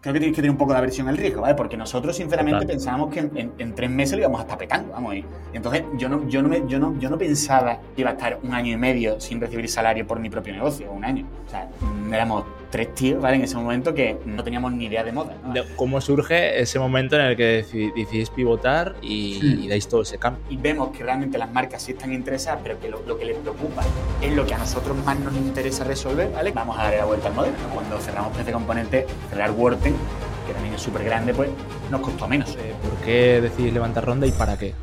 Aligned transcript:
creo 0.00 0.14
que 0.14 0.20
tienes 0.20 0.34
que 0.34 0.42
tener 0.42 0.50
un 0.50 0.56
poco 0.56 0.72
de 0.72 0.78
aversión 0.78 1.08
al 1.08 1.16
riesgo, 1.16 1.42
¿vale? 1.42 1.54
Porque 1.54 1.76
nosotros, 1.76 2.16
sinceramente, 2.16 2.66
pensábamos 2.66 3.12
que 3.12 3.20
en, 3.20 3.74
tres 3.74 3.90
meses 3.90 4.12
lo 4.12 4.20
íbamos 4.20 4.40
a 4.40 4.44
estar 4.44 4.58
petando, 4.58 4.92
vamos. 4.92 5.14
Y, 5.14 5.24
entonces 5.52 5.84
yo 5.96 6.08
no, 6.08 6.26
yo, 6.28 6.42
no 6.42 6.48
me, 6.48 6.62
yo, 6.66 6.78
no, 6.78 6.98
yo 6.98 7.10
no 7.10 7.18
pensaba 7.18 7.78
que 7.94 8.00
iba 8.00 8.10
a 8.10 8.14
estar 8.14 8.38
un 8.42 8.54
año 8.54 8.72
y 8.72 8.76
medio 8.76 9.20
sin 9.20 9.40
recibir 9.40 9.68
salario 9.68 10.06
por 10.06 10.18
mi 10.18 10.30
propio 10.30 10.54
negocio, 10.54 10.90
un 10.90 11.04
año. 11.04 11.26
O 11.46 11.50
sea, 11.50 11.68
éramos 12.12 12.44
tres 12.70 12.94
tíos, 12.94 13.20
¿vale? 13.20 13.36
En 13.36 13.42
ese 13.42 13.56
momento 13.56 13.94
que 13.94 14.16
no 14.24 14.42
teníamos 14.42 14.72
ni 14.72 14.86
idea 14.86 15.04
de 15.04 15.12
moda. 15.12 15.36
¿Cómo 15.76 16.00
surge 16.00 16.60
ese 16.60 16.78
momento 16.78 17.16
en 17.16 17.22
el 17.22 17.36
que 17.36 17.64
decidís 17.96 18.30
pivotar 18.30 18.96
y, 19.02 19.68
dais 19.68 19.88
todo 19.88 20.02
ese 20.02 20.18
cambio? 20.18 20.42
Y 20.48 20.56
vemos 20.56 20.96
que 20.96 21.04
realmente 21.04 21.38
las 21.38 21.52
marcas 21.52 21.82
sí 21.82 21.92
están 21.92 22.12
interesadas, 22.12 22.60
pero 22.62 22.78
que 22.80 22.88
lo, 22.88 23.18
que 23.18 23.24
les 23.24 23.36
preocupa 23.38 23.82
es 24.20 24.32
lo 24.32 24.46
que 24.46 24.54
a 24.54 24.58
nosotros 24.58 24.96
más 25.04 25.18
nos 25.18 25.34
interesa 25.34 25.84
resolver, 25.84 26.30
¿vale? 26.32 26.52
Vamos 26.52 26.78
a 26.78 26.84
darle 26.84 26.98
la 26.98 27.04
vuelta 27.04 27.28
al 27.28 27.34
modelo. 27.34 27.54
Cuando 27.74 27.98
cerramos 27.98 28.36
PC 28.36 28.52
Componente, 28.52 29.06
cerrar 29.28 29.50
Worten, 29.50 29.94
que 30.46 30.52
también 30.52 30.74
es 30.74 30.82
súper 30.82 31.04
grande, 31.04 31.34
pues 31.34 31.50
nos 31.90 32.00
costó 32.00 32.28
menos. 32.28 32.56
Eh, 32.56 32.74
¿Por 32.82 32.94
qué 33.04 33.40
decidís 33.40 33.72
levantar 33.72 34.04
ronda 34.04 34.26
y 34.26 34.32
para 34.32 34.56
qué? 34.56 34.74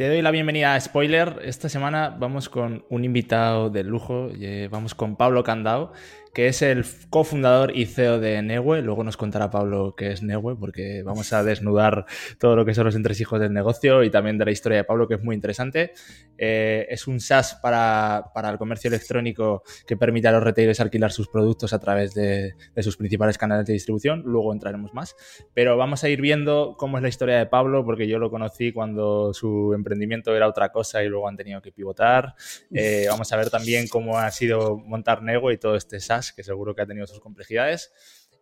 Te 0.00 0.08
doy 0.08 0.22
la 0.22 0.30
bienvenida 0.30 0.74
a 0.74 0.80
Spoiler. 0.80 1.42
Esta 1.44 1.68
semana 1.68 2.16
vamos 2.18 2.48
con 2.48 2.86
un 2.88 3.04
invitado 3.04 3.68
de 3.68 3.84
lujo, 3.84 4.30
eh, 4.40 4.66
vamos 4.72 4.94
con 4.94 5.14
Pablo 5.14 5.44
Candao, 5.44 5.92
que 6.32 6.46
es 6.48 6.62
el 6.62 6.84
cofundador 7.08 7.76
y 7.76 7.86
CEO 7.86 8.20
de 8.20 8.40
Neue. 8.42 8.82
Luego 8.82 9.02
nos 9.02 9.16
contará 9.16 9.50
Pablo 9.50 9.94
qué 9.96 10.12
es 10.12 10.22
Neue, 10.22 10.56
porque 10.56 11.02
vamos 11.02 11.32
a 11.32 11.42
desnudar 11.42 12.06
todo 12.38 12.56
lo 12.56 12.64
que 12.64 12.74
son 12.74 12.84
los 12.84 12.94
entresijos 12.94 13.40
del 13.40 13.52
negocio 13.52 14.04
y 14.04 14.10
también 14.10 14.38
de 14.38 14.44
la 14.44 14.50
historia 14.50 14.78
de 14.78 14.84
Pablo, 14.84 15.08
que 15.08 15.14
es 15.14 15.22
muy 15.22 15.34
interesante. 15.34 15.92
Eh, 16.38 16.86
es 16.88 17.06
un 17.06 17.20
SaaS 17.20 17.56
para, 17.60 18.30
el 18.48 18.58
comercio 18.58 18.88
electrónico 18.88 19.62
que 19.86 19.96
permite 19.96 20.28
a 20.28 20.32
los 20.32 20.42
retailers 20.42 20.80
alquilar 20.80 21.12
sus 21.12 21.28
productos 21.28 21.72
a 21.72 21.80
través 21.80 22.14
de, 22.14 22.54
sus 22.78 22.96
principales 22.96 23.36
canales 23.36 23.66
de 23.66 23.72
distribución. 23.72 24.22
Luego 24.24 24.52
entraremos 24.52 24.94
más. 24.94 25.16
Pero 25.52 25.76
vamos 25.76 26.04
a 26.04 26.08
ir 26.08 26.20
viendo 26.20 26.76
cómo 26.78 26.96
es 26.96 27.02
la 27.02 27.08
historia 27.08 27.38
de 27.38 27.46
Pablo, 27.46 27.84
porque 27.84 28.06
yo 28.06 28.18
lo 28.18 28.30
conocí 28.30 28.72
cuando 28.72 29.34
su 29.34 29.72
emprendimiento 29.74 30.34
era 30.36 30.48
otra 30.48 30.70
cosa 30.70 31.02
y 31.02 31.08
luego 31.08 31.28
han 31.28 31.36
tenido 31.36 31.60
que 31.60 31.72
pivotar. 31.72 32.34
Eh, 32.72 33.06
vamos 33.08 33.32
a 33.32 33.36
ver 33.36 33.50
también 33.50 33.88
cómo 33.88 34.16
ha 34.18 34.30
sido 34.30 34.78
montar 34.78 35.22
Neue 35.22 35.54
y 35.54 35.58
todo 35.58 35.74
este 35.74 35.98
SaaS 35.98 36.19
que 36.34 36.42
seguro 36.42 36.74
que 36.74 36.82
ha 36.82 36.86
tenido 36.86 37.06
sus 37.06 37.20
complejidades. 37.20 37.92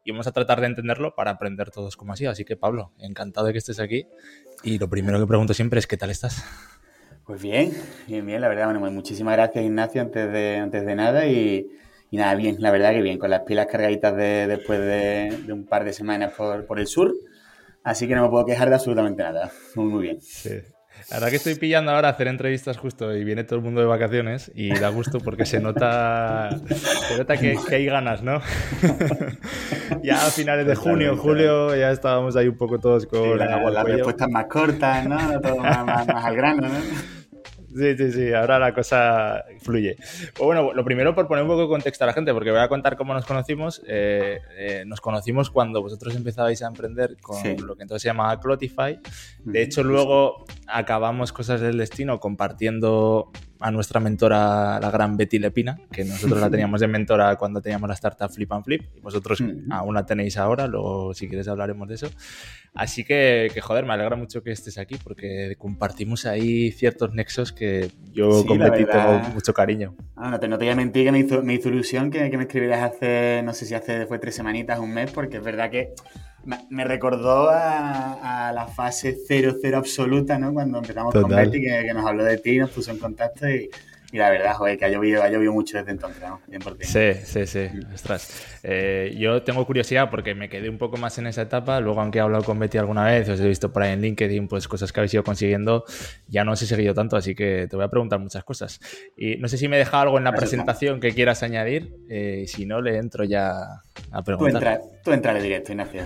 Y 0.04 0.12
vamos 0.12 0.26
a 0.26 0.32
tratar 0.32 0.60
de 0.60 0.66
entenderlo 0.66 1.14
para 1.14 1.32
aprender 1.32 1.70
todos 1.70 1.96
cómo 1.96 2.12
ha 2.12 2.16
sido. 2.16 2.30
Así 2.30 2.44
que, 2.44 2.56
Pablo, 2.56 2.92
encantado 2.98 3.46
de 3.46 3.52
que 3.52 3.58
estés 3.58 3.80
aquí. 3.80 4.06
Y 4.62 4.78
lo 4.78 4.88
primero 4.88 5.18
que 5.18 5.26
pregunto 5.26 5.54
siempre 5.54 5.78
es: 5.78 5.86
¿qué 5.86 5.96
tal 5.96 6.10
estás? 6.10 6.44
Pues 7.24 7.42
bien, 7.42 7.72
bien, 8.06 8.24
bien, 8.24 8.40
la 8.40 8.48
verdad. 8.48 8.64
Bueno, 8.64 8.80
pues 8.80 8.92
muchísimas 8.92 9.36
gracias, 9.36 9.64
Ignacio, 9.64 10.00
antes 10.00 10.32
de, 10.32 10.56
antes 10.56 10.86
de 10.86 10.94
nada. 10.94 11.26
Y, 11.26 11.66
nada, 12.10 12.34
bien, 12.34 12.56
la 12.58 12.70
verdad 12.70 12.92
que 12.92 13.02
bien, 13.02 13.18
con 13.18 13.28
las 13.28 13.42
pilas 13.42 13.66
cargaditas 13.66 14.16
de, 14.16 14.46
después 14.46 14.80
de, 14.80 15.52
un 15.52 15.66
par 15.66 15.84
de 15.84 15.92
semanas 15.92 16.32
por, 16.34 16.64
por, 16.64 16.80
el 16.80 16.86
sur. 16.86 17.14
Así 17.84 18.08
que 18.08 18.14
no 18.14 18.22
me 18.22 18.30
puedo 18.30 18.46
quejar 18.46 18.70
de 18.70 18.76
absolutamente 18.76 19.22
nada. 19.22 19.52
Muy, 19.74 19.86
muy 19.86 20.02
bien. 20.04 20.20
Sí. 20.22 20.60
La 21.10 21.16
verdad 21.16 21.30
que 21.30 21.36
estoy 21.36 21.54
pillando 21.54 21.90
ahora 21.90 22.10
hacer 22.10 22.28
entrevistas 22.28 22.76
justo 22.76 23.16
y 23.16 23.24
viene 23.24 23.42
todo 23.42 23.58
el 23.58 23.64
mundo 23.64 23.80
de 23.80 23.86
vacaciones 23.86 24.52
y 24.54 24.78
da 24.78 24.90
gusto 24.90 25.20
porque 25.20 25.46
se 25.46 25.58
nota, 25.58 26.50
se 27.08 27.16
nota 27.16 27.38
que, 27.38 27.56
hay 27.70 27.86
ganas, 27.86 28.22
¿no? 28.22 28.42
ya 30.02 30.26
a 30.26 30.30
finales 30.30 30.66
de 30.66 30.74
junio, 30.74 31.16
julio, 31.16 31.74
ya 31.74 31.92
estábamos 31.92 32.36
ahí 32.36 32.48
un 32.48 32.58
poco 32.58 32.78
todos 32.78 33.06
con 33.06 33.38
las 33.38 33.84
respuestas 33.84 34.30
más 34.30 34.46
cortas, 34.46 35.06
¿no? 35.06 35.40
Todo 35.40 35.56
más 35.56 36.08
al 36.08 36.36
grano, 36.36 36.68
¿no? 36.68 37.17
Sí, 37.78 37.96
sí, 37.96 38.10
sí, 38.10 38.32
ahora 38.32 38.58
la 38.58 38.74
cosa 38.74 39.44
fluye. 39.60 39.94
Pues 39.96 40.44
bueno, 40.44 40.72
lo 40.72 40.84
primero 40.84 41.14
por 41.14 41.28
poner 41.28 41.44
un 41.44 41.50
poco 41.50 41.62
de 41.62 41.68
contexto 41.68 42.02
a 42.02 42.08
la 42.08 42.12
gente, 42.12 42.34
porque 42.34 42.50
voy 42.50 42.58
a 42.58 42.68
contar 42.68 42.96
cómo 42.96 43.14
nos 43.14 43.24
conocimos. 43.24 43.82
Eh, 43.86 44.40
eh, 44.56 44.84
nos 44.84 45.00
conocimos 45.00 45.50
cuando 45.50 45.80
vosotros 45.80 46.16
empezabais 46.16 46.60
a 46.62 46.66
emprender 46.66 47.16
con 47.20 47.38
lo 47.64 47.76
que 47.76 47.82
entonces 47.82 48.02
se 48.02 48.08
llamaba 48.08 48.40
Clotify. 48.40 48.98
De 49.44 49.62
hecho, 49.62 49.84
luego 49.84 50.44
acabamos 50.66 51.32
Cosas 51.32 51.60
del 51.60 51.78
Destino 51.78 52.18
compartiendo 52.18 53.30
a 53.60 53.70
nuestra 53.70 54.00
mentora, 54.00 54.78
la 54.80 54.90
gran 54.90 55.16
Betty 55.16 55.38
Lepina, 55.38 55.78
que 55.90 56.04
nosotros 56.04 56.40
la 56.40 56.50
teníamos 56.50 56.80
de 56.80 56.88
mentora 56.88 57.36
cuando 57.36 57.60
teníamos 57.60 57.88
la 57.88 57.94
startup 57.94 58.30
Flip 58.30 58.52
and 58.52 58.64
Flip, 58.64 58.82
y 58.96 59.00
vosotros 59.00 59.42
aún 59.70 59.94
la 59.94 60.06
tenéis 60.06 60.36
ahora, 60.36 60.66
luego 60.66 61.14
si 61.14 61.28
quieres 61.28 61.48
hablaremos 61.48 61.88
de 61.88 61.94
eso. 61.94 62.10
Así 62.74 63.04
que, 63.04 63.50
que, 63.52 63.60
joder, 63.60 63.84
me 63.84 63.94
alegra 63.94 64.16
mucho 64.16 64.42
que 64.42 64.52
estés 64.52 64.78
aquí 64.78 64.96
porque 65.02 65.56
compartimos 65.58 66.26
ahí 66.26 66.70
ciertos 66.70 67.12
nexos 67.12 67.52
que 67.52 67.67
yo 68.12 68.44
con 68.46 68.58
Betty 68.58 68.84
tengo 68.84 69.20
mucho 69.32 69.54
cariño. 69.54 69.94
Ah, 70.16 70.30
no, 70.30 70.40
te, 70.40 70.48
no 70.48 70.58
te 70.58 70.64
voy 70.64 70.72
a 70.72 70.76
mentir 70.76 71.04
que 71.04 71.12
me 71.12 71.20
hizo, 71.20 71.42
me 71.42 71.54
hizo 71.54 71.68
ilusión 71.68 72.10
que, 72.10 72.30
que, 72.30 72.36
me 72.36 72.44
escribieras 72.44 72.92
hace, 72.92 73.42
no 73.44 73.54
sé 73.54 73.66
si 73.66 73.74
hace, 73.74 74.06
fue 74.06 74.18
tres 74.18 74.34
semanitas, 74.34 74.78
un 74.78 74.92
mes, 74.92 75.10
porque 75.10 75.36
es 75.38 75.42
verdad 75.42 75.70
que 75.70 75.94
me 76.70 76.84
recordó 76.84 77.50
a, 77.50 78.52
la 78.54 78.66
fase 78.66 79.16
0-0 79.28 79.74
absoluta, 79.74 80.38
¿no? 80.38 80.52
Cuando 80.52 80.78
empezamos 80.78 81.12
con 81.12 81.28
Betty, 81.28 81.60
que, 81.60 81.92
nos 81.94 82.06
habló 82.06 82.24
de 82.24 82.38
ti, 82.38 82.58
nos 82.58 82.70
puso 82.70 82.90
en 82.90 82.98
contacto 82.98 83.48
y, 83.48 83.68
y 84.10 84.16
la 84.16 84.30
verdad, 84.30 84.54
joder, 84.54 84.78
que 84.78 84.86
ha 84.86 84.88
llovido, 84.88 85.22
ha 85.22 85.28
llovido 85.28 85.52
mucho 85.52 85.76
desde 85.76 85.90
entonces, 85.90 86.22
¿no? 86.22 86.40
Sí, 86.80 87.12
sí, 87.24 87.46
sí. 87.46 87.68
Ostras. 87.94 88.57
Eh, 88.62 89.14
yo 89.18 89.42
tengo 89.42 89.66
curiosidad 89.66 90.08
porque 90.10 90.34
me 90.34 90.48
quedé 90.48 90.70
un 90.70 90.78
poco 90.78 90.96
más 90.96 91.18
en 91.18 91.26
esa 91.26 91.42
etapa. 91.42 91.80
Luego, 91.80 92.00
aunque 92.00 92.18
he 92.18 92.20
hablado 92.20 92.44
con 92.44 92.58
Betty 92.58 92.78
alguna 92.78 93.04
vez, 93.04 93.28
os 93.28 93.40
he 93.40 93.48
visto 93.48 93.72
por 93.72 93.82
ahí 93.82 93.92
en 93.92 94.00
LinkedIn, 94.00 94.48
pues 94.48 94.68
cosas 94.68 94.92
que 94.92 95.00
habéis 95.00 95.14
ido 95.14 95.22
consiguiendo, 95.22 95.84
ya 96.28 96.44
no 96.44 96.52
os 96.52 96.62
he 96.62 96.66
seguido 96.66 96.94
tanto, 96.94 97.16
así 97.16 97.34
que 97.34 97.66
te 97.68 97.76
voy 97.76 97.84
a 97.84 97.88
preguntar 97.88 98.18
muchas 98.18 98.44
cosas. 98.44 98.80
Y 99.16 99.36
no 99.36 99.48
sé 99.48 99.58
si 99.58 99.68
me 99.68 99.76
he 99.76 99.78
dejado 99.80 100.04
algo 100.04 100.18
en 100.18 100.24
la 100.24 100.32
presentación 100.32 101.00
que 101.00 101.12
quieras 101.12 101.42
añadir. 101.42 101.94
Eh, 102.08 102.44
si 102.46 102.64
no, 102.64 102.80
le 102.80 102.96
entro 102.96 103.24
ya 103.24 103.82
a 104.10 104.22
preguntar. 104.24 104.80
Tú, 105.04 105.12
entra, 105.12 105.34
tú 105.34 105.42
directo, 105.42 105.72
Ignacio. 105.72 106.02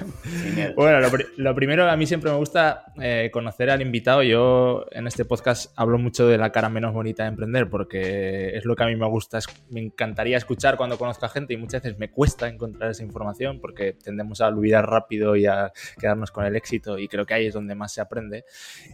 bueno, 0.76 1.08
lo, 1.36 1.54
primero, 1.54 1.88
a 1.88 1.96
mí 1.96 2.06
siempre 2.06 2.30
me 2.30 2.36
gusta 2.36 2.86
eh, 3.00 3.30
conocer 3.32 3.70
al 3.70 3.80
invitado. 3.80 4.22
Yo 4.22 4.86
en 4.90 5.06
este 5.06 5.24
podcast 5.24 5.72
hablo 5.76 5.98
mucho 5.98 6.26
de 6.26 6.38
la 6.38 6.50
cara 6.50 6.68
menos 6.68 6.92
bonita 6.92 7.22
de 7.22 7.28
emprender 7.28 7.68
porque 7.68 7.92
que 7.92 8.56
es 8.56 8.64
lo 8.64 8.74
que 8.74 8.84
a 8.84 8.86
mí 8.86 8.96
me 8.96 9.06
gusta, 9.06 9.38
me 9.68 9.80
encantaría 9.80 10.38
escuchar 10.38 10.78
cuando 10.78 10.96
conozco 10.96 11.26
a 11.26 11.28
gente 11.28 11.52
y 11.52 11.58
muchas 11.58 11.82
veces 11.82 11.98
me 11.98 12.10
cuesta 12.10 12.41
encontrar 12.48 12.90
esa 12.90 13.02
información 13.02 13.60
porque 13.60 13.92
tendemos 13.92 14.40
a 14.40 14.48
olvidar 14.48 14.88
rápido 14.88 15.36
y 15.36 15.46
a 15.46 15.72
quedarnos 15.98 16.30
con 16.30 16.44
el 16.44 16.56
éxito 16.56 16.98
y 16.98 17.08
creo 17.08 17.26
que 17.26 17.34
ahí 17.34 17.46
es 17.46 17.54
donde 17.54 17.74
más 17.74 17.92
se 17.92 18.00
aprende. 18.00 18.44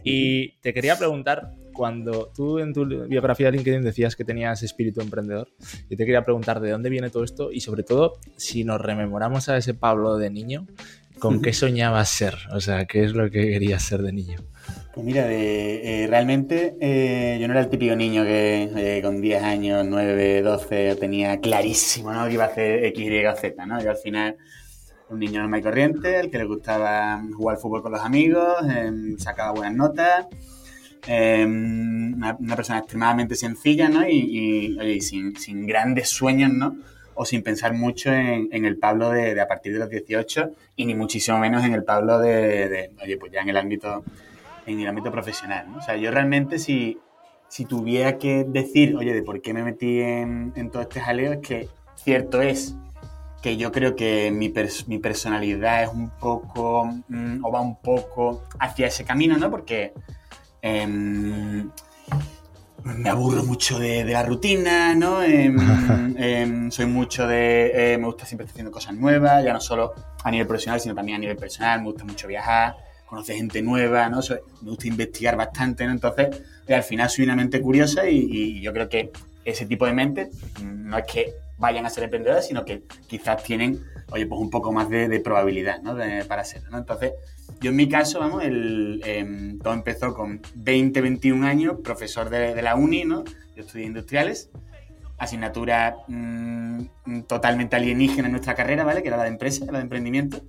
Y 0.03 0.57
te 0.59 0.73
quería 0.73 0.97
preguntar, 0.97 1.51
cuando 1.73 2.31
tú 2.35 2.59
en 2.59 2.73
tu 2.73 2.85
biografía 2.85 3.47
de 3.47 3.53
LinkedIn 3.53 3.81
decías 3.81 4.15
que 4.15 4.25
tenías 4.25 4.63
espíritu 4.63 5.01
emprendedor, 5.01 5.47
yo 5.89 5.97
te 5.97 6.05
quería 6.05 6.23
preguntar 6.23 6.59
de 6.59 6.71
dónde 6.71 6.89
viene 6.89 7.09
todo 7.09 7.23
esto 7.23 7.51
y 7.51 7.61
sobre 7.61 7.83
todo 7.83 8.19
si 8.35 8.63
nos 8.63 8.81
rememoramos 8.81 9.49
a 9.49 9.57
ese 9.57 9.73
Pablo 9.73 10.17
de 10.17 10.29
niño, 10.29 10.67
¿con 11.19 11.41
qué 11.41 11.53
soñabas 11.53 12.09
ser? 12.09 12.35
O 12.51 12.59
sea, 12.59 12.85
¿qué 12.85 13.03
es 13.03 13.13
lo 13.13 13.29
que 13.29 13.47
querías 13.47 13.83
ser 13.83 14.01
de 14.01 14.11
niño? 14.11 14.39
Pues 14.93 15.05
mira, 15.05 15.25
de, 15.25 16.03
eh, 16.03 16.07
realmente 16.07 16.75
eh, 16.81 17.37
yo 17.39 17.47
no 17.47 17.53
era 17.53 17.61
el 17.61 17.69
típico 17.69 17.95
niño 17.95 18.23
que 18.23 18.97
eh, 18.97 19.01
con 19.01 19.21
10 19.21 19.43
años, 19.43 19.85
9, 19.87 20.41
12 20.41 20.95
tenía 20.95 21.39
clarísimo 21.39 22.11
¿no? 22.11 22.27
que 22.27 22.33
iba 22.33 22.45
a 22.45 22.47
hacer 22.47 22.83
X, 22.85 23.05
Y, 23.05 23.39
Z. 23.39 23.65
¿no? 23.65 23.81
Yo 23.81 23.91
al 23.91 23.97
final 23.97 24.35
un 25.09 25.19
niño 25.19 25.41
normal 25.41 25.59
y 25.59 25.63
corriente, 25.63 26.17
al 26.17 26.29
que 26.29 26.37
le 26.37 26.45
gustaba 26.45 27.23
jugar 27.35 27.57
fútbol 27.57 27.81
con 27.81 27.91
los 27.91 28.01
amigos, 28.01 28.55
em, 28.69 29.17
sacaba 29.17 29.51
buenas 29.53 29.75
notas, 29.75 30.27
em, 31.07 32.15
una, 32.15 32.55
persona 32.55 32.79
extremadamente 32.79 33.35
sencilla 33.35 33.89
¿no? 33.89 34.07
y, 34.07 34.75
y, 34.81 35.01
sin, 35.01 35.65
grandes 35.65 36.09
sueños, 36.09 36.51
¿no? 36.51 36.75
o 37.13 37.25
sin 37.25 37.43
pensar 37.43 37.73
mucho 37.73 38.11
en, 38.11 38.65
el 38.65 38.77
Pablo 38.77 39.11
de, 39.11 39.39
a 39.39 39.47
partir 39.47 39.73
de 39.73 39.79
los 39.79 39.89
18 39.89 40.51
y 40.75 40.85
ni 40.85 40.95
muchísimo 40.95 41.37
menos 41.39 41.63
en 41.65 41.73
el 41.73 41.83
Pablo 41.83 42.19
de, 42.19 42.69
de 42.69 42.91
oye, 43.03 43.17
pues 43.17 43.31
ya 43.31 43.41
en 43.41 43.49
el 43.49 43.57
ámbito 43.57 44.03
en 44.73 44.81
el 44.81 44.87
ámbito 44.87 45.11
profesional. 45.11 45.71
¿no? 45.71 45.77
O 45.77 45.81
sea, 45.81 45.95
yo 45.97 46.11
realmente 46.11 46.59
si, 46.59 46.99
si 47.47 47.65
tuviera 47.65 48.17
que 48.17 48.45
decir, 48.47 48.95
oye, 48.95 49.13
de 49.13 49.23
por 49.23 49.41
qué 49.41 49.53
me 49.53 49.63
metí 49.63 50.01
en, 50.01 50.69
todo 50.71 50.81
este 50.83 51.01
jaleo, 51.01 51.33
es 51.33 51.39
que 51.39 51.69
cierto 51.95 52.41
es 52.41 52.75
que 53.41 53.57
yo 53.57 53.71
creo 53.71 53.95
que 53.95 54.31
mi, 54.31 54.53
mi 54.87 54.99
personalidad 54.99 55.83
es 55.83 55.89
un 55.89 56.09
poco, 56.09 56.85
mm, 57.07 57.43
o 57.43 57.51
va 57.51 57.61
un 57.61 57.77
poco 57.77 58.43
hacia 58.59 58.87
ese 58.87 59.05
camino, 59.05 59.37
¿no? 59.37 59.49
Porque 59.49 59.93
em, 60.61 61.69
me 62.83 63.09
aburro 63.09 63.43
mucho 63.43 63.79
de, 63.79 64.03
la 64.03 64.23
rutina, 64.23 64.93
¿no? 64.95 65.23
Em, 65.23 65.55
em, 66.17 66.71
soy 66.71 66.85
mucho 66.85 67.27
de, 67.27 67.93
eh, 67.93 67.97
me 67.97 68.05
gusta 68.05 68.25
siempre 68.25 68.45
estar 68.45 68.55
haciendo 68.55 68.71
cosas 68.71 68.93
nuevas, 68.95 69.43
ya 69.43 69.53
no 69.53 69.61
solo 69.61 69.93
a 70.23 70.31
nivel 70.31 70.47
profesional, 70.47 70.79
sino 70.79 70.95
también 70.95 71.17
a 71.17 71.19
nivel 71.19 71.37
personal, 71.37 71.79
me 71.79 71.85
gusta 71.85 72.03
mucho 72.03 72.27
viajar, 72.27 72.75
conoce 73.09 73.35
gente 73.35 73.61
nueva, 73.63 74.07
¿no? 74.07 74.19
me 74.61 74.69
gusta 74.69 74.87
investigar 74.87 75.35
bastante, 75.35 75.83
¿no? 75.85 75.91
Entonces, 75.91 76.43
eh, 76.67 76.75
al 76.75 76.83
final 76.83 77.09
soy 77.09 77.25
una 77.25 77.35
mente 77.35 77.59
curiosa 77.59 78.07
y, 78.07 78.61
yo 78.61 78.71
creo 78.71 78.87
que 78.87 79.11
ese 79.43 79.65
tipo 79.65 79.87
de 79.87 79.93
mente 79.93 80.29
no 80.63 80.95
es 80.95 81.05
que 81.05 81.33
vayan 81.57 81.87
a 81.87 81.89
ser 81.89 82.03
emprendedoras, 82.03 82.47
sino 82.47 82.63
que 82.65 82.83
quizás 83.07 83.43
tienen, 83.43 83.83
oye, 84.11 84.27
pues 84.27 84.39
un 84.39 84.51
poco 84.51 84.71
más 84.71 84.89
de, 84.89 85.19
probabilidad, 85.21 85.81
¿no? 85.81 85.97
para 86.27 86.43
serlo, 86.43 86.69
¿no? 86.69 86.77
Entonces, 86.77 87.13
yo 87.59 87.71
en 87.71 87.77
mi 87.77 87.89
caso, 87.89 88.19
vamos, 88.19 88.43
el, 88.43 89.01
em, 89.03 89.57
todo 89.57 89.73
empezó 89.73 90.13
con 90.13 90.39
20, 90.53 91.01
21 91.01 91.47
años, 91.47 91.77
profesor 91.83 92.29
de, 92.29 92.61
la 92.61 92.75
uni, 92.75 93.05
¿no? 93.05 93.23
Yo 93.55 93.63
estudié 93.63 93.87
industriales, 93.87 94.51
asignatura 95.17 95.97
mm, 96.07 97.21
totalmente 97.27 97.75
alienígena 97.75 98.27
en 98.27 98.33
nuestra 98.33 98.53
carrera, 98.53 98.83
¿vale? 98.83 99.01
Que 99.01 99.07
era 99.07 99.17
la 99.17 99.23
de 99.23 99.29
empresa, 99.29 99.65
la 99.65 99.79
de 99.79 99.83
emprendimiento. 99.83 100.41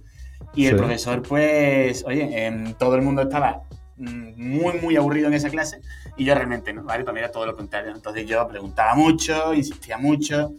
Y 0.55 0.67
el 0.67 0.77
profesor, 0.77 1.23
pues, 1.23 2.05
oye, 2.07 2.75
todo 2.79 2.97
el 2.97 3.03
mundo 3.03 3.23
estaba 3.23 3.63
mm, 3.97 4.33
muy, 4.37 4.81
muy 4.81 4.97
aburrido 4.97 5.29
en 5.29 5.35
esa 5.35 5.49
clase 5.49 5.81
y 6.17 6.25
yo 6.25 6.35
realmente 6.35 6.73
no, 6.73 6.83
¿vale? 6.83 7.05
Para 7.05 7.13
mí 7.15 7.21
era 7.21 7.31
todo 7.31 7.47
lo 7.47 7.57
contrario. 7.57 7.93
Entonces 7.95 8.27
yo 8.27 8.47
preguntaba 8.49 8.95
mucho, 8.95 9.55
insistía 9.55 9.97
mucho 9.97 10.53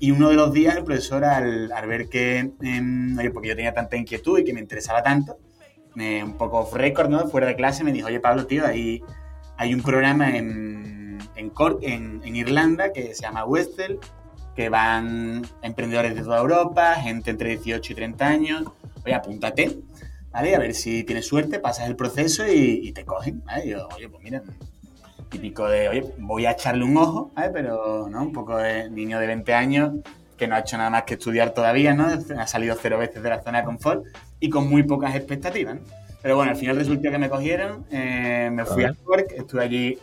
y 0.00 0.10
uno 0.12 0.28
de 0.28 0.36
los 0.36 0.52
días 0.52 0.76
el 0.76 0.84
profesor, 0.84 1.24
al, 1.24 1.70
ver 1.86 2.08
que, 2.08 2.52
em, 2.62 3.18
oye, 3.18 3.30
porque 3.30 3.48
yo 3.48 3.56
tenía 3.56 3.74
tanta 3.74 3.96
inquietud 3.96 4.38
y 4.38 4.44
que 4.44 4.52
me 4.52 4.60
interesaba 4.60 5.02
tanto, 5.02 5.38
un 5.96 6.36
poco 6.38 6.58
off 6.60 6.74
record, 6.74 7.08
¿no? 7.08 7.26
Fuera 7.28 7.48
de 7.48 7.56
clase, 7.56 7.82
me 7.82 7.92
dijo, 7.92 8.06
oye, 8.06 8.20
Pablo, 8.20 8.46
tío, 8.46 8.64
hay, 8.64 9.02
hay 9.56 9.74
un 9.74 9.82
programa 9.82 10.36
en, 10.36 11.18
en 11.34 11.50
Cork, 11.50 11.80
en, 11.82 12.20
en, 12.24 12.36
Irlanda, 12.36 12.92
que 12.92 13.14
se 13.16 13.22
llama 13.22 13.44
Westel, 13.44 13.98
que 14.54 14.68
van 14.68 15.42
emprendedores 15.62 16.14
de 16.14 16.22
toda 16.22 16.38
Europa, 16.38 16.94
gente 16.94 17.30
entre 17.30 17.50
18 17.50 17.92
y 17.92 17.96
30 17.96 18.26
años. 18.26 18.64
Oye, 19.04 19.14
apúntate, 19.14 19.78
¿vale? 20.30 20.54
A 20.54 20.58
ver 20.58 20.74
si 20.74 21.04
tienes 21.04 21.26
suerte, 21.26 21.58
pasas 21.58 21.88
el 21.88 21.96
proceso 21.96 22.44
y, 22.46 22.92
te 22.92 23.04
cogen, 23.04 23.42
¿vale? 23.44 23.66
Y 23.66 23.70
yo, 23.70 23.88
oye, 23.94 24.08
pues 24.08 24.22
mira, 24.22 24.42
típico 25.28 25.68
de, 25.68 25.88
oye, 25.88 26.04
voy 26.18 26.46
a 26.46 26.52
echarle 26.52 26.84
un 26.84 26.96
ojo, 26.96 27.30
¿vale? 27.34 27.50
Pero, 27.52 28.08
¿no? 28.10 28.22
Un 28.22 28.32
poco 28.32 28.56
de 28.56 28.90
niño 28.90 29.18
de 29.18 29.26
20 29.26 29.54
años 29.54 29.92
que 30.36 30.46
no 30.46 30.54
ha 30.54 30.60
hecho 30.60 30.78
nada 30.78 30.88
más 30.88 31.02
que 31.02 31.14
estudiar 31.14 31.52
todavía, 31.52 31.92
¿no? 31.94 32.06
Ha 32.06 32.46
salido 32.46 32.76
cero 32.80 32.98
veces 32.98 33.22
de 33.22 33.28
la 33.28 33.42
zona 33.42 33.58
de 33.58 33.64
confort 33.64 34.04
y 34.40 34.48
con 34.48 34.68
muy 34.68 34.84
pocas 34.84 35.14
expectativas. 35.14 35.78
Pero 36.22 36.36
bueno, 36.36 36.52
al 36.52 36.56
final 36.56 36.76
resultó 36.76 37.10
que 37.10 37.18
me 37.18 37.28
cogieron, 37.28 37.84
eh, 37.90 38.48
me 38.52 38.64
fui 38.64 38.84
a 38.84 38.94
Cork, 39.04 39.32
estuve 39.36 39.62
allí 39.62 39.98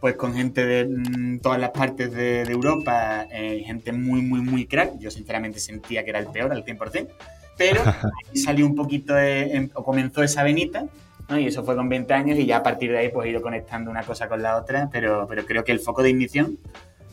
pues 0.00 0.16
con 0.16 0.34
gente 0.34 0.64
de 0.64 0.86
mm, 0.86 1.40
todas 1.40 1.60
las 1.60 1.70
partes 1.70 2.10
de, 2.12 2.42
Europa, 2.42 3.26
eh, 3.30 3.62
gente 3.66 3.92
muy, 3.92 4.22
muy, 4.22 4.40
muy 4.40 4.66
crack. 4.66 4.98
Yo 4.98 5.10
sinceramente 5.10 5.60
sentía 5.60 6.04
que 6.04 6.10
era 6.10 6.18
el 6.18 6.26
peor 6.28 6.52
al 6.52 6.64
100%, 6.64 7.08
pero 7.60 7.82
ahí 7.84 8.38
salió 8.38 8.64
un 8.64 8.74
poquito, 8.74 9.18
em, 9.18 9.68
o 9.74 9.84
comenzó 9.84 10.22
esa 10.22 10.42
venita, 10.42 10.86
¿no? 11.28 11.38
y 11.38 11.46
eso 11.46 11.62
fue 11.62 11.76
con 11.76 11.90
20 11.90 12.14
años 12.14 12.38
y 12.38 12.46
ya 12.46 12.56
a 12.56 12.62
partir 12.62 12.90
de 12.90 12.98
ahí 12.98 13.10
pues 13.10 13.26
he 13.26 13.30
ido 13.30 13.42
conectando 13.42 13.90
una 13.90 14.02
cosa 14.02 14.28
con 14.30 14.42
la 14.42 14.56
otra, 14.56 14.88
pero, 14.90 15.26
pero 15.28 15.44
creo 15.44 15.62
que 15.62 15.72
el 15.72 15.78
foco 15.78 16.02
de 16.02 16.08
ignición 16.08 16.58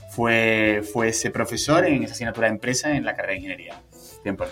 fue, 0.10 0.84
fue 0.94 1.10
ese 1.10 1.32
profesor 1.32 1.86
en 1.86 2.04
esa 2.04 2.14
asignatura 2.14 2.48
de 2.48 2.54
empresa 2.54 2.96
en 2.96 3.04
la 3.04 3.14
carrera 3.14 3.34
de 3.34 3.38
ingeniería. 3.40 3.76
100%. 4.24 4.48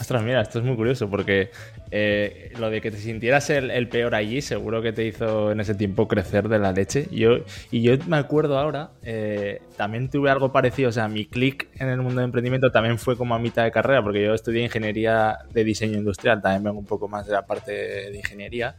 Ostras, 0.00 0.22
mira, 0.22 0.40
esto 0.40 0.58
es 0.58 0.64
muy 0.64 0.76
curioso 0.76 1.10
porque 1.10 1.50
eh, 1.90 2.52
lo 2.58 2.70
de 2.70 2.80
que 2.80 2.90
te 2.90 2.96
sintieras 2.96 3.50
el, 3.50 3.88
peor 3.88 4.14
allí 4.14 4.40
seguro 4.40 4.80
que 4.80 4.92
te 4.92 5.04
hizo 5.04 5.50
en 5.50 5.60
ese 5.60 5.74
tiempo 5.74 6.08
crecer 6.08 6.48
de 6.48 6.58
la 6.58 6.72
leche. 6.72 7.08
Yo, 7.10 7.38
y 7.70 7.82
yo 7.82 7.94
me 8.06 8.16
acuerdo 8.16 8.58
ahora, 8.58 8.90
eh, 9.02 9.60
también 9.76 10.08
tuve 10.08 10.30
algo 10.30 10.52
parecido, 10.52 10.88
o 10.88 10.92
sea, 10.92 11.08
mi 11.08 11.26
clic 11.26 11.68
en 11.78 11.88
el 11.88 12.00
mundo 12.00 12.20
de 12.20 12.26
emprendimiento 12.26 12.70
también 12.70 12.98
fue 12.98 13.16
como 13.16 13.34
a 13.34 13.38
mitad 13.38 13.64
de 13.64 13.72
carrera 13.72 14.02
porque 14.02 14.22
yo 14.22 14.34
estudié 14.34 14.62
ingeniería 14.62 15.38
de 15.52 15.64
diseño 15.64 15.98
industrial, 15.98 16.40
también 16.40 16.62
vengo 16.62 16.78
un 16.78 16.86
poco 16.86 17.08
más 17.08 17.26
de 17.26 17.32
la 17.32 17.46
parte 17.46 17.72
de 17.72 18.16
ingeniería 18.16 18.76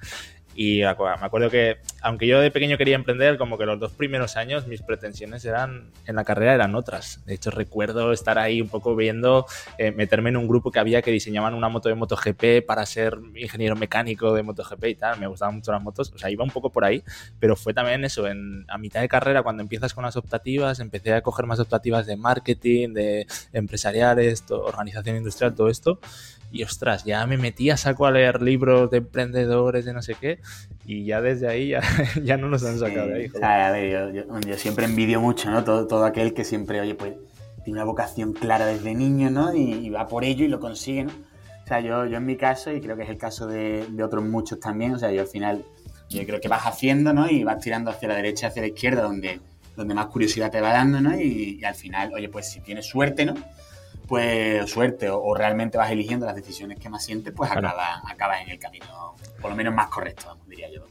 y 0.56 0.82
me 0.82 0.88
acuerdo 0.88 1.50
que, 1.50 1.78
aunque 2.02 2.28
yo 2.28 2.40
de 2.40 2.52
pequeño 2.52 2.78
quería 2.78 2.96
emprender, 2.96 3.38
como 3.38 3.58
que 3.58 3.66
los 3.66 3.80
dos 3.80 3.92
primeros 3.94 4.38
años 4.38 4.68
mis 4.68 4.82
pretensiones 4.82 5.44
eran 5.46 5.92
en 6.06 6.16
la 6.16 6.24
carrera 6.24 6.54
eran 6.54 6.76
otras. 6.76 7.24
De 7.26 7.34
hecho, 7.34 7.50
recuerdo 7.52 8.12
estar 8.12 8.38
ahí 8.38 8.62
un 8.62 8.70
poco 8.70 8.96
viendo, 8.96 9.46
eh, 9.78 9.92
meterme 9.92 10.30
en 10.30 10.38
un 10.38 10.48
grupo 10.48 10.72
que 10.72 10.80
había 10.80 11.02
que 11.02 11.12
diseñaban 11.12 11.54
una 11.54 11.70
moto 11.70 11.90
de 11.90 11.96
MotoGP 11.96 12.66
para 12.66 12.86
ser 12.86 13.18
ingeniero 13.36 13.76
mecánico 13.76 14.34
de 14.34 14.44
MotoGP 14.44 14.86
y 14.86 14.96
tal. 14.96 15.20
Me 15.20 15.28
gustaban 15.28 15.56
mucho 15.56 15.72
las 15.72 15.82
motos, 15.82 16.12
o 16.14 16.18
sea, 16.18 16.30
iba 16.30 16.44
un 16.44 16.52
poco 16.52 16.72
por 16.72 16.86
ahí, 16.86 17.04
pero 17.40 17.56
fue 17.56 17.74
también 17.74 18.04
eso, 18.06 18.28
en, 18.28 18.66
a 18.68 18.78
mitad 18.78 19.02
de 19.02 19.08
carrera, 19.08 19.44
cuando 19.44 19.64
empiezas 19.64 19.94
con 19.94 20.04
las 20.04 20.16
optativas, 20.16 20.80
empecé 20.80 21.14
a 21.14 21.22
coger 21.22 21.46
más 21.46 21.60
optativas 21.60 22.06
de 22.06 22.18
marketing, 22.18 22.94
de 22.94 23.28
empresariales, 23.54 24.44
organización 24.50 25.18
industrial, 25.18 25.56
todo 25.56 25.70
esto. 25.70 26.00
Y 26.54 26.62
ostras, 26.62 27.04
ya 27.04 27.26
me 27.26 27.36
metí 27.36 27.72
a 27.72 27.78
saco 27.78 28.06
a 28.06 28.12
leer 28.12 28.44
libros 28.44 28.92
de 28.92 28.98
emprendedores, 28.98 29.86
de 29.86 29.94
no 29.94 30.04
sé 30.04 30.14
qué, 30.14 30.38
y 30.86 31.04
ya 31.04 31.20
desde 31.20 31.48
ahí 31.48 31.70
ya, 31.70 31.82
ya 32.24 32.38
no 32.38 32.48
nos 32.48 32.64
han 32.64 32.78
sacado 32.78 33.08
de 33.08 33.24
ahí. 33.24 33.32
a 33.42 33.72
ver, 33.72 34.28
yo, 34.46 34.58
siempre 34.58 34.86
envidio 34.86 35.20
mucho, 35.20 35.50
¿no? 35.50 35.64
Todo, 35.64 35.88
todo 35.88 36.06
aquel 36.06 36.36
que 36.36 36.44
siempre, 36.44 36.80
oye, 36.80 36.94
pues 36.94 37.16
tiene 37.64 37.80
una 37.80 37.86
vocación 37.86 38.34
clara 38.34 38.68
desde 38.68 38.94
niño, 38.94 39.32
¿no? 39.32 39.56
Y, 39.56 39.90
va 39.90 40.08
por 40.08 40.24
ello 40.24 40.46
y 40.46 40.48
lo 40.48 40.60
consigue, 40.60 41.06
¿no? 41.06 41.12
O 41.64 41.68
sea, 41.68 41.80
yo, 41.80 42.06
yo 42.06 42.18
en 42.18 42.26
mi 42.28 42.38
caso, 42.38 42.72
y 42.72 42.80
creo 42.82 42.96
que 42.96 43.02
es 43.02 43.10
el 43.10 43.18
caso 43.18 43.48
de, 43.48 43.88
de 43.90 44.04
otros 44.04 44.24
muchos 44.24 44.60
también, 44.60 44.94
o 44.94 45.00
sea, 45.00 45.12
yo 45.12 45.22
al 45.22 45.28
final, 45.28 45.66
yo 46.08 46.24
creo 46.24 46.40
que 46.40 46.50
vas 46.50 46.68
haciendo, 46.68 47.14
¿no? 47.14 47.28
Y 47.28 47.44
vas 47.44 47.64
tirando 47.64 47.90
hacia 47.90 48.10
la 48.10 48.16
derecha, 48.16 48.48
hacia 48.50 48.62
la 48.62 48.68
izquierda, 48.68 49.02
donde, 49.02 49.40
donde 49.76 49.96
más 49.96 50.06
curiosidad 50.06 50.52
te 50.52 50.62
va 50.62 50.72
dando, 50.72 51.02
¿no? 51.02 51.20
Y, 51.20 51.58
y 51.60 51.66
al 51.66 51.74
final, 51.74 52.14
oye, 52.14 52.30
pues 52.30 52.48
si 52.48 52.60
tienes 52.60 52.86
suerte, 52.86 53.26
¿no? 53.26 53.34
Pues 54.08 54.70
suerte 54.70 55.10
o, 55.10 55.34
realmente 55.34 55.78
vas 55.78 55.92
eligiendo 55.92 56.26
las 56.26 56.36
decisiones 56.36 56.80
que 56.80 56.90
más 56.90 57.04
sientes, 57.04 57.34
pues 57.36 57.52
acabas 57.52 58.42
en 58.46 58.50
el 58.50 58.60
camino, 58.60 59.16
por 59.42 59.52
lo 59.52 59.56
menos 59.56 59.74
más 59.74 59.88
correcto, 59.88 60.38
diría 60.48 60.70
yo. 60.70 60.86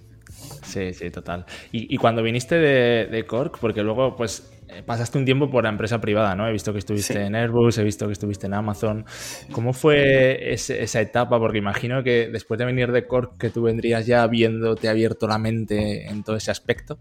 Sí, 0.65 0.95
sí, 0.95 1.11
total. 1.11 1.45
Y, 1.71 1.97
cuando 1.99 2.23
viniste 2.23 2.55
de, 2.57 3.07
de, 3.07 3.27
Cork, 3.27 3.59
porque 3.59 3.83
luego 3.83 4.17
pues 4.17 4.51
pasaste 4.87 5.19
un 5.19 5.25
tiempo 5.25 5.51
por 5.51 5.65
la 5.65 5.71
empresa 5.71 6.01
privada, 6.01 6.35
¿no? 6.35 6.49
He 6.49 6.53
visto 6.53 6.73
que 6.73 6.79
estuviste 6.79 7.21
en 7.25 7.35
Airbus, 7.35 7.79
he 7.79 7.85
visto 7.85 8.07
que 8.07 8.13
estuviste 8.13 8.47
en 8.47 8.55
Amazon. 8.55 9.05
¿Cómo 9.53 9.73
fue 9.73 10.53
esa 10.53 11.01
etapa? 11.01 11.39
Porque 11.39 11.59
imagino 11.59 12.03
que 12.03 12.29
después 12.29 12.59
de 12.59 12.65
venir 12.65 12.93
de 12.93 13.07
Cork, 13.07 13.37
que 13.39 13.51
tú 13.51 13.63
vendrías 13.63 14.07
ya 14.07 14.23
habiéndote 14.23 14.89
abierto 14.89 15.27
la 15.27 15.39
mente 15.39 16.09
en 16.09 16.23
todo 16.23 16.37
ese 16.37 16.51
aspecto. 16.51 16.99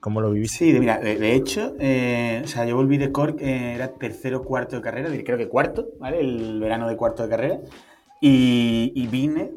¿Cómo 0.00 0.20
lo 0.20 0.30
viviste? 0.30 0.58
Sí, 0.58 0.72
mira, 0.78 0.98
de, 0.98 1.34
hecho, 1.34 1.74
eh, 1.78 2.42
o 2.44 2.48
sea, 2.48 2.64
yo 2.64 2.76
volví 2.76 2.98
de 2.98 3.12
Cork, 3.12 3.40
eh, 3.40 3.74
era 3.74 3.92
tercero 3.92 4.38
o 4.38 4.44
cuarto 4.44 4.76
de 4.76 4.82
carrera, 4.82 5.10
creo 5.24 5.38
que 5.38 5.48
cuarto, 5.48 5.88
¿vale? 6.00 6.20
El 6.20 6.60
verano 6.60 6.88
de 6.88 6.96
cuarto 6.96 7.22
de 7.22 7.28
carrera. 7.28 7.60
Y, 8.24 9.08
vine, 9.08 9.50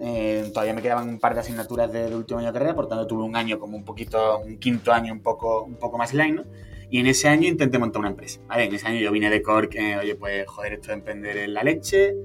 todavía 0.52 0.74
me 0.74 0.81
quedaban 0.81 1.07
un 1.07 1.19
par 1.19 1.36
de 1.36 1.42
asignaturas 1.42 1.92
de, 1.92 2.16
último 2.16 2.40
año 2.40 2.48
de 2.48 2.54
carrera, 2.54 2.74
por 2.74 2.88
tanto 2.88 3.06
tuve 3.06 3.24
un 3.24 3.36
año 3.36 3.60
como 3.60 3.78
un 3.78 3.86
poquito, 3.86 4.40
un 4.40 4.57
quinto 4.57 4.92
año 4.92 5.13
un 5.13 5.19
poco, 5.19 5.63
un 5.63 5.75
poco 5.75 6.00
más 6.00 6.16
line, 6.16 6.31
¿no? 6.31 6.44
Y 6.90 7.00
en 7.00 7.08
ese 7.08 7.28
año 7.28 7.48
intenté 7.48 7.80
montar 7.80 8.00
una 8.00 8.10
empresa, 8.10 8.42
¿vale? 8.48 8.66
En 8.66 8.74
ese 8.74 8.88
año 8.88 9.00
yo 9.00 9.12
vine 9.12 9.30
de 9.30 9.42
Cork, 9.42 9.76
eh, 9.76 9.98
oye, 9.98 10.16
pues 10.16 10.46
joder, 10.48 10.74
esto 10.74 10.88
de 10.90 10.94
emprender 10.96 11.38
en 11.38 11.54
la 11.54 11.64
leche, 11.64 12.16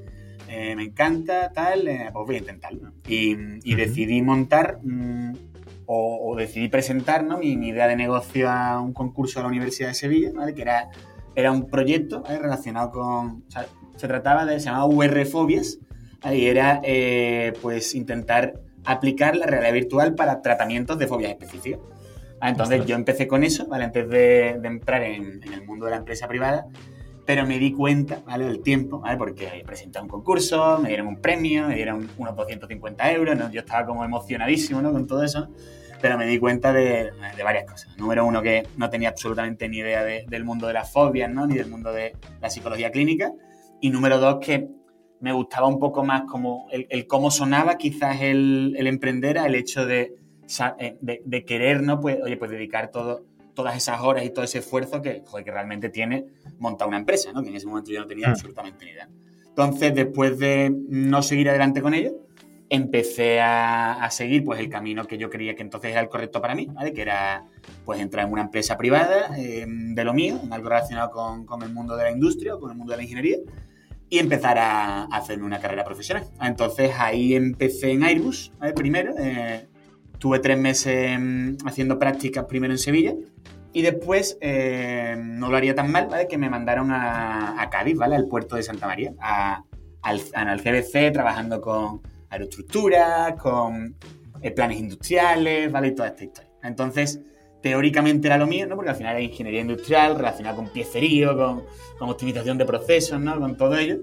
eh, 0.49 0.75
me 0.77 0.85
encanta, 0.85 1.53
tal, 1.53 1.89
eh, 1.89 2.11
pues 2.13 2.27
voy 2.27 2.37
a 2.37 2.39
intentarlo. 2.39 2.93
Y, 3.09 3.35
decidí 3.75 4.21
montar 4.23 4.81
mm, 4.83 5.33
o, 5.87 6.35
decidí 6.37 6.69
presentar 6.69 7.25
¿no? 7.25 7.39
mi, 7.39 7.53
idea 7.53 7.89
de 7.89 7.97
negocio 7.97 8.51
a 8.51 8.81
un 8.81 8.93
concurso 8.93 9.41
a 9.41 9.43
la 9.43 9.49
Universidad 9.49 9.89
de 9.89 9.95
Sevilla, 9.95 10.31
¿vale? 10.35 10.55
Que 10.55 10.63
era, 10.63 10.91
era 11.35 11.53
un 11.53 11.69
proyecto 11.69 12.23
relacionado 12.29 12.91
con... 12.91 13.45
O 13.49 13.51
sea, 13.51 13.67
se 13.97 14.09
trataba 14.09 14.45
de... 14.45 14.61
se 14.61 14.67
llamaba 14.67 14.87
UR 14.87 15.27
Fobias, 15.27 15.79
y 16.31 16.47
era 16.47 16.83
pues 17.63 17.95
intentar 17.95 18.61
aplicar 18.85 19.37
la 19.37 19.47
realidad 19.47 19.73
virtual 19.73 20.15
para 20.15 20.43
tratamientos 20.43 20.99
de 20.99 21.07
fobias 21.07 21.31
específicas. 21.31 21.81
Ah, 22.41 22.49
entonces 22.49 22.87
yo 22.87 22.97
empecé 22.97 23.29
con 23.29 23.45
eso, 23.45 23.67
¿vale? 23.69 23.85
Antes 23.85 24.09
de, 24.09 24.49
entrar 24.65 25.03
en, 25.03 25.43
el 25.53 25.63
mundo 25.67 25.85
de 25.85 25.91
la 25.91 25.99
empresa 25.99 26.27
privada, 26.27 26.67
pero 27.27 27.47
me 27.47 27.59
di 27.59 27.73
cuenta, 27.73 28.23
¿vale? 28.25 28.47
Del 28.47 28.63
tiempo, 28.63 29.01
¿vale? 29.01 29.19
Porque 29.19 29.63
presenté 29.67 30.01
un 30.01 30.09
concurso, 30.09 30.79
me 30.79 30.89
dieron 30.89 31.07
un 31.07 31.21
premio, 31.21 31.69
me 31.69 31.75
dieron 31.75 32.09
unos 32.17 32.35
250 32.35 33.13
euros, 33.13 33.37
¿no? 33.37 33.51
Yo 33.51 33.61
estaba 33.61 33.85
como 33.85 34.05
emocionadísimo, 34.07 34.81
¿no? 34.81 34.91
Con 34.91 35.07
todo 35.07 35.23
eso, 35.23 35.51
pero 36.01 36.17
me 36.17 36.27
di 36.27 36.39
cuenta 36.39 36.73
de, 36.73 37.11
varias 37.45 37.71
cosas. 37.71 37.95
Número 37.99 38.25
uno, 38.25 38.41
que 38.41 38.67
no 38.79 38.89
tenía 38.89 39.11
absolutamente 39.11 39.69
ni 39.69 39.79
idea 39.79 40.03
del 40.03 40.45
mundo 40.45 40.67
de 40.67 40.73
las 40.73 40.91
fobias, 40.91 41.31
¿no? 41.31 41.47
Ni 41.47 41.57
del 41.57 41.69
mundo 41.69 41.93
de 41.93 42.17
la 42.41 42.49
psicología 42.49 42.91
clínica. 42.91 43.33
Y 43.83 43.91
número 43.91 44.19
dos, 44.19 44.39
que 44.41 44.67
me 45.21 45.35
gustaba 45.35 45.67
un 45.67 45.79
poco 45.79 46.05
más 46.05 46.23
como 46.23 46.69
el, 46.71 47.07
cómo 47.07 47.31
sonaba 47.31 47.77
quizás 47.77 48.23
el, 48.23 48.75
el 48.79 48.87
emprender 48.87 49.37
el 49.37 49.55
hecho 49.55 49.85
de 49.85 50.15
eh, 50.79 50.97
de, 51.01 51.45
querer, 51.45 51.83
¿no? 51.83 52.01
Pues, 52.01 52.19
oye, 52.23 52.37
pues 52.37 52.51
dedicar 52.51 52.91
todo, 52.91 53.25
todas 53.55 53.77
esas 53.77 54.01
horas 54.01 54.25
y 54.25 54.31
todo 54.31 54.45
ese 54.45 54.59
esfuerzo 54.59 55.01
que, 55.03 55.23
que 55.45 55.51
realmente 55.51 55.89
tiene 55.89 56.27
montar 56.59 56.89
una 56.89 56.99
empresa, 56.99 57.33
¿no? 57.33 57.43
Que 57.43 57.51
en 57.51 57.57
ese 57.57 57.67
momento 57.67 57.91
yo 57.91 58.01
no 58.01 58.07
tenía 58.07 58.29
mm. 58.29 58.33
absolutamente 58.33 58.85
ni 58.85 58.93
idea. 58.93 59.09
Entonces, 59.49 59.95
después 59.95 60.39
de 60.39 60.75
no 60.89 61.23
seguir 61.23 61.51
adelante 61.51 61.83
con 61.83 61.95
ello, 61.95 62.15
empecé 62.71 63.41
a, 63.41 64.09
seguir 64.11 64.45
pues 64.45 64.61
el 64.61 64.69
camino 64.69 65.05
que 65.05 65.19
yo 65.19 65.29
creía 65.29 65.55
que 65.55 65.63
entonces 65.63 65.91
era 65.91 66.01
el 66.01 66.09
correcto 66.09 66.41
para 66.41 66.55
mí, 66.55 66.67
¿vale? 66.73 66.93
Que 66.93 67.03
era 67.03 67.45
pues 67.85 68.01
entrar 68.01 68.27
en 68.27 68.33
una 68.33 68.43
empresa 68.43 68.77
privada 68.79 69.37
em, 69.37 69.95
de 69.95 70.05
lo 70.05 70.15
mío, 70.15 70.41
en 70.43 70.53
algo 70.53 70.69
relacionado 70.69 71.11
con, 71.11 71.45
con, 71.45 71.63
el 71.63 71.73
mundo 71.73 71.97
de 71.97 72.05
la 72.05 72.11
industria 72.13 72.55
o 72.55 72.61
con 72.61 72.71
el 72.71 72.77
mundo 72.77 72.93
de 72.93 72.99
la 72.99 73.03
ingeniería 73.03 73.39
y 74.09 74.19
empezar 74.19 74.59
a, 74.59 75.05
hacer 75.05 75.43
una 75.43 75.61
carrera 75.61 75.85
profesional. 75.85 76.25
Entonces 76.43 76.93
ahí 76.99 77.35
empecé 77.35 77.93
en 77.93 78.03
Airbus, 78.03 78.53
¿vale? 78.59 78.73
Primero, 78.73 79.15
eh, 79.19 79.67
Tuve 80.21 80.39
tres 80.39 80.59
meses 80.59 81.19
mm, 81.19 81.67
haciendo 81.67 81.99
prácticas 81.99 82.45
primero 82.45 82.73
en 82.73 82.79
Sevilla 82.79 83.15
y 83.73 83.83
después 83.83 84.39
eh, 84.41 85.17
no 85.19 85.49
lo 85.49 85.57
haría 85.57 85.75
tan 85.75 85.91
mal, 85.91 86.09
¿vale? 86.09 86.29
Que 86.29 86.39
me 86.39 86.49
mandaron 86.49 86.91
a, 86.93 87.69
Cádiz, 87.71 87.97
¿vale? 87.97 88.17
Al 88.17 88.27
puerto 88.27 88.57
de 88.57 88.63
Santa 88.63 88.87
María, 88.87 89.15
al, 89.21 90.21
al, 90.35 90.61
CBC, 90.61 91.13
trabajando 91.13 91.61
con, 91.61 92.01
aeroestructuras, 92.31 93.35
con 93.41 93.97
eh, 94.43 94.51
planes 94.51 94.79
industriales, 94.79 95.71
¿vale? 95.71 95.89
Y 95.89 95.95
toda 95.95 96.09
esta 96.09 96.25
historia. 96.25 96.51
Entonces, 96.63 97.21
teóricamente 97.63 98.29
era 98.29 98.39
lo 98.39 98.47
mío, 98.47 98.67
¿no? 98.67 98.77
Porque 98.77 98.91
al 98.91 98.97
final 98.97 99.17
era 99.17 99.23
ingeniería 99.23 99.61
industrial 99.61 100.17
relacionada 100.17 100.57
con 100.57 100.69
piecerío, 100.69 101.37
con, 101.37 101.65
con 101.99 102.11
optimización 102.11 102.59
de 102.59 102.65
procesos, 102.65 103.21
¿no? 103.21 103.39
Con 103.39 103.57
todo 103.57 103.77
ello. 103.77 103.99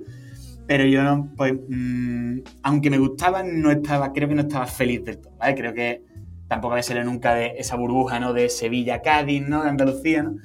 Pero 0.68 0.86
yo, 0.86 1.28
pues, 1.38 1.54
mm, 1.70 2.40
aunque 2.64 2.90
me 2.90 2.98
gustaba, 2.98 3.42
no 3.42 3.72
estaba, 3.72 4.12
creo 4.12 4.28
que 4.28 4.36
no 4.36 4.42
estaba 4.42 4.68
feliz 4.68 5.04
del 5.06 5.20
todo, 5.20 5.36
¿vale? 5.38 5.56
Creo 5.56 5.74
que 5.74 6.04
tampoco 6.48 6.74
había 6.74 6.84
salido 6.84 7.06
nunca 7.06 7.34
de 7.36 7.54
esa 7.58 7.78
burbuja, 7.78 8.20
¿no? 8.20 8.34
De 8.34 8.50
Sevilla, 8.50 9.02
Cádiz, 9.02 9.48
¿no? 9.48 9.64
De 9.64 9.70
Andalucía, 9.70 10.24
¿no? 10.24 10.36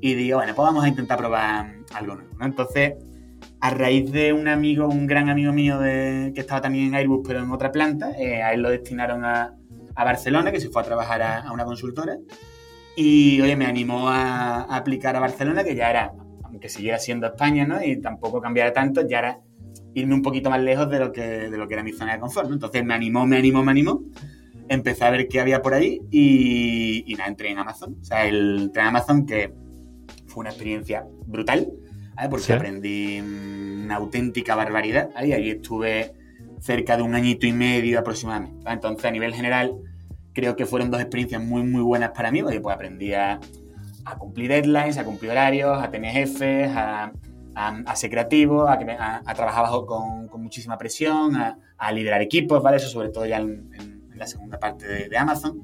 Y 0.00 0.14
digo, 0.14 0.38
bueno, 0.38 0.52
pues 0.54 0.66
vamos 0.66 0.84
a 0.84 0.88
intentar 0.88 1.18
probar 1.18 1.74
algo 1.94 2.16
nuevo, 2.16 2.30
¿no? 2.38 2.44
Entonces, 2.44 2.94
a 3.60 3.70
raíz 3.70 4.10
de 4.10 4.32
un 4.32 4.48
amigo, 4.48 4.88
un 4.88 5.06
gran 5.06 5.28
amigo 5.28 5.52
mío 5.52 5.78
de, 5.78 6.32
que 6.34 6.40
estaba 6.40 6.60
también 6.60 6.88
en 6.88 6.94
Airbus, 6.96 7.22
pero 7.26 7.40
en 7.40 7.50
otra 7.50 7.70
planta, 7.70 8.12
eh, 8.18 8.42
a 8.42 8.52
él 8.52 8.62
lo 8.62 8.70
destinaron 8.70 9.24
a, 9.24 9.54
a, 9.94 10.04
Barcelona, 10.04 10.50
que 10.50 10.60
se 10.60 10.70
fue 10.70 10.82
a 10.82 10.84
trabajar 10.84 11.22
a, 11.22 11.40
a, 11.40 11.52
una 11.52 11.64
consultora. 11.64 12.16
Y, 12.96 13.40
oye, 13.40 13.54
me 13.54 13.66
animó 13.66 14.08
a, 14.08 14.62
a, 14.62 14.76
aplicar 14.76 15.14
a 15.14 15.20
Barcelona, 15.20 15.62
que 15.62 15.76
ya 15.76 15.90
era, 15.90 16.12
aunque 16.42 16.68
siguiera 16.68 16.98
siendo 16.98 17.28
España, 17.28 17.64
¿no? 17.64 17.82
Y 17.82 18.00
tampoco 18.00 18.40
cambiara 18.40 18.72
tanto, 18.72 19.06
ya 19.06 19.18
era 19.20 19.38
irme 19.94 20.14
un 20.14 20.22
poquito 20.22 20.50
más 20.50 20.62
lejos 20.62 20.90
de 20.90 20.98
lo 20.98 21.12
que, 21.12 21.22
de 21.22 21.56
lo 21.56 21.66
que 21.66 21.74
era 21.74 21.82
mi 21.82 21.92
zona 21.92 22.14
de 22.14 22.20
confort, 22.20 22.48
¿no? 22.48 22.54
Entonces 22.54 22.84
me 22.84 22.94
animó, 22.94 23.26
me 23.26 23.36
animó, 23.36 23.62
me 23.64 23.70
animó. 23.70 24.02
Empecé 24.68 25.04
a 25.04 25.10
ver 25.10 25.28
qué 25.28 25.40
había 25.40 25.62
por 25.62 25.74
ahí 25.74 26.00
y, 26.10 27.04
y 27.06 27.14
nada, 27.14 27.28
entré 27.30 27.50
en 27.50 27.58
Amazon. 27.58 27.96
O 28.00 28.04
sea, 28.04 28.26
el, 28.26 28.62
entré 28.64 28.82
en 28.82 28.88
Amazon 28.88 29.26
que 29.26 29.52
fue 30.26 30.42
una 30.42 30.50
experiencia 30.50 31.06
brutal 31.26 31.72
porque 32.28 32.46
¿Sí? 32.46 32.52
aprendí 32.52 33.20
una 33.20 33.96
auténtica 33.96 34.56
barbaridad. 34.56 35.10
Ahí, 35.14 35.32
ahí 35.32 35.50
estuve 35.50 36.12
cerca 36.60 36.96
de 36.96 37.02
un 37.02 37.14
añito 37.14 37.46
y 37.46 37.52
medio 37.52 38.00
aproximadamente. 38.00 38.68
Entonces, 38.68 39.04
a 39.04 39.10
nivel 39.12 39.32
general, 39.32 39.76
creo 40.32 40.56
que 40.56 40.66
fueron 40.66 40.90
dos 40.90 41.00
experiencias 41.00 41.42
muy, 41.42 41.62
muy 41.62 41.82
buenas 41.82 42.10
para 42.10 42.32
mí, 42.32 42.42
porque 42.42 42.60
pues 42.60 42.74
aprendí 42.74 43.12
a, 43.12 43.38
a 44.04 44.18
cumplir 44.18 44.48
deadlines, 44.48 44.98
a 44.98 45.04
cumplir 45.04 45.30
horarios, 45.30 45.80
a 45.80 45.90
tener 45.90 46.12
jefes, 46.12 46.70
a, 46.74 47.12
a 47.54 47.96
ser 47.96 48.10
creativo, 48.10 48.68
a, 48.68 48.78
trabajar 49.34 49.62
bajo 49.62 49.86
con, 49.86 50.28
con, 50.28 50.42
muchísima 50.42 50.78
presión, 50.78 51.36
a, 51.36 51.92
liderar 51.92 52.22
equipos, 52.22 52.62
¿vale? 52.62 52.76
Eso 52.76 52.88
sobre 52.88 53.08
todo 53.08 53.26
ya 53.26 53.38
en, 53.38 53.70
en 53.78 54.18
la 54.18 54.26
segunda 54.26 54.58
parte 54.58 54.86
de, 54.86 55.08
de, 55.08 55.18
Amazon. 55.18 55.62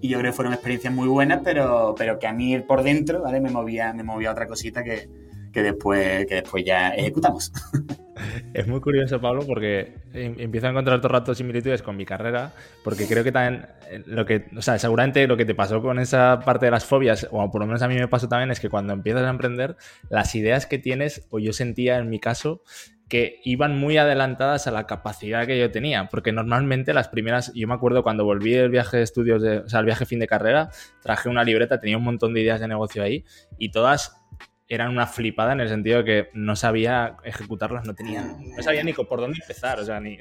Y 0.00 0.08
yo 0.08 0.18
creo 0.18 0.32
que 0.32 0.36
fueron 0.36 0.52
experiencias 0.52 0.92
muy 0.92 1.08
buenas, 1.08 1.40
pero, 1.42 1.94
pero 1.96 2.18
que 2.18 2.26
a 2.26 2.32
mí 2.32 2.58
por 2.60 2.82
dentro, 2.82 3.22
¿vale? 3.22 3.40
Me 3.40 3.50
movía, 3.50 3.92
me 3.92 4.02
movía 4.02 4.30
otra 4.30 4.46
cosita 4.46 4.84
que, 4.84 5.08
que 5.52 5.62
después, 5.62 6.26
que 6.26 6.34
después 6.36 6.64
ya 6.64 6.90
ejecutamos. 6.90 7.52
Es 8.54 8.66
muy 8.66 8.80
curioso, 8.80 9.20
Pablo, 9.20 9.44
porque 9.46 9.94
em, 10.12 10.34
empiezo 10.38 10.66
a 10.66 10.70
encontrar 10.70 10.98
todo 11.00 11.08
el 11.08 11.12
rato 11.14 11.34
similitudes 11.34 11.82
con 11.82 11.96
mi 11.96 12.04
carrera, 12.04 12.52
porque 12.82 13.06
creo 13.06 13.24
que 13.24 13.32
también 13.32 13.66
eh, 13.90 14.02
lo 14.06 14.24
que, 14.24 14.46
o 14.56 14.62
sea, 14.62 14.78
seguramente 14.78 15.26
lo 15.26 15.36
que 15.36 15.44
te 15.44 15.54
pasó 15.54 15.82
con 15.82 15.98
esa 15.98 16.40
parte 16.40 16.66
de 16.66 16.70
las 16.70 16.84
fobias, 16.84 17.26
o 17.30 17.50
por 17.50 17.60
lo 17.60 17.66
menos 17.66 17.82
a 17.82 17.88
mí 17.88 17.94
me 17.96 18.08
pasó 18.08 18.28
también, 18.28 18.50
es 18.50 18.60
que 18.60 18.68
cuando 18.68 18.92
empiezas 18.92 19.24
a 19.24 19.30
emprender, 19.30 19.76
las 20.10 20.34
ideas 20.34 20.66
que 20.66 20.78
tienes, 20.78 21.26
o 21.30 21.38
yo 21.38 21.52
sentía 21.52 21.98
en 21.98 22.08
mi 22.08 22.20
caso, 22.20 22.62
que 23.08 23.40
iban 23.44 23.78
muy 23.78 23.98
adelantadas 23.98 24.66
a 24.66 24.70
la 24.70 24.86
capacidad 24.86 25.46
que 25.46 25.58
yo 25.58 25.70
tenía, 25.70 26.08
porque 26.08 26.32
normalmente 26.32 26.94
las 26.94 27.08
primeras, 27.08 27.52
yo 27.54 27.68
me 27.68 27.74
acuerdo 27.74 28.02
cuando 28.02 28.24
volví 28.24 28.54
el 28.54 28.70
viaje 28.70 28.96
de 28.96 29.02
estudios, 29.02 29.42
de, 29.42 29.58
o 29.58 29.68
sea, 29.68 29.80
el 29.80 29.86
viaje 29.86 30.06
fin 30.06 30.18
de 30.18 30.26
carrera, 30.26 30.70
traje 31.02 31.28
una 31.28 31.44
libreta, 31.44 31.78
tenía 31.78 31.98
un 31.98 32.04
montón 32.04 32.32
de 32.34 32.40
ideas 32.40 32.60
de 32.60 32.68
negocio 32.68 33.02
ahí, 33.02 33.24
y 33.58 33.70
todas 33.70 34.23
eran 34.66 34.90
una 34.90 35.06
flipada 35.06 35.52
en 35.52 35.60
el 35.60 35.68
sentido 35.68 35.98
de 35.98 36.04
que 36.04 36.28
no 36.32 36.56
sabía 36.56 37.16
ejecutarlas, 37.24 37.86
no 37.86 37.94
tenía, 37.94 38.36
no 38.56 38.62
sabía 38.62 38.82
ni 38.82 38.94
por 38.94 39.20
dónde 39.20 39.38
empezar, 39.40 39.78
o 39.78 39.84
sea, 39.84 40.00
ni... 40.00 40.16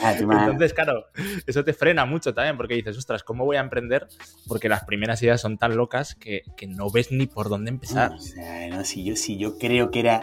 Ah, 0.00 0.14
Entonces, 0.18 0.74
claro, 0.74 1.06
eso 1.46 1.64
te 1.64 1.72
frena 1.72 2.04
mucho 2.04 2.34
también, 2.34 2.56
porque 2.56 2.74
dices, 2.74 2.98
ostras, 2.98 3.22
¿cómo 3.22 3.44
voy 3.44 3.56
a 3.56 3.60
emprender? 3.60 4.08
Porque 4.48 4.68
las 4.68 4.84
primeras 4.84 5.22
ideas 5.22 5.40
son 5.40 5.58
tan 5.58 5.76
locas 5.76 6.16
que, 6.16 6.42
que 6.56 6.66
no 6.66 6.90
ves 6.90 7.12
ni 7.12 7.26
por 7.26 7.48
dónde 7.48 7.70
empezar. 7.70 8.12
o 8.12 8.18
sea, 8.18 8.68
no, 8.68 8.84
si 8.84 9.04
yo, 9.04 9.14
si 9.14 9.38
yo 9.38 9.58
creo 9.58 9.90
que 9.90 10.00
era 10.00 10.22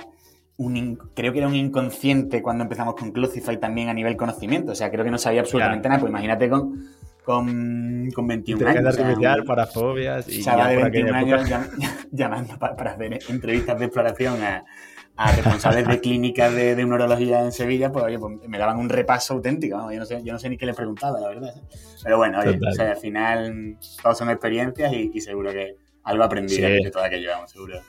un, 0.57 0.97
creo 1.15 1.31
que 1.31 1.39
era 1.39 1.47
un 1.47 1.55
inconsciente 1.55 2.41
cuando 2.41 2.63
empezamos 2.63 2.95
con 2.95 3.11
Closify 3.11 3.57
también 3.57 3.87
a 3.87 3.93
nivel 3.93 4.17
conocimiento, 4.17 4.73
o 4.73 4.75
sea, 4.75 4.91
creo 4.91 5.05
que 5.05 5.11
no 5.11 5.17
sabía 5.17 5.41
absolutamente 5.41 5.83
claro. 5.83 5.93
nada, 5.93 6.01
pues 6.01 6.09
imagínate 6.09 6.49
con 6.49 6.89
con, 7.23 8.09
con 8.13 8.27
21 8.27 8.67
años. 8.67 8.85
artificial, 8.85 9.43
para 9.43 9.67
fobias 9.67 10.27
y 10.27 10.41
ya 10.41 10.67
de 10.67 10.75
21 10.77 11.13
años 11.15 11.49
llamando 12.11 12.57
para, 12.57 12.75
para, 12.75 12.91
hacer 12.91 13.19
entrevistas 13.29 13.77
de 13.79 13.85
exploración 13.85 14.41
a, 14.41 14.65
a 15.15 15.31
responsables 15.31 15.87
de 15.87 15.99
clínicas 15.99 16.53
de, 16.53 16.75
de, 16.75 16.85
neurología 16.85 17.41
en 17.41 17.51
Sevilla, 17.51 17.91
pues 17.91 18.05
oye, 18.05 18.17
pues 18.17 18.47
me 18.47 18.57
daban 18.57 18.77
un 18.77 18.89
repaso 18.89 19.35
auténtico, 19.35 19.77
¿no? 19.77 19.91
yo, 19.91 19.99
no 19.99 20.05
sé, 20.05 20.21
yo 20.23 20.33
no 20.33 20.39
sé 20.39 20.49
ni 20.49 20.57
qué 20.57 20.65
les 20.65 20.75
preguntaba, 20.75 21.19
la 21.19 21.27
verdad. 21.27 21.53
Pero 22.03 22.17
bueno, 22.17 22.39
oye, 22.39 22.59
o 22.67 22.71
sea, 22.71 22.91
al 22.91 22.97
final 22.97 23.77
todos 24.01 24.17
son 24.17 24.29
experiencias 24.29 24.91
y, 24.93 25.11
y 25.13 25.21
seguro 25.21 25.51
que 25.51 25.75
algo 26.03 26.23
aprendí 26.23 26.55
sí. 26.55 26.61
de 26.61 26.89
todo 26.91 27.03
aquello, 27.03 27.29
vamos, 27.31 27.51
seguro. 27.51 27.79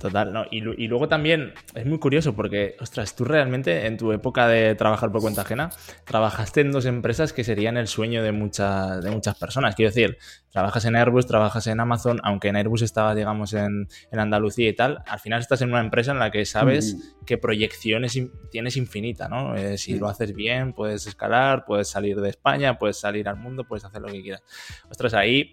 Total, 0.00 0.32
no. 0.32 0.46
Y, 0.50 0.66
y, 0.82 0.88
luego 0.88 1.08
también 1.08 1.52
es 1.74 1.84
muy 1.84 1.98
curioso 1.98 2.34
porque, 2.34 2.74
ostras, 2.80 3.14
tú 3.14 3.26
realmente 3.26 3.84
en 3.84 3.98
tu 3.98 4.12
época 4.12 4.48
de 4.48 4.74
trabajar 4.74 5.12
por 5.12 5.20
cuenta 5.20 5.42
ajena, 5.42 5.68
trabajaste 6.06 6.62
en 6.62 6.72
dos 6.72 6.86
empresas 6.86 7.34
que 7.34 7.44
serían 7.44 7.76
el 7.76 7.86
sueño 7.86 8.22
de, 8.22 8.32
mucha, 8.32 8.98
de 9.02 9.10
muchas 9.10 9.36
personas. 9.38 9.74
Quiero 9.74 9.90
decir, 9.90 10.16
trabajas 10.48 10.86
en 10.86 10.96
Airbus, 10.96 11.26
trabajas 11.26 11.66
en 11.66 11.80
Amazon, 11.80 12.18
aunque 12.22 12.48
en 12.48 12.56
Airbus 12.56 12.80
estabas, 12.80 13.14
digamos, 13.14 13.52
en, 13.52 13.88
en 14.10 14.18
Andalucía 14.18 14.70
y 14.70 14.72
tal, 14.72 15.02
al 15.06 15.20
final 15.20 15.40
estás 15.40 15.60
en 15.60 15.68
una 15.68 15.80
empresa 15.80 16.12
en 16.12 16.18
la 16.18 16.30
que 16.30 16.46
sabes 16.46 16.94
mm. 16.94 17.24
que 17.26 17.36
proyecciones 17.36 18.18
tienes 18.50 18.78
infinita, 18.78 19.28
¿no? 19.28 19.54
Eh, 19.54 19.76
si 19.76 19.92
mm. 19.92 19.98
lo 19.98 20.08
haces 20.08 20.34
bien, 20.34 20.72
puedes 20.72 21.06
escalar, 21.06 21.66
puedes 21.66 21.88
salir 21.88 22.18
de 22.22 22.30
España, 22.30 22.78
puedes 22.78 22.98
salir 22.98 23.28
al 23.28 23.36
mundo, 23.36 23.64
puedes 23.64 23.84
hacer 23.84 24.00
lo 24.00 24.08
que 24.08 24.22
quieras. 24.22 24.42
Ostras, 24.88 25.12
ahí 25.12 25.52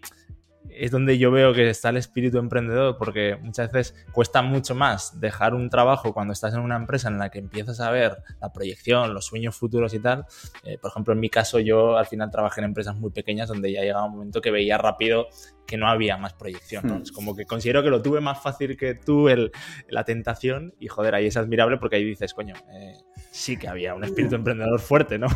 es 0.70 0.92
donde 0.92 1.18
yo 1.18 1.32
veo 1.32 1.54
que 1.54 1.70
está 1.70 1.90
el 1.90 1.98
espíritu 1.98 2.38
emprendedor, 2.38 2.98
porque 2.98 3.38
muchas 3.42 3.72
veces 3.72 3.96
cuesta 4.12 4.42
mucho 4.42 4.76
más 4.76 5.20
dejar 5.20 5.54
un 5.54 5.70
trabajo 5.70 6.14
cuando 6.14 6.34
estás 6.34 6.54
en 6.54 6.60
una 6.60 6.76
empresa 6.76 7.08
en 7.10 7.18
la 7.18 7.30
que 7.30 7.40
empiezas 7.40 7.80
a 7.80 7.92
ver 7.92 8.18
la 8.42 8.52
proyección, 8.52 9.14
los 9.14 9.26
sueños 9.26 9.56
futuros 9.56 9.94
y 9.94 10.00
tal. 10.00 10.26
Eh, 10.64 10.78
por 10.78 10.92
ejemplo, 10.92 11.14
en 11.14 11.20
mi 11.20 11.30
caso, 11.30 11.60
yo 11.60 11.98
al 11.98 12.06
final 12.06 12.30
trabajé 12.32 12.62
en 12.62 12.66
empresas 12.66 12.96
muy 12.96 13.12
pequeñas 13.12 13.50
donde 13.50 13.72
ya 13.72 13.82
llegaba 13.82 14.06
un 14.06 14.12
momento 14.12 14.42
que 14.42 14.52
veía 14.52 14.78
rápido 14.78 15.28
que 15.66 15.78
no 15.78 15.88
había 15.88 16.18
más 16.18 16.34
proyección. 16.34 16.88
¿no? 16.88 16.96
Hmm. 16.96 17.02
Es 17.02 17.12
como 17.12 17.36
que 17.36 17.46
considero 17.46 17.84
que 17.84 17.90
lo 17.90 18.02
tuve 18.02 18.22
más 18.22 18.42
fácil 18.42 18.78
que 18.78 18.96
tú, 18.96 19.30
el, 19.30 19.52
la 19.90 20.04
tentación, 20.06 20.74
y 20.80 20.88
joder, 20.88 21.14
ahí 21.14 21.28
es 21.28 21.38
admirable 21.38 21.78
porque 21.78 21.98
ahí 21.98 22.06
dices, 22.06 22.34
coño, 22.34 22.56
eh, 22.72 22.94
sí 23.32 23.58
que 23.58 23.68
había 23.68 23.94
un 23.94 24.04
espíritu 24.04 24.36
emprendedor 24.36 24.80
fuerte, 24.80 25.20
¿no? 25.20 25.28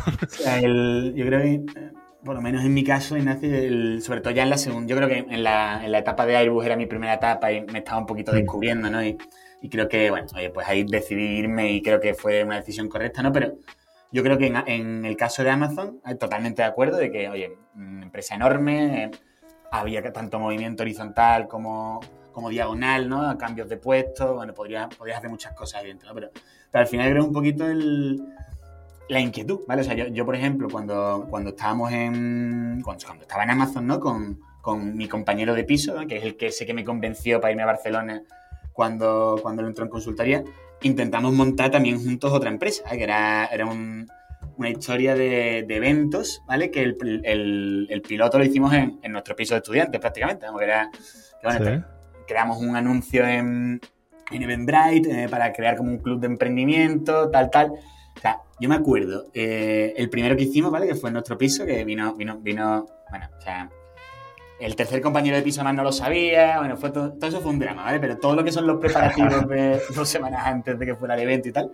El, 0.54 1.12
yo 1.14 1.26
creo 1.26 1.40
que 1.40 1.64
por 2.24 2.36
lo 2.36 2.42
menos 2.42 2.64
en 2.64 2.72
mi 2.72 2.84
caso, 2.84 3.16
Ignacio, 3.16 3.54
el, 3.54 4.02
sobre 4.02 4.20
todo 4.20 4.32
ya 4.32 4.44
en 4.44 4.50
la 4.50 4.58
segunda, 4.58 4.88
yo 4.88 4.96
creo 4.96 5.08
que 5.08 5.18
en 5.18 5.42
la, 5.42 5.84
en 5.84 5.90
la, 5.90 5.98
etapa 5.98 6.24
de 6.26 6.36
Airbus 6.36 6.64
era 6.64 6.76
mi 6.76 6.86
primera 6.86 7.14
etapa 7.14 7.52
y 7.52 7.62
me 7.62 7.78
estaba 7.78 7.98
un 7.98 8.06
poquito 8.06 8.32
descubriendo, 8.32 8.90
¿no? 8.90 9.04
Y, 9.04 9.18
y, 9.60 9.68
creo 9.68 9.88
que, 9.88 10.10
bueno, 10.10 10.26
oye, 10.34 10.50
pues 10.50 10.68
ahí 10.68 10.84
decidí 10.84 11.38
irme 11.38 11.72
y 11.72 11.82
creo 11.82 12.00
que 12.00 12.14
fue 12.14 12.44
una 12.44 12.56
decisión 12.56 12.88
correcta, 12.88 13.22
¿no? 13.22 13.32
Pero 13.32 13.54
yo 14.12 14.22
creo 14.22 14.38
que 14.38 14.46
en, 14.46 14.56
en 14.66 15.04
el 15.04 15.16
caso 15.16 15.42
de 15.42 15.50
Amazon, 15.50 16.00
totalmente 16.20 16.62
de 16.62 16.68
acuerdo 16.68 16.98
de 16.98 17.10
que, 17.10 17.28
oye, 17.28 17.56
una 17.74 18.04
empresa 18.04 18.34
enorme, 18.34 19.04
eh, 19.04 19.10
había 19.72 20.12
tanto 20.12 20.38
movimiento 20.38 20.82
horizontal 20.82 21.48
como, 21.48 22.00
como 22.30 22.50
diagonal, 22.50 23.08
¿no? 23.08 23.36
Cambios 23.36 23.68
de 23.68 23.78
puestos, 23.78 24.34
bueno, 24.34 24.54
podrías, 24.54 24.94
podrías 24.94 25.18
hacer 25.18 25.30
muchas 25.30 25.54
cosas 25.54 25.80
ahí 25.80 25.88
dentro, 25.88 26.08
¿no? 26.08 26.14
Pero, 26.14 26.30
pero 26.70 26.82
al 26.82 26.88
final 26.88 27.10
creo 27.10 27.24
un 27.24 27.32
poquito 27.32 27.66
el 27.66 28.22
la 29.08 29.20
inquietud, 29.20 29.60
¿vale? 29.66 29.82
O 29.82 29.84
sea, 29.84 29.94
yo, 29.94 30.06
yo 30.08 30.24
por 30.24 30.36
ejemplo, 30.36 30.68
cuando, 30.70 31.26
cuando 31.28 31.50
estábamos 31.50 31.92
en. 31.92 32.80
Cuando, 32.84 33.04
cuando, 33.06 33.22
estaba 33.22 33.44
en 33.44 33.50
Amazon, 33.50 33.86
¿no? 33.86 34.00
Con, 34.00 34.40
con 34.62 34.96
mi 34.96 35.08
compañero 35.08 35.54
de 35.54 35.64
piso, 35.64 35.94
¿no? 35.94 36.06
que 36.06 36.16
es 36.16 36.24
el 36.24 36.36
que 36.36 36.50
sé 36.50 36.64
que 36.64 36.72
me 36.72 36.84
convenció 36.84 37.40
para 37.40 37.50
irme 37.50 37.64
a 37.64 37.66
Barcelona 37.66 38.22
cuando, 38.72 39.38
cuando 39.42 39.60
lo 39.60 39.68
entró 39.68 39.84
en 39.84 39.90
consultoría, 39.90 40.42
intentamos 40.80 41.34
montar 41.34 41.70
también 41.70 42.02
juntos 42.02 42.32
otra 42.32 42.48
empresa, 42.48 42.84
¿eh? 42.90 42.96
que 42.96 43.04
era, 43.04 43.46
era 43.46 43.66
un, 43.66 44.08
una 44.56 44.70
historia 44.70 45.14
de, 45.14 45.64
de, 45.66 45.76
eventos, 45.76 46.42
¿vale? 46.46 46.70
Que 46.70 46.82
el, 46.82 47.22
el, 47.24 47.86
el, 47.90 48.02
piloto 48.02 48.38
lo 48.38 48.44
hicimos 48.44 48.72
en, 48.72 48.98
en, 49.02 49.12
nuestro 49.12 49.36
piso 49.36 49.54
de 49.54 49.58
estudiantes 49.58 50.00
prácticamente, 50.00 50.46
¿no? 50.46 50.56
que 50.56 50.64
era, 50.64 50.90
que, 50.92 51.46
bueno, 51.46 51.64
¿Sí? 51.64 51.84
creamos 52.26 52.58
un 52.58 52.76
anuncio 52.76 53.26
en, 53.26 53.80
en 54.30 54.42
Eventbrite 54.42 55.24
eh, 55.24 55.28
para 55.28 55.52
crear 55.52 55.76
como 55.76 55.90
un 55.90 55.98
club 55.98 56.20
de 56.20 56.28
emprendimiento, 56.28 57.30
tal, 57.30 57.50
tal. 57.50 57.72
Sea, 58.22 58.40
yo 58.60 58.68
me 58.68 58.76
acuerdo, 58.76 59.26
eh, 59.34 59.94
el 59.96 60.08
primero 60.08 60.36
que 60.36 60.44
hicimos, 60.44 60.70
¿vale? 60.70 60.86
Que 60.86 60.94
fue 60.94 61.10
en 61.10 61.14
nuestro 61.14 61.36
piso, 61.36 61.66
que 61.66 61.84
vino, 61.84 62.14
vino, 62.14 62.38
vino, 62.38 62.86
bueno, 63.10 63.28
o 63.36 63.40
sea, 63.40 63.68
el 64.60 64.76
tercer 64.76 65.00
compañero 65.00 65.36
de 65.36 65.42
piso 65.42 65.64
más 65.64 65.74
no 65.74 65.82
lo 65.82 65.90
sabía, 65.90 66.60
bueno, 66.60 66.76
fue 66.76 66.90
todo, 66.90 67.14
todo, 67.14 67.28
eso 67.28 67.40
fue 67.40 67.50
un 67.50 67.58
drama, 67.58 67.82
¿vale? 67.82 67.98
Pero 67.98 68.18
todo 68.18 68.36
lo 68.36 68.44
que 68.44 68.52
son 68.52 68.64
los 68.64 68.78
preparativos 68.78 69.48
de 69.48 69.80
dos 69.96 70.08
semanas 70.08 70.46
antes 70.46 70.78
de 70.78 70.86
que 70.86 70.94
fuera 70.94 71.14
el 71.14 71.20
evento 71.22 71.48
y 71.48 71.52
tal, 71.52 71.72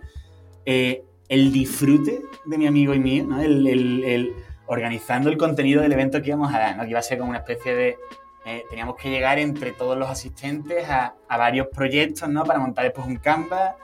eh, 0.65 1.05
el 1.29 1.53
disfrute 1.53 2.23
de 2.47 2.57
mi 2.57 2.67
amigo 2.67 2.95
y 2.95 2.99
mío, 2.99 3.27
¿no? 3.29 3.43
El, 3.43 3.67
el, 3.67 4.05
el, 4.05 4.33
organizando 4.69 5.29
el 5.29 5.37
contenido 5.37 5.83
del 5.83 5.93
evento 5.93 6.23
que 6.23 6.29
íbamos 6.29 6.55
a 6.55 6.59
dar, 6.59 6.77
¿no? 6.79 6.85
Que 6.85 6.91
iba 6.91 6.99
a 6.99 7.03
ser 7.03 7.19
como 7.19 7.29
una 7.29 7.41
especie 7.41 7.75
de... 7.75 7.99
Eh, 8.47 8.65
teníamos 8.71 8.97
que 8.97 9.11
llegar 9.11 9.39
entre 9.39 9.73
todos 9.73 9.99
los 9.99 10.09
asistentes 10.09 10.89
a, 10.89 11.15
a 11.29 11.37
varios 11.37 11.67
proyectos, 11.67 12.27
¿no? 12.31 12.45
Para 12.45 12.59
montar 12.59 12.85
después 12.85 13.07
un 13.07 13.17
Canvas, 13.17 13.75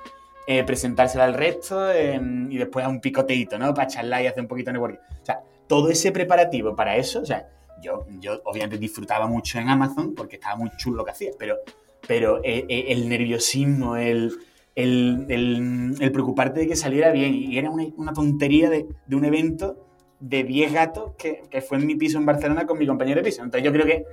eh, 0.46 0.62
presentárselo 0.64 1.24
al 1.24 1.34
resto 1.34 1.90
em, 1.90 2.50
y 2.52 2.58
después 2.58 2.84
a 2.84 2.88
un 2.88 3.00
picoteito, 3.00 3.58
¿no? 3.58 3.72
Para 3.72 3.86
charlar 3.86 4.22
y 4.22 4.26
hacer 4.26 4.42
un 4.42 4.48
poquito 4.48 4.68
de 4.68 4.74
networking. 4.74 4.98
O 5.22 5.24
sea, 5.24 5.40
todo 5.66 5.88
ese 5.88 6.12
preparativo 6.12 6.76
para 6.76 6.96
eso, 6.96 7.20
o 7.20 7.24
sea, 7.24 7.48
yo, 7.82 8.06
yo 8.20 8.42
obviamente 8.44 8.76
disfrutaba 8.76 9.26
mucho 9.26 9.58
en 9.58 9.68
Amazon 9.68 10.14
porque 10.14 10.36
estaba 10.36 10.56
muy 10.56 10.70
chulo 10.76 10.98
lo 10.98 11.04
que 11.04 11.12
hacía, 11.12 11.30
pero, 11.38 11.56
pero 12.06 12.44
eh, 12.44 12.66
eh, 12.68 12.86
el 12.88 13.08
nerviosismo, 13.08 13.96
el, 13.96 14.32
el, 14.74 15.26
el, 15.98 16.12
preocuparte 16.12 16.60
de 16.60 16.68
que 16.68 16.76
saliera 16.76 17.10
bien, 17.10 17.34
y 17.34 17.56
era 17.56 17.70
una, 17.70 18.12
tontería 18.12 18.68
de, 18.68 18.86
un 19.12 19.24
evento 19.24 19.78
de 20.20 20.44
10 20.44 20.72
gatos 20.72 21.12
que, 21.16 21.42
que, 21.50 21.62
fue 21.62 21.78
en 21.78 21.86
mi 21.86 21.96
piso 21.96 22.18
en 22.18 22.26
Barcelona 22.26 22.66
con 22.66 22.78
mi 22.78 22.86
compañero 22.86 23.20
de 23.20 23.24
piso. 23.24 23.42
Entonces 23.42 23.64
yo 23.64 23.72
creo 23.72 23.86
que 23.86 24.04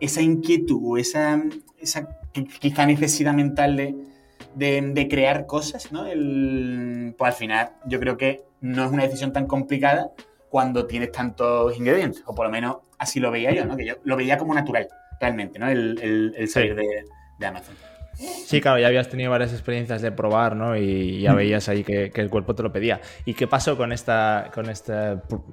esa 0.00 0.22
inquietud 0.22 0.98
esa, 0.98 1.42
esa 1.78 2.08
quizá 2.60 2.86
necesidad 2.86 3.34
mental 3.34 3.76
de, 3.76 3.94
de, 4.54 4.80
de, 4.80 5.08
crear 5.08 5.46
cosas, 5.46 5.92
¿no? 5.92 6.06
El, 6.06 7.14
pues 7.16 7.32
al 7.32 7.36
final 7.36 7.70
yo 7.86 8.00
creo 8.00 8.16
que 8.16 8.42
no 8.60 8.84
es 8.84 8.92
una 8.92 9.04
decisión 9.04 9.32
tan 9.32 9.46
complicada 9.46 10.10
cuando 10.48 10.86
tienes 10.86 11.12
tantos 11.12 11.76
ingredientes, 11.76 12.22
o 12.26 12.34
por 12.34 12.46
lo 12.46 12.52
menos 12.52 12.76
así 12.98 13.20
lo 13.20 13.30
veía 13.30 13.52
yo, 13.52 13.64
¿no? 13.64 13.76
Que 13.76 13.86
yo 13.86 13.94
lo 14.04 14.16
veía 14.16 14.38
como 14.38 14.54
natural, 14.54 14.88
realmente, 15.20 15.58
¿no? 15.58 15.68
El, 15.68 15.98
el, 16.02 16.34
el 16.36 16.48
salir 16.48 16.74
de, 16.74 17.04
de 17.38 17.46
Amazon. 17.46 17.74
Sí, 18.14 18.60
claro, 18.60 18.78
ya 18.78 18.88
habías 18.88 19.08
tenido 19.08 19.30
varias 19.30 19.52
experiencias 19.52 20.02
de 20.02 20.12
probar, 20.12 20.54
¿no? 20.54 20.76
Y 20.76 21.20
ya 21.20 21.34
veías 21.34 21.68
ahí 21.68 21.82
que, 21.82 22.10
que, 22.10 22.20
el 22.20 22.30
cuerpo 22.30 22.54
te 22.54 22.62
lo 22.62 22.72
pedía. 22.72 23.00
¿Y 23.24 23.34
qué 23.34 23.46
pasó 23.46 23.76
con, 23.76 23.92
esta, 23.92 24.50
con 24.54 24.68
este 24.68 24.92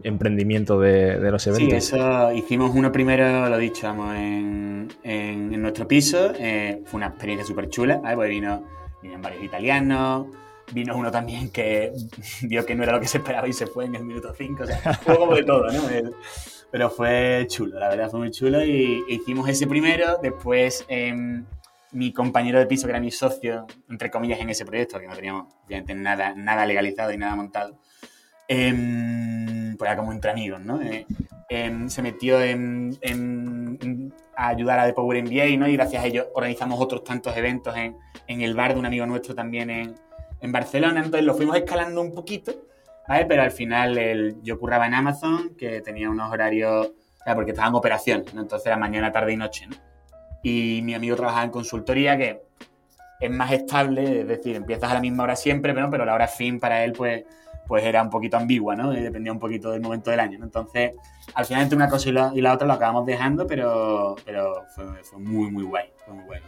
emprendimiento 0.03 0.79
de, 0.79 1.19
de 1.19 1.31
los 1.31 1.45
eventos? 1.47 1.69
Sí, 1.69 1.95
eso 1.95 2.31
hicimos 2.31 2.71
uno 2.75 2.91
primero, 2.91 3.47
lo 3.47 3.57
dicho, 3.57 3.87
vamos, 3.87 4.15
en, 4.15 4.89
en, 5.03 5.53
en 5.53 5.61
nuestro 5.61 5.87
piso. 5.87 6.33
Eh, 6.37 6.81
fue 6.85 6.97
una 6.97 7.07
experiencia 7.07 7.47
súper 7.47 7.69
chula, 7.69 7.97
¿vale? 7.97 8.15
Porque 8.15 8.29
vino, 8.31 8.63
vinieron 9.01 9.21
varios 9.21 9.43
italianos, 9.43 10.27
vino 10.71 10.95
uno 10.95 11.11
también 11.11 11.49
que 11.51 11.93
vio 12.43 12.65
que 12.65 12.75
no 12.75 12.83
era 12.83 12.93
lo 12.93 12.99
que 12.99 13.07
se 13.07 13.17
esperaba 13.19 13.47
y 13.47 13.53
se 13.53 13.67
fue 13.67 13.85
en 13.85 13.95
el 13.95 14.03
minuto 14.03 14.33
5. 14.35 14.63
O 14.63 14.65
sea, 14.65 14.93
fue 14.95 15.17
como 15.17 15.35
de 15.35 15.43
todo, 15.43 15.71
¿no? 15.71 15.81
Pero 16.71 16.89
fue 16.89 17.47
chulo, 17.49 17.79
la 17.79 17.89
verdad 17.89 18.09
fue 18.11 18.19
muy 18.19 18.31
chulo. 18.31 18.63
Y 18.63 19.03
hicimos 19.07 19.47
ese 19.49 19.67
primero, 19.67 20.17
después... 20.21 20.85
Eh, 20.87 21.43
mi 21.91 22.13
compañero 22.13 22.59
de 22.59 22.67
piso, 22.67 22.85
que 22.85 22.91
era 22.91 22.99
mi 22.99 23.11
socio, 23.11 23.65
entre 23.89 24.11
comillas, 24.11 24.39
en 24.39 24.49
ese 24.49 24.65
proyecto, 24.65 24.99
que 24.99 25.07
no 25.07 25.15
teníamos 25.15 25.53
obviamente 25.65 25.95
nada, 25.95 26.35
nada 26.35 26.65
legalizado 26.65 27.11
y 27.11 27.17
nada 27.17 27.35
montado, 27.35 27.79
eh, 28.47 28.71
era 29.79 29.95
como 29.95 30.11
entre 30.11 30.31
amigos, 30.31 30.61
¿no? 30.61 30.81
Eh, 30.81 31.05
eh, 31.49 31.85
se 31.87 32.01
metió 32.01 32.41
en, 32.41 32.97
en, 33.01 34.13
a 34.35 34.49
ayudar 34.49 34.79
a 34.79 34.85
The 34.85 34.93
Power 34.93 35.23
MBA, 35.23 35.57
¿no? 35.57 35.67
Y 35.67 35.73
gracias 35.73 36.03
a 36.03 36.07
ello 36.07 36.27
organizamos 36.33 36.79
otros 36.79 37.03
tantos 37.03 37.35
eventos 37.35 37.75
en, 37.75 37.97
en 38.27 38.41
el 38.41 38.55
bar 38.55 38.73
de 38.73 38.79
un 38.79 38.85
amigo 38.85 39.05
nuestro 39.05 39.35
también 39.35 39.69
en, 39.69 39.95
en, 40.41 40.51
Barcelona. 40.51 40.99
Entonces 40.99 41.23
lo 41.23 41.33
fuimos 41.33 41.57
escalando 41.57 42.01
un 42.01 42.13
poquito, 42.13 42.53
¿vale? 43.07 43.25
Pero 43.25 43.41
al 43.41 43.51
final 43.51 43.97
el, 43.97 44.41
yo 44.43 44.59
curraba 44.59 44.87
en 44.87 44.93
Amazon, 44.93 45.55
que 45.57 45.81
tenía 45.81 46.09
unos 46.09 46.31
horarios, 46.31 46.87
o 46.87 47.23
sea, 47.23 47.35
porque 47.35 47.51
estaba 47.51 47.69
en 47.69 47.75
operación, 47.75 48.25
¿no? 48.33 48.41
Entonces 48.41 48.67
era 48.67 48.77
mañana, 48.77 49.11
tarde 49.11 49.33
y 49.33 49.37
noche, 49.37 49.67
¿no? 49.67 49.75
y 50.41 50.81
mi 50.83 50.93
amigo 50.93 51.15
trabajaba 51.15 51.43
en 51.43 51.51
consultoría 51.51 52.17
que 52.17 52.41
es 53.19 53.29
más 53.29 53.51
estable, 53.51 54.21
es 54.21 54.27
decir, 54.27 54.55
empiezas 54.55 54.91
a 54.91 54.93
la 54.93 55.01
misma 55.01 55.23
hora 55.23 55.35
siempre, 55.35 55.73
pero, 55.73 55.89
pero 55.89 56.05
la 56.05 56.13
hora 56.13 56.27
fin 56.27 56.59
para 56.59 56.83
él 56.85 56.93
pues, 56.93 57.25
pues 57.69 57.83
era 57.83 58.01
un 58.01 58.09
poquito 58.09 58.35
ambigua, 58.35 58.75
¿no? 58.75 58.91
Y 58.91 58.99
dependía 58.99 59.31
un 59.31 59.37
poquito 59.37 59.69
del 59.69 59.79
momento 59.79 60.09
del 60.09 60.19
año, 60.19 60.39
¿no? 60.39 60.45
Entonces, 60.45 60.93
al 61.35 61.45
final 61.45 61.61
entre 61.61 61.75
una 61.75 61.87
cosa 61.87 62.09
y 62.09 62.11
la, 62.11 62.31
y 62.33 62.41
la 62.41 62.53
otra 62.53 62.65
lo 62.65 62.73
acabamos 62.73 63.05
dejando, 63.05 63.45
pero, 63.45 64.15
pero 64.25 64.65
fue, 64.75 64.85
fue, 65.03 65.19
muy, 65.19 65.51
muy 65.51 65.63
guay, 65.63 65.85
fue 66.03 66.15
muy 66.15 66.25
bueno. 66.25 66.45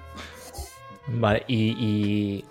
Vale, 1.05 1.43
y, 1.45 1.75
y, 1.77 2.45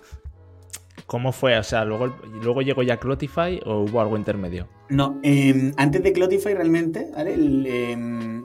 ¿cómo 1.05 1.33
fue? 1.33 1.57
O 1.57 1.63
sea, 1.63 1.83
¿luego, 1.83 2.15
¿luego 2.41 2.61
llegó 2.61 2.81
ya 2.81 2.95
Clotify 2.95 3.59
o 3.65 3.79
hubo 3.79 3.99
algo 3.99 4.15
intermedio? 4.15 4.69
No, 4.87 5.19
eh, 5.21 5.73
antes 5.75 6.01
de 6.01 6.13
Clotify 6.13 6.53
realmente, 6.53 7.11
¿vale? 7.13 7.33
El, 7.33 7.65
eh, 7.67 8.41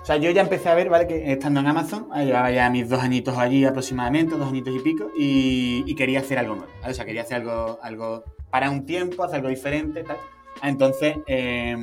o 0.00 0.04
sea, 0.04 0.16
yo 0.16 0.30
ya 0.30 0.42
empecé 0.42 0.68
a 0.68 0.76
ver, 0.76 0.90
¿vale? 0.90 1.08
Que 1.08 1.32
estando 1.32 1.58
en 1.58 1.66
Amazon, 1.66 2.06
llevaba 2.14 2.52
ya 2.52 2.70
mis 2.70 2.88
dos 2.88 3.00
añitos 3.00 3.36
allí 3.36 3.64
aproximadamente, 3.64 4.36
dos 4.36 4.48
añitos 4.48 4.76
y 4.76 4.78
pico, 4.78 5.10
y, 5.18 5.82
y 5.88 5.94
quería 5.96 6.20
hacer 6.20 6.38
algo 6.38 6.54
nuevo, 6.54 6.70
¿vale? 6.80 6.92
O 6.92 6.94
sea, 6.94 7.04
quería 7.04 7.22
hacer 7.22 7.38
algo, 7.38 7.80
algo 7.82 8.22
para 8.50 8.70
un 8.70 8.84
tiempo, 8.84 9.22
hacer 9.24 9.36
algo 9.36 9.48
diferente, 9.48 10.02
tal. 10.02 10.16
Entonces, 10.62 11.18
eh, 11.26 11.76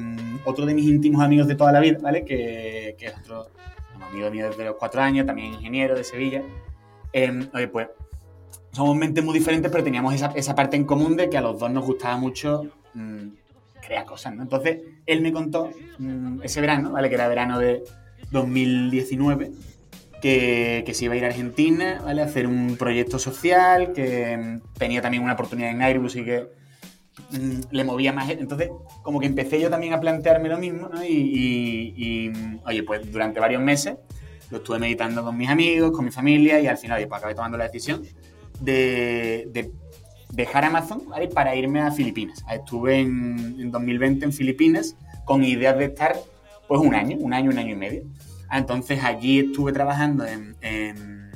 otro 0.45 0.65
de 0.65 0.73
mis 0.73 0.85
íntimos 0.85 1.23
amigos 1.23 1.47
de 1.47 1.55
toda 1.55 1.71
la 1.71 1.79
vida, 1.79 1.97
¿vale? 2.01 2.23
Que, 2.23 2.95
que 2.97 3.07
es 3.07 3.17
otro 3.17 3.47
un 3.95 4.03
amigo 4.03 4.29
mío 4.29 4.49
desde 4.49 4.65
los 4.65 4.75
cuatro 4.75 5.01
años, 5.01 5.25
también 5.25 5.53
ingeniero 5.53 5.95
de 5.95 6.03
Sevilla. 6.03 6.43
Eh, 7.13 7.49
oye, 7.53 7.67
pues 7.67 7.87
somos 8.71 8.95
mentes 8.95 9.23
muy 9.23 9.33
diferentes, 9.33 9.71
pero 9.71 9.83
teníamos 9.83 10.13
esa, 10.13 10.31
esa, 10.35 10.53
parte 10.53 10.77
en 10.77 10.85
común 10.85 11.15
de 11.17 11.29
que 11.29 11.37
a 11.37 11.41
los 11.41 11.59
dos 11.59 11.71
nos 11.71 11.85
gustaba 11.85 12.17
mucho 12.17 12.67
mmm, 12.93 13.29
crear 13.85 14.05
cosas, 14.05 14.35
¿no? 14.35 14.43
Entonces, 14.43 14.81
él 15.05 15.21
me 15.21 15.31
contó 15.31 15.71
mmm, 15.97 16.41
ese 16.43 16.61
verano, 16.61 16.91
¿vale? 16.91 17.09
Que 17.09 17.15
era 17.15 17.27
verano 17.27 17.59
de 17.59 17.83
2019 18.31 19.51
que, 20.21 20.83
que, 20.85 20.93
se 20.93 21.05
iba 21.05 21.13
a 21.13 21.17
ir 21.17 21.23
a 21.23 21.27
Argentina, 21.27 22.01
¿vale? 22.03 22.21
A 22.21 22.25
hacer 22.25 22.47
un 22.47 22.75
proyecto 22.77 23.19
social, 23.19 23.93
que 23.93 24.59
tenía 24.77 25.01
también 25.01 25.23
una 25.23 25.33
oportunidad 25.33 25.71
en 25.71 25.81
Airbus 25.81 26.15
y 26.15 26.23
que 26.23 26.47
mmm, 27.31 27.59
le 27.71 27.83
movía 27.83 28.13
más. 28.13 28.29
Entonces, 28.29 28.69
como 29.03 29.19
que 29.19 29.25
empecé 29.27 29.59
yo 29.59 29.69
también 29.69 29.93
a 29.93 29.99
plantearme 29.99 30.49
lo 30.49 30.57
mismo, 30.57 30.89
¿no? 30.89 31.03
Y, 31.03 31.07
y, 31.07 31.93
y, 31.97 32.31
oye, 32.65 32.83
pues 32.83 33.11
durante 33.11 33.39
varios 33.39 33.61
meses 33.61 33.95
lo 34.49 34.57
estuve 34.57 34.79
meditando 34.79 35.23
con 35.23 35.35
mis 35.35 35.49
amigos, 35.49 35.91
con 35.91 36.05
mi 36.05 36.11
familia, 36.11 36.59
y 36.59 36.67
al 36.67 36.77
final 36.77 36.97
oye, 36.97 37.07
pues 37.07 37.19
acabé 37.19 37.35
tomando 37.35 37.57
la 37.57 37.65
decisión 37.65 38.03
de, 38.61 39.47
de 39.51 39.71
dejar 40.31 40.65
Amazon 40.65 41.03
¿vale? 41.09 41.27
para 41.27 41.55
irme 41.55 41.81
a 41.81 41.91
Filipinas. 41.91 42.43
Estuve 42.51 42.99
en, 42.99 43.57
en 43.59 43.71
2020 43.71 44.25
en 44.25 44.33
Filipinas 44.33 44.95
con 45.25 45.43
ideas 45.43 45.77
de 45.77 45.85
estar 45.85 46.15
pues 46.67 46.81
un 46.81 46.95
año, 46.95 47.17
un 47.19 47.33
año, 47.33 47.51
un 47.51 47.57
año 47.57 47.73
y 47.73 47.77
medio. 47.77 48.03
Entonces 48.51 49.03
allí 49.03 49.39
estuve 49.39 49.73
trabajando 49.73 50.25
en, 50.25 50.55
en 50.61 51.31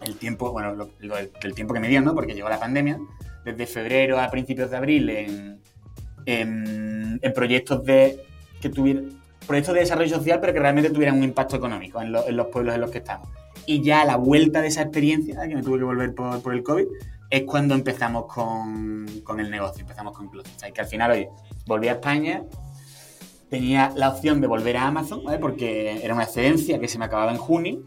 el 0.00 0.16
tiempo, 0.16 0.52
bueno, 0.52 0.74
lo, 0.74 0.90
lo, 1.00 1.16
el 1.16 1.54
tiempo 1.54 1.74
que 1.74 1.80
me 1.80 1.88
dio, 1.88 2.00
¿no? 2.00 2.14
Porque 2.14 2.34
llegó 2.34 2.48
la 2.48 2.58
pandemia, 2.58 2.98
desde 3.52 3.66
febrero 3.66 4.20
a 4.20 4.30
principios 4.30 4.70
de 4.70 4.76
abril 4.76 5.10
en, 6.26 7.20
proyectos 7.34 7.84
de 7.84 8.22
que 8.60 8.70
proyectos 9.46 9.74
de 9.74 9.80
desarrollo 9.80 10.16
social, 10.16 10.40
pero 10.40 10.52
que 10.52 10.60
realmente 10.60 10.90
tuvieran 10.90 11.16
un 11.16 11.24
impacto 11.24 11.56
económico 11.56 12.00
en, 12.00 12.12
lo, 12.12 12.26
en, 12.28 12.36
los 12.36 12.48
pueblos 12.48 12.74
en 12.74 12.80
los 12.80 12.90
que 12.90 12.98
estamos. 12.98 13.28
Y 13.66 13.82
ya 13.82 14.02
a 14.02 14.04
la 14.04 14.16
vuelta 14.16 14.60
de 14.60 14.68
esa 14.68 14.82
experiencia, 14.82 15.46
que 15.48 15.54
me 15.54 15.62
tuve 15.62 15.78
que 15.78 15.84
volver 15.84 16.14
por, 16.14 16.42
por 16.42 16.54
el 16.54 16.62
COVID, 16.62 16.86
es 17.30 17.42
cuando 17.44 17.74
empezamos 17.74 18.26
con, 18.26 19.06
con, 19.22 19.40
el 19.40 19.50
negocio, 19.50 19.82
empezamos 19.82 20.16
con 20.16 20.30
sea, 20.56 20.70
que 20.70 20.80
al 20.80 20.86
final, 20.86 21.10
oye, 21.10 21.28
volví 21.66 21.88
a 21.88 21.92
España, 21.92 22.44
tenía 23.50 23.92
la 23.94 24.10
opción 24.10 24.40
de 24.40 24.46
volver 24.46 24.76
a 24.76 24.86
Amazon, 24.86 25.24
¿vale? 25.24 25.38
Porque 25.38 26.02
era 26.02 26.14
una 26.14 26.24
excedencia 26.24 26.78
que 26.78 26.88
se 26.88 26.98
me 26.98 27.04
acababa 27.04 27.30
en 27.32 27.38
junio. 27.38 27.82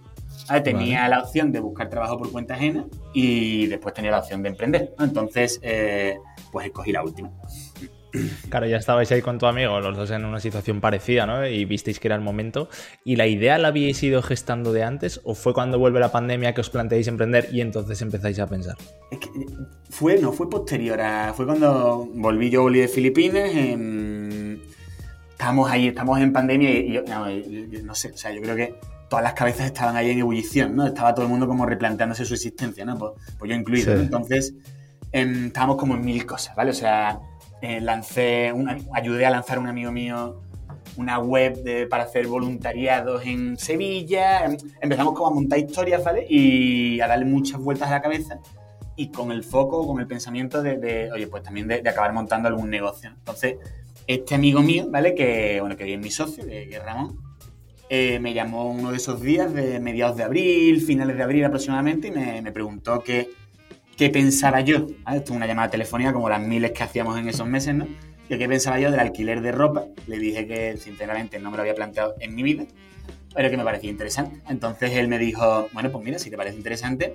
¿Vale? 0.47 0.61
Tenía 0.61 1.01
vale. 1.01 1.15
la 1.15 1.21
opción 1.21 1.51
de 1.51 1.59
buscar 1.59 1.89
trabajo 1.89 2.17
por 2.17 2.31
cuenta 2.31 2.55
ajena 2.55 2.85
y 3.13 3.67
después 3.67 3.93
tenía 3.93 4.11
la 4.11 4.19
opción 4.19 4.43
de 4.43 4.49
emprender. 4.49 4.93
¿no? 4.97 5.05
Entonces, 5.05 5.59
eh, 5.61 6.17
pues 6.51 6.67
escogí 6.67 6.91
la 6.91 7.03
última. 7.03 7.31
Claro, 8.49 8.67
ya 8.67 8.75
estabais 8.75 9.09
ahí 9.13 9.21
con 9.21 9.39
tu 9.39 9.45
amigo, 9.45 9.79
los 9.79 9.95
dos 9.95 10.11
en 10.11 10.25
una 10.25 10.41
situación 10.41 10.81
parecida, 10.81 11.25
¿no? 11.25 11.47
Y 11.47 11.63
visteis 11.63 11.97
que 11.97 12.09
era 12.09 12.15
el 12.15 12.21
momento. 12.21 12.67
¿Y 13.05 13.15
la 13.15 13.25
idea 13.25 13.57
la 13.57 13.69
habíais 13.69 14.03
ido 14.03 14.21
gestando 14.21 14.73
de 14.73 14.83
antes 14.83 15.21
o 15.23 15.33
fue 15.33 15.53
cuando 15.53 15.79
vuelve 15.79 16.01
la 16.01 16.11
pandemia 16.11 16.53
que 16.53 16.59
os 16.59 16.69
planteáis 16.69 17.07
emprender 17.07 17.47
y 17.53 17.61
entonces 17.61 18.01
empezáis 18.01 18.39
a 18.39 18.47
pensar? 18.47 18.75
Es 19.11 19.19
que 19.19 19.29
fue, 19.89 20.19
no, 20.19 20.33
fue 20.33 20.49
posterior 20.49 20.99
a... 20.99 21.33
Fue 21.33 21.45
cuando 21.45 22.09
volví 22.13 22.49
yo, 22.49 22.63
volví 22.63 22.79
de 22.79 22.89
Filipinas, 22.89 23.49
en 23.55 24.61
estamos 25.41 25.71
ahí, 25.71 25.87
estamos 25.87 26.19
en 26.19 26.31
pandemia 26.31 26.69
y, 26.69 26.93
yo, 26.93 27.01
no, 27.01 27.27
yo, 27.27 27.81
no, 27.83 27.95
sé, 27.95 28.11
o 28.11 28.17
sea, 28.17 28.31
yo 28.31 28.41
creo 28.41 28.55
que 28.55 28.75
todas 29.11 29.23
las 29.23 29.33
cabezas 29.33 29.65
estaban 29.65 29.97
ahí 29.97 30.09
en 30.09 30.19
ebullición, 30.19 30.73
¿no? 30.73 30.87
Estaba 30.87 31.13
todo 31.13 31.25
el 31.25 31.29
mundo 31.29 31.45
como 31.45 31.65
replanteándose 31.65 32.23
su 32.23 32.33
existencia, 32.33 32.85
¿no? 32.85 32.97
Pues, 32.97 33.11
pues 33.37 33.49
yo 33.49 33.57
incluido, 33.57 33.91
sí. 33.91 33.97
¿no? 33.97 34.03
Entonces, 34.03 34.53
eh, 35.11 35.43
estábamos 35.47 35.75
como 35.75 35.95
en 35.95 36.05
mil 36.05 36.25
cosas, 36.25 36.55
¿vale? 36.55 36.71
O 36.71 36.73
sea, 36.73 37.19
eh, 37.61 37.81
lancé, 37.81 38.53
una, 38.53 38.77
ayudé 38.93 39.25
a 39.25 39.29
lanzar 39.29 39.59
un 39.59 39.67
amigo 39.67 39.91
mío 39.91 40.41
una 40.95 41.19
web 41.19 41.61
de, 41.61 41.87
para 41.87 42.03
hacer 42.03 42.27
voluntariados 42.27 43.25
en 43.25 43.57
Sevilla, 43.57 44.45
em, 44.45 44.55
empezamos 44.79 45.13
como 45.13 45.27
a 45.27 45.31
montar 45.31 45.59
historias, 45.59 46.01
¿vale? 46.05 46.25
Y 46.29 47.01
a 47.01 47.07
darle 47.07 47.25
muchas 47.25 47.59
vueltas 47.59 47.89
a 47.89 47.91
la 47.91 48.01
cabeza 48.01 48.39
y 48.95 49.09
con 49.11 49.33
el 49.33 49.43
foco, 49.43 49.85
con 49.85 49.99
el 49.99 50.07
pensamiento 50.07 50.61
de, 50.61 50.77
de 50.77 51.11
oye, 51.11 51.27
pues 51.27 51.43
también 51.43 51.67
de, 51.67 51.81
de 51.81 51.89
acabar 51.89 52.13
montando 52.13 52.47
algún 52.47 52.69
negocio. 52.69 53.09
Entonces, 53.09 53.57
este 54.07 54.35
amigo 54.35 54.61
mío, 54.61 54.87
¿vale? 54.89 55.15
Que, 55.15 55.59
bueno, 55.59 55.75
que 55.75 55.93
es 55.93 55.99
mi 55.99 56.11
socio, 56.11 56.45
que, 56.45 56.69
que 56.69 56.77
es 56.77 56.83
Ramón, 56.83 57.30
eh, 57.93 58.21
me 58.21 58.33
llamó 58.33 58.71
uno 58.71 58.91
de 58.91 58.95
esos 58.95 59.19
días, 59.21 59.53
de 59.53 59.81
mediados 59.81 60.15
de 60.15 60.23
abril, 60.23 60.79
finales 60.79 61.17
de 61.17 61.23
abril 61.23 61.43
aproximadamente, 61.43 62.07
y 62.07 62.11
me, 62.11 62.49
preguntó 62.53 63.03
qué, 63.03 63.29
qué 63.97 64.09
pensaba 64.09 64.61
yo. 64.61 64.87
¿vale? 65.03 65.17
Esto 65.17 65.33
es 65.33 65.35
una 65.35 65.45
llamada 65.45 65.69
telefónica 65.71 66.13
como 66.13 66.29
las 66.29 66.39
miles 66.39 66.71
que 66.71 66.83
hacíamos 66.83 67.19
en 67.19 67.27
esos 67.27 67.45
meses, 67.49 67.75
¿no? 67.75 67.85
Que 68.29 68.37
qué 68.37 68.47
pensaba 68.47 68.79
yo 68.79 68.91
del 68.91 69.01
alquiler 69.01 69.41
de 69.41 69.51
ropa. 69.51 69.87
Le 70.07 70.19
dije 70.19 70.47
que, 70.47 70.77
sinceramente, 70.77 71.37
no 71.39 71.51
me 71.51 71.57
lo 71.57 71.63
había 71.63 71.75
planteado 71.75 72.15
en 72.21 72.33
mi 72.33 72.43
vida, 72.43 72.63
pero 73.35 73.49
que 73.49 73.57
me 73.57 73.65
parecía 73.65 73.89
interesante. 73.89 74.39
Entonces 74.47 74.93
él 74.93 75.09
me 75.09 75.17
dijo, 75.17 75.67
bueno, 75.73 75.91
pues 75.91 76.01
mira, 76.01 76.17
si 76.17 76.29
te 76.29 76.37
parece 76.37 76.55
interesante, 76.55 77.13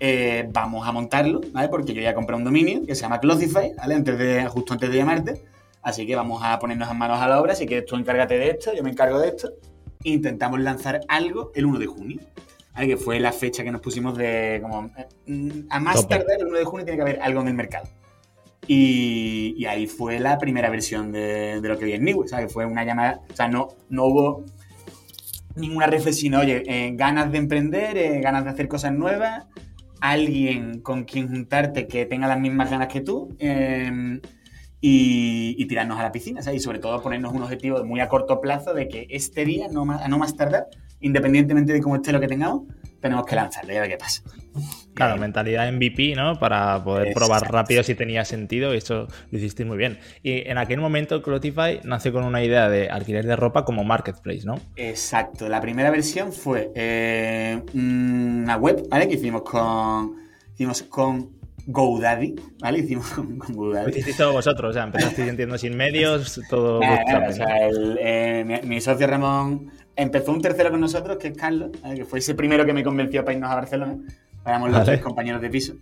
eh, 0.00 0.48
vamos 0.50 0.88
a 0.88 0.92
montarlo, 0.92 1.42
¿vale? 1.52 1.68
Porque 1.68 1.92
yo 1.92 2.00
ya 2.00 2.14
compré 2.14 2.36
un 2.36 2.44
dominio 2.44 2.86
que 2.86 2.94
se 2.94 3.02
llama 3.02 3.20
Clothify, 3.20 3.74
¿vale? 3.76 3.96
Antes 3.96 4.16
de, 4.16 4.46
justo 4.46 4.72
antes 4.72 4.90
de 4.90 4.96
llamarte. 4.96 5.44
Así 5.82 6.06
que 6.06 6.16
vamos 6.16 6.40
a 6.42 6.58
ponernos 6.58 6.90
en 6.90 6.96
manos 6.96 7.20
a 7.20 7.28
la 7.28 7.38
obra. 7.38 7.52
Así 7.52 7.66
que 7.66 7.82
tú 7.82 7.96
encárgate 7.96 8.38
de 8.38 8.48
esto, 8.48 8.72
yo 8.74 8.82
me 8.82 8.88
encargo 8.88 9.18
de 9.18 9.28
esto. 9.28 9.52
Intentamos 10.04 10.60
lanzar 10.60 11.00
algo 11.08 11.52
el 11.54 11.66
1 11.66 11.78
de 11.78 11.86
junio. 11.86 12.20
¿vale? 12.74 12.86
Que 12.88 12.96
fue 12.96 13.20
la 13.20 13.32
fecha 13.32 13.62
que 13.64 13.70
nos 13.72 13.80
pusimos 13.80 14.16
de 14.16 14.58
como... 14.62 14.90
eh, 15.26 15.64
A 15.70 15.80
más 15.80 15.96
Tope. 16.02 16.16
tardar 16.16 16.38
el 16.40 16.46
1 16.46 16.58
de 16.58 16.64
junio 16.64 16.84
tiene 16.84 16.96
que 16.96 17.02
haber 17.02 17.20
algo 17.22 17.40
en 17.42 17.48
el 17.48 17.54
mercado. 17.54 17.88
Y, 18.66 19.54
y 19.56 19.64
ahí 19.66 19.86
fue 19.86 20.20
la 20.20 20.38
primera 20.38 20.70
versión 20.70 21.10
de, 21.10 21.60
de 21.60 21.68
lo 21.68 21.76
que 21.78 21.86
vi 21.86 21.92
en 21.92 22.04
Niwe, 22.04 22.28
¿sabes? 22.28 22.46
Que 22.46 22.52
fue 22.52 22.66
una 22.66 22.84
llamada... 22.84 23.20
O 23.32 23.34
sea, 23.36 23.48
no, 23.48 23.68
no 23.88 24.04
hubo 24.04 24.44
ninguna 25.56 25.86
reflexión, 25.88 26.34
oye, 26.34 26.62
eh, 26.66 26.92
ganas 26.94 27.32
de 27.32 27.38
emprender, 27.38 27.96
eh, 27.98 28.20
ganas 28.20 28.44
de 28.44 28.50
hacer 28.50 28.68
cosas 28.68 28.92
nuevas, 28.92 29.46
alguien 30.00 30.80
con 30.80 31.04
quien 31.04 31.28
juntarte 31.28 31.88
que 31.88 32.06
tenga 32.06 32.28
las 32.28 32.38
mismas 32.38 32.70
ganas 32.70 32.86
que 32.88 33.00
tú 33.00 33.34
eh, 33.40 34.20
y, 34.80 35.54
y 35.58 35.66
tirarnos 35.66 35.98
a 35.98 36.02
la 36.02 36.12
piscina, 36.12 36.42
¿sabes? 36.42 36.60
Y 36.60 36.64
sobre 36.64 36.78
todo 36.78 37.02
ponernos 37.02 37.32
un 37.32 37.42
objetivo 37.42 37.84
muy 37.84 38.00
a 38.00 38.08
corto 38.08 38.40
plazo 38.40 38.74
de 38.74 38.88
que 38.88 39.06
este 39.10 39.44
día, 39.44 39.68
no 39.68 39.84
más, 39.84 40.02
a 40.02 40.08
no 40.08 40.18
más 40.18 40.36
tardar, 40.36 40.68
independientemente 41.00 41.72
de 41.72 41.80
cómo 41.80 41.96
esté 41.96 42.12
lo 42.12 42.20
que 42.20 42.28
tengamos, 42.28 42.62
tenemos 43.00 43.24
que 43.24 43.34
lanzarlo 43.34 43.72
y 43.72 43.76
a 43.76 43.80
ver 43.80 43.90
qué 43.90 43.96
pasa. 43.96 44.22
Claro, 44.94 45.16
mentalidad 45.16 45.72
MVP, 45.72 46.14
¿no? 46.14 46.38
Para 46.38 46.82
poder 46.84 47.14
probar 47.14 47.50
rápido 47.50 47.82
si 47.82 47.94
tenía 47.94 48.24
sentido 48.24 48.74
y 48.74 48.78
eso 48.78 49.06
lo 49.30 49.38
hiciste 49.38 49.64
muy 49.64 49.78
bien. 49.78 49.98
Y 50.22 50.48
en 50.48 50.58
aquel 50.58 50.80
momento 50.80 51.22
Clotify 51.22 51.80
nace 51.84 52.12
con 52.12 52.24
una 52.24 52.42
idea 52.44 52.68
de 52.68 52.90
alquiler 52.90 53.26
de 53.26 53.36
ropa 53.36 53.64
como 53.64 53.84
marketplace, 53.84 54.44
¿no? 54.44 54.56
Exacto, 54.76 55.48
la 55.48 55.60
primera 55.60 55.90
versión 55.90 56.32
fue 56.32 56.70
eh, 56.74 57.62
una 57.72 58.56
web, 58.56 58.86
¿vale? 58.90 59.08
Que 59.08 59.14
hicimos 59.14 59.42
con, 59.42 60.16
hicimos 60.52 60.82
con 60.82 61.39
GoDaddy, 61.72 62.34
¿vale? 62.60 62.78
Hicimos 62.78 63.08
con, 63.10 63.38
con 63.38 63.54
GoDaddy. 63.54 63.90
hicisteis 63.90 64.16
todos 64.16 64.32
vosotros, 64.32 64.70
o 64.70 64.72
sea, 64.72 64.84
empezasteis 64.84 65.28
entiendo 65.30 65.58
sin 65.58 65.76
medios, 65.76 66.40
todo 66.48 66.80
nada, 66.80 67.20
¿no? 67.20 67.28
o 67.28 67.32
sea, 67.32 67.66
el, 67.66 67.98
eh, 68.00 68.44
mi, 68.46 68.68
mi 68.68 68.80
socio 68.80 69.06
Ramón 69.06 69.70
empezó 69.96 70.32
un 70.32 70.40
tercero 70.40 70.70
con 70.70 70.80
nosotros, 70.80 71.18
que 71.18 71.28
es 71.28 71.36
Carlos, 71.36 71.70
¿vale? 71.82 71.96
que 71.96 72.04
fue 72.04 72.20
ese 72.20 72.34
primero 72.34 72.64
que 72.64 72.72
me 72.72 72.82
convenció 72.82 73.24
para 73.24 73.34
irnos 73.34 73.50
a 73.50 73.54
Barcelona. 73.54 73.98
Éramos 74.44 74.70
los 74.70 74.78
Vale. 74.78 74.92
tres 74.92 75.02
compañeros 75.02 75.42
de 75.42 75.50
piso. 75.50 75.74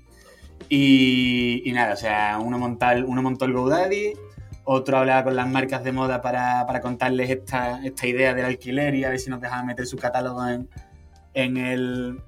Y, 0.68 1.62
y 1.64 1.72
nada, 1.72 1.94
o 1.94 1.96
sea, 1.96 2.38
uno, 2.42 2.58
montó 2.58 2.90
el, 2.90 3.04
uno 3.04 3.22
montó 3.22 3.44
el 3.44 3.52
GoDaddy, 3.52 4.12
otro 4.64 4.98
hablaba 4.98 5.24
con 5.24 5.36
las 5.36 5.48
marcas 5.48 5.84
de 5.84 5.92
moda 5.92 6.20
para, 6.20 6.66
para 6.66 6.80
contarles 6.80 7.30
esta, 7.30 7.82
esta 7.84 8.06
idea 8.06 8.34
del 8.34 8.44
alquiler 8.44 8.94
y 8.94 9.04
a 9.04 9.10
ver 9.10 9.18
si 9.18 9.30
nos 9.30 9.40
dejaban 9.40 9.66
meter 9.66 9.86
su 9.86 9.96
catálogo 9.96 10.46
en, 10.46 10.68
en 11.34 11.56
el 11.56 12.20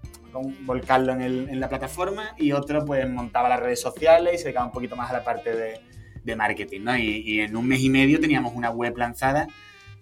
volcarlo 0.62 1.12
en, 1.12 1.20
el- 1.22 1.48
en 1.48 1.60
la 1.60 1.68
plataforma 1.68 2.34
y 2.36 2.52
otro 2.52 2.84
pues 2.84 3.08
montaba 3.08 3.48
las 3.48 3.60
redes 3.60 3.80
sociales 3.80 4.34
y 4.34 4.38
se 4.38 4.44
dedicaba 4.44 4.66
un 4.66 4.72
poquito 4.72 4.96
más 4.96 5.10
a 5.10 5.14
la 5.14 5.24
parte 5.24 5.54
de, 5.54 5.80
marketing, 6.36 6.82
¿no? 6.84 6.96
Y, 6.96 7.22
y 7.26 7.40
en 7.40 7.56
un 7.56 7.66
mes 7.66 7.80
y 7.80 7.90
medio 7.90 8.20
teníamos 8.20 8.54
una 8.54 8.70
web 8.70 8.96
lanzada 8.96 9.48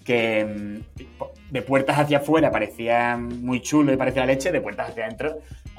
que 0.04 0.44
mm, 0.44 1.02
de 1.50 1.62
puertas 1.62 1.98
hacia 1.98 2.18
afuera 2.18 2.50
parecía 2.50 3.16
muy 3.16 3.60
chulo 3.62 3.92
y 3.92 3.96
parecía 3.96 4.26
leche, 4.26 4.52
de 4.52 4.60
puertas 4.60 4.90
hacia 4.90 5.04
adentro 5.06 5.38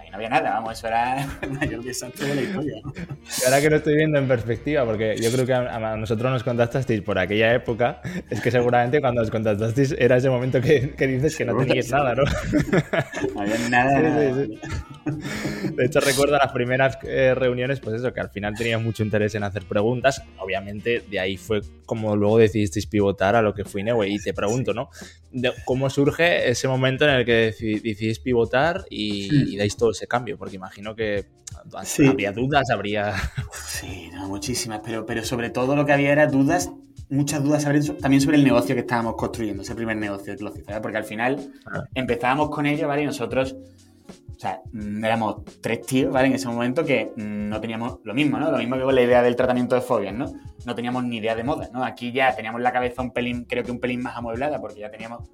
ahí 0.10 0.12
no 0.12 0.16
había 0.18 0.30
nada, 0.30 0.50
vamos, 0.52 0.78
eso 0.78 0.88
era 0.88 1.28
el 1.42 1.52
mayor 1.52 1.84
desastre 1.84 2.28
de 2.28 2.36
la 2.36 2.42
historia. 2.42 2.76
¿no? 2.84 2.94
Y 2.96 3.46
ahora 3.46 3.62
que 3.62 3.70
lo 3.70 3.76
estoy 3.78 3.96
viendo 3.96 4.18
en 4.18 4.28
perspectiva, 4.28 4.86
porque 4.86 5.16
yo 5.22 5.32
creo 5.32 5.46
que 5.46 5.54
a, 5.54 5.76
a 5.76 5.98
nosotros 5.98 6.32
nos 6.32 6.44
contactasteis 6.44 7.02
por 7.02 7.20
aquella 7.20 7.54
época, 7.54 8.02
es 8.30 8.42
que 8.42 8.52
seguramente 8.52 9.00
cuando 9.02 9.22
nos 9.22 9.30
contactasteis 9.32 9.96
era 9.98 10.18
ese 10.18 10.30
momento 10.30 10.60
que, 10.62 10.92
que 10.92 11.08
dices 11.08 11.36
que 11.36 11.46
no 11.46 11.60
seguro. 11.64 11.76
nada, 11.92 12.16
¿no? 12.16 12.24
No 13.36 13.42
había 13.42 13.70
nada. 13.70 14.34
Sí, 14.46 14.60
De 15.76 15.86
hecho, 15.86 16.00
recuerdo 16.00 16.38
las 16.38 16.52
primeras 16.52 16.98
eh, 17.04 17.34
reuniones, 17.36 17.80
pues 17.80 17.96
eso, 17.96 18.14
que 18.14 18.20
al 18.20 18.30
final 18.30 18.54
tenías 18.56 18.82
mucho 18.82 19.04
interés 19.04 19.34
en 19.36 19.44
hacer 19.44 19.64
preguntas. 19.66 20.22
Obviamente, 20.40 21.04
de 21.10 21.20
ahí 21.20 21.38
fue 21.38 21.62
como 21.86 22.16
luego 22.16 22.38
decidisteis 22.38 22.86
pivotar 22.86 23.36
a 23.36 23.42
lo 23.42 23.54
que 23.54 23.66
fue 23.66 23.84
Neue. 23.84 24.10
Y 24.10 24.20
te 24.20 24.34
pregunto, 24.34 24.74
¿no? 24.74 24.90
De- 25.32 25.52
¿Cómo 25.66 25.90
surge 25.90 26.50
ese 26.50 26.68
momento 26.68 27.06
en 27.06 27.12
el 27.12 27.26
que 27.26 27.50
deci- 27.52 27.82
decidís 27.82 28.20
pivotar 28.20 28.86
y, 28.90 29.54
y 29.54 29.58
dais 29.58 29.76
todo 29.78 29.94
ese 30.00 30.08
cambio? 30.08 30.38
Porque 30.38 30.56
imagino 30.56 30.96
que 30.96 31.26
Sí. 31.84 32.08
habría 32.08 32.32
dudas, 32.32 32.70
habría... 32.70 33.14
Sí, 33.54 34.10
no, 34.14 34.28
muchísimas, 34.28 34.82
pero, 34.84 35.06
pero 35.06 35.24
sobre 35.24 35.50
todo 35.50 35.76
lo 35.76 35.86
que 35.86 35.92
había 35.94 36.12
era 36.12 36.28
dudas, 36.28 36.72
muchas 37.10 37.44
dudas 37.44 37.64
también 38.02 38.22
sobre 38.22 38.38
el 38.38 38.44
negocio 38.44 38.76
que 38.76 38.82
estábamos 38.82 39.16
construyendo, 39.16 39.64
ese 39.64 39.76
primer 39.76 39.98
negocio 39.98 40.32
de 40.34 40.38
Clocify, 40.38 40.76
porque 40.82 40.98
al 40.98 41.06
final 41.06 41.52
Ah. 41.66 41.84
empezábamos 41.96 42.50
con 42.50 42.66
ello, 42.66 42.88
¿vale? 42.88 43.04
Y 43.04 43.06
nosotros, 43.06 43.56
o 44.40 44.42
sea, 44.42 44.62
mm, 44.72 45.04
éramos 45.04 45.44
tres 45.60 45.86
tíos, 45.86 46.14
¿vale? 46.14 46.30
En 46.30 46.34
ese 46.36 46.48
momento 46.48 46.86
que 46.86 47.12
mm, 47.14 47.50
no 47.50 47.60
teníamos 47.60 48.00
lo 48.06 48.14
mismo, 48.14 48.40
¿no? 48.40 48.50
Lo 48.50 48.58
mismo 48.58 48.78
que 48.78 48.84
con 48.84 48.96
la 48.96 49.02
idea 49.02 49.22
del 49.22 49.36
tratamiento 49.36 49.76
de 49.76 49.82
fobias, 49.82 50.14
¿no? 50.14 50.32
No 50.66 50.76
teníamos 50.76 51.04
ni 51.04 51.18
idea 51.18 51.36
de 51.36 51.44
moda, 51.44 51.70
¿no? 51.74 51.84
Aquí 51.84 52.14
ya 52.14 52.34
teníamos 52.34 52.62
la 52.62 52.72
cabeza 52.72 53.02
un 53.02 53.12
pelín, 53.12 53.44
creo 53.44 53.66
que 53.66 53.72
un 53.72 53.82
pelín 53.82 54.02
más 54.02 54.16
amueblada, 54.16 54.62
porque 54.62 54.80
ya 54.80 54.90
teníamos 54.90 55.28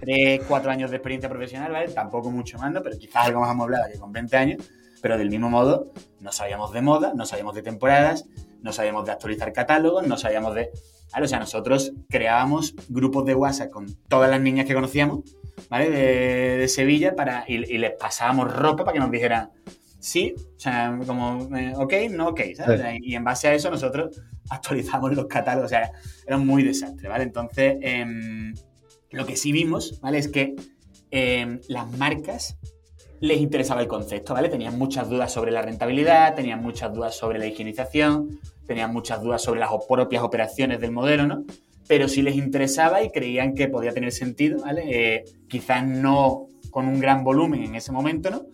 tres, 0.00 0.42
cuatro 0.46 0.70
años 0.70 0.90
de 0.90 0.98
experiencia 0.98 1.30
profesional, 1.30 1.72
¿vale? 1.72 1.88
Tampoco 1.92 2.30
mucho 2.30 2.58
más, 2.58 2.70
¿no? 2.70 2.82
Pero 2.82 2.98
quizás 2.98 3.26
algo 3.26 3.40
más 3.40 3.48
amueblada 3.48 3.90
que 3.90 3.98
con 3.98 4.12
20 4.12 4.36
años. 4.36 4.70
Pero 5.00 5.16
del 5.16 5.30
mismo 5.30 5.48
modo, 5.48 5.90
no 6.20 6.30
sabíamos 6.30 6.74
de 6.74 6.82
moda, 6.82 7.14
no 7.16 7.24
sabíamos 7.24 7.54
de 7.54 7.62
temporadas, 7.62 8.26
no 8.62 8.72
sabíamos 8.72 9.04
de 9.04 9.12
actualizar 9.12 9.52
catálogos, 9.52 10.06
no 10.06 10.16
sabíamos 10.16 10.54
de... 10.54 10.70
¿vale? 11.12 11.24
O 11.24 11.28
sea, 11.28 11.38
nosotros 11.38 11.92
creábamos 12.08 12.74
grupos 12.88 13.24
de 13.26 13.34
WhatsApp 13.34 13.70
con 13.70 13.86
todas 14.08 14.30
las 14.30 14.40
niñas 14.40 14.66
que 14.66 14.74
conocíamos, 14.74 15.20
¿vale? 15.68 15.90
De, 15.90 16.56
de 16.58 16.68
Sevilla 16.68 17.14
para, 17.14 17.44
y, 17.46 17.56
y 17.56 17.78
les 17.78 17.92
pasábamos 17.92 18.54
ropa 18.54 18.84
para 18.84 18.94
que 18.94 19.00
nos 19.00 19.10
dijeran 19.10 19.50
sí, 20.02 20.34
o 20.56 20.60
sea, 20.60 20.98
como 21.06 21.56
eh, 21.56 21.72
ok, 21.76 21.94
no 22.10 22.28
ok, 22.28 22.40
¿sabes? 22.56 22.56
Sí. 22.56 22.72
O 22.72 22.76
sea, 22.76 22.96
y 23.00 23.14
en 23.14 23.24
base 23.24 23.48
a 23.48 23.54
eso 23.54 23.70
nosotros 23.70 24.20
actualizamos 24.50 25.14
los 25.14 25.26
catálogos, 25.26 25.66
o 25.66 25.68
sea, 25.68 25.92
era 26.26 26.36
un 26.36 26.46
muy 26.46 26.64
desastre, 26.64 27.08
¿vale? 27.08 27.24
Entonces, 27.24 27.76
em, 27.80 28.52
lo 29.10 29.24
que 29.24 29.36
sí 29.36 29.52
vimos, 29.52 30.00
¿vale? 30.00 30.18
Es 30.18 30.28
que 30.28 30.56
em, 31.10 31.60
las 31.68 31.90
marcas 31.96 32.58
les 33.20 33.38
interesaba 33.40 33.80
el 33.80 33.86
concepto, 33.86 34.34
¿vale? 34.34 34.48
Tenían 34.48 34.76
muchas 34.76 35.08
dudas 35.08 35.32
sobre 35.32 35.52
la 35.52 35.62
rentabilidad, 35.62 36.34
tenían 36.34 36.60
muchas 36.60 36.92
dudas 36.92 37.14
sobre 37.14 37.38
la 37.38 37.46
higienización, 37.46 38.40
tenían 38.72 38.90
muchas 38.90 39.20
dudas 39.20 39.42
sobre 39.42 39.60
las 39.60 39.70
propias 39.86 40.22
operaciones 40.22 40.80
del 40.80 40.92
modelo, 40.92 41.26
¿no? 41.26 41.44
Pero 41.86 42.08
sí 42.08 42.22
les 42.22 42.36
interesaba 42.36 43.02
y 43.02 43.10
creían 43.10 43.54
que 43.54 43.68
podía 43.68 43.92
tener 43.92 44.12
sentido, 44.12 44.62
¿vale? 44.62 44.84
Eh, 44.86 45.24
quizás 45.46 45.86
no 45.86 46.46
con 46.70 46.88
un 46.88 46.98
gran 46.98 47.22
volumen 47.22 47.62
en 47.62 47.74
ese 47.74 47.92
momento, 47.92 48.30
¿no? 48.30 48.46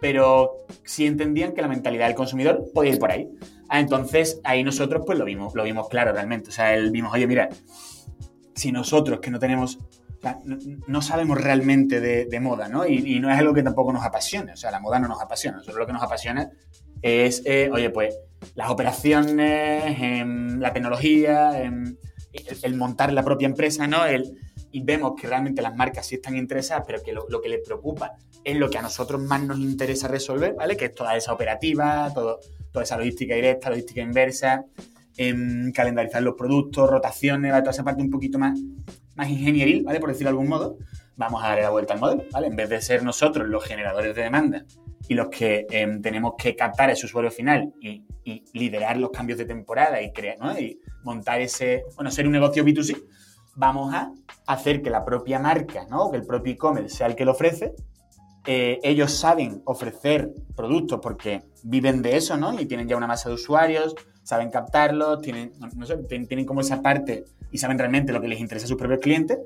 Pero 0.00 0.58
sí 0.84 1.06
entendían 1.06 1.54
que 1.54 1.60
la 1.60 1.66
mentalidad 1.66 2.06
del 2.06 2.14
consumidor 2.14 2.66
podía 2.72 2.92
ir 2.92 3.00
por 3.00 3.10
ahí. 3.10 3.28
Ah, 3.68 3.80
entonces 3.80 4.40
ahí 4.44 4.62
nosotros 4.62 5.02
pues 5.04 5.18
lo 5.18 5.24
vimos, 5.24 5.56
lo 5.56 5.64
vimos 5.64 5.88
claro 5.88 6.12
realmente. 6.12 6.50
O 6.50 6.52
sea, 6.52 6.72
él 6.72 6.92
vimos, 6.92 7.12
oye, 7.12 7.26
mira, 7.26 7.48
si 8.54 8.70
nosotros 8.70 9.18
que 9.18 9.32
no 9.32 9.40
tenemos, 9.40 9.80
no, 10.86 11.02
sabemos 11.02 11.40
realmente 11.40 11.98
de, 12.00 12.40
moda, 12.40 12.68
¿no? 12.68 12.86
Y, 12.86 13.16
y 13.16 13.18
no 13.18 13.28
es 13.28 13.36
algo 13.36 13.52
que 13.52 13.64
tampoco 13.64 13.92
nos 13.92 14.04
apasione, 14.04 14.52
o 14.52 14.56
sea, 14.56 14.70
la 14.70 14.78
moda 14.78 15.00
no 15.00 15.08
nos 15.08 15.20
apasiona, 15.20 15.56
nosotros 15.56 15.80
lo 15.80 15.86
que 15.86 15.92
nos 15.92 16.02
apasiona 16.02 16.48
es, 17.04 17.42
eh, 17.44 17.68
oye, 17.70 17.90
pues 17.90 18.18
las 18.54 18.70
operaciones, 18.70 20.00
em, 20.00 20.58
la 20.58 20.72
tecnología, 20.72 21.62
em, 21.62 21.96
el, 22.62 22.76
montar 22.76 23.12
la 23.12 23.22
propia 23.22 23.46
empresa, 23.46 23.86
¿no? 23.86 23.98
Y 24.72 24.80
vemos 24.80 25.12
que 25.20 25.26
realmente 25.26 25.60
las 25.60 25.76
marcas 25.76 26.06
sí 26.06 26.14
están 26.14 26.34
interesadas, 26.34 26.84
pero 26.86 27.02
que 27.02 27.12
lo, 27.12 27.26
que 27.42 27.48
les 27.50 27.60
preocupa 27.60 28.12
es 28.42 28.56
lo 28.56 28.70
que 28.70 28.78
a 28.78 28.82
nosotros 28.82 29.20
más 29.20 29.42
nos 29.42 29.58
interesa 29.58 30.08
resolver, 30.08 30.54
¿vale? 30.54 30.78
Que 30.78 30.86
es 30.86 30.94
toda 30.94 31.14
esa 31.14 31.34
operativa, 31.34 32.10
toda 32.14 32.82
esa 32.82 32.96
logística 32.96 33.34
directa, 33.34 33.68
logística 33.68 34.00
inversa, 34.00 34.64
em, 35.18 35.72
calendarizar 35.72 36.22
los 36.22 36.34
productos, 36.36 36.88
rotaciones, 36.88 37.52
toda 37.52 37.70
esa 37.70 37.84
parte 37.84 38.02
un 38.02 38.10
poquito 38.10 38.38
más, 38.38 38.58
más 39.14 39.28
ingenieril, 39.28 39.84
¿vale? 39.84 40.00
Por 40.00 40.08
decirlo 40.08 40.30
de 40.30 40.36
algún 40.38 40.48
modo, 40.48 40.78
vamos 41.16 41.44
a 41.44 41.48
darle 41.48 41.64
la 41.64 41.70
vuelta 41.70 41.92
al 41.92 42.00
modelo, 42.00 42.24
¿vale? 42.32 42.46
En 42.46 42.56
vez 42.56 42.70
de 42.70 42.80
ser 42.80 43.02
nosotros 43.02 43.46
los 43.46 43.62
generadores 43.62 44.16
de 44.16 44.22
demanda 44.22 44.64
y 45.08 45.14
los 45.14 45.28
que 45.28 45.66
em, 45.70 46.00
tenemos 46.00 46.34
que 46.38 46.56
captar 46.56 46.90
ese 46.90 47.06
usuario 47.06 47.30
final 47.30 47.72
y, 47.80 48.04
y 48.24 48.44
liderar 48.52 48.96
los 48.96 49.10
cambios 49.10 49.38
de 49.38 49.44
temporada 49.44 50.00
y 50.00 50.12
crear, 50.12 50.38
¿no? 50.38 50.58
Y 50.58 50.80
montar 51.04 51.40
ese, 51.40 51.84
bueno, 51.94 52.10
ser 52.10 52.26
un 52.26 52.32
negocio 52.32 52.64
B2C, 52.64 53.02
vamos 53.56 53.94
a 53.94 54.12
hacer 54.46 54.82
que 54.82 54.90
la 54.90 55.04
propia 55.04 55.38
marca, 55.38 55.86
¿no? 55.88 56.10
Que 56.10 56.16
el 56.16 56.26
propio 56.26 56.52
e-commerce 56.52 56.96
sea 56.96 57.06
el 57.06 57.14
que 57.14 57.24
lo 57.24 57.32
ofrece. 57.32 57.74
Eh, 58.46 58.78
ellos 58.82 59.12
saben 59.12 59.62
ofrecer 59.64 60.32
productos 60.54 61.00
porque 61.00 61.42
viven 61.62 62.02
de 62.02 62.16
eso, 62.16 62.36
¿no? 62.36 62.58
Y 62.58 62.66
tienen 62.66 62.88
ya 62.88 62.96
una 62.96 63.06
masa 63.06 63.28
de 63.28 63.36
usuarios, 63.36 63.94
saben 64.22 64.50
captarlos, 64.50 65.20
tienen, 65.20 65.52
no, 65.76 65.86
sé, 65.86 65.96
tienen 66.08 66.44
como 66.44 66.60
esa 66.60 66.82
parte 66.82 67.24
y 67.50 67.58
saben 67.58 67.78
realmente 67.78 68.12
lo 68.12 68.20
que 68.20 68.28
les 68.28 68.40
interesa 68.40 68.66
a 68.66 68.68
sus 68.68 68.76
propios 68.76 69.00
clientes. 69.00 69.38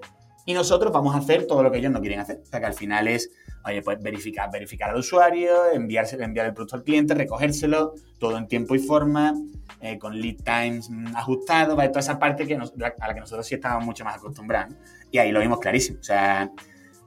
Y 0.47 0.55
nosotros 0.55 0.93
vamos 0.93 1.15
a 1.15 1.19
hacer 1.19 1.47
todo 1.47 1.63
lo 1.63 1.71
que 1.71 1.79
ellos 1.79 1.93
no 1.93 2.01
quieren 2.01 2.21
hacer. 2.21 2.41
O 2.43 2.47
sea, 2.47 2.59
que 2.59 2.67
al 2.67 2.75
final 2.75 3.07
es, 3.07 3.31
oye, 3.65 3.83
pues 3.83 4.01
verificar, 4.03 4.51
verificar 4.51 4.91
al 4.91 4.97
usuario, 4.97 5.71
enviarse, 5.73 6.23
enviar 6.23 6.47
el 6.47 6.55
producto 6.55 6.77
al 6.77 6.83
cliente, 6.83 7.15
recogérselo, 7.15 7.95
todo 8.19 8.37
en 8.39 8.49
tiempo 8.49 8.75
y 8.75 8.79
forma, 8.79 9.35
eh, 9.81 9.99
con 9.99 10.19
lead 10.19 10.37
times 10.37 10.91
mm, 10.91 11.17
ajustados, 11.17 11.77
¿vale? 11.77 11.89
toda 11.91 12.01
esa 12.01 12.19
parte 12.19 12.47
que 12.47 12.55
a 12.55 13.07
la 13.09 13.15
que 13.15 13.21
nosotros 13.21 13.47
sí 13.47 13.55
estábamos 13.55 13.85
mucho 13.85 14.05
más 14.05 14.17
acostumbrados. 14.17 14.75
Y 15.11 15.19
ahí 15.19 15.33
lo 15.33 15.41
vimos 15.41 15.59
clarísimo. 15.61 15.99
O 16.01 16.03
sea, 16.03 16.51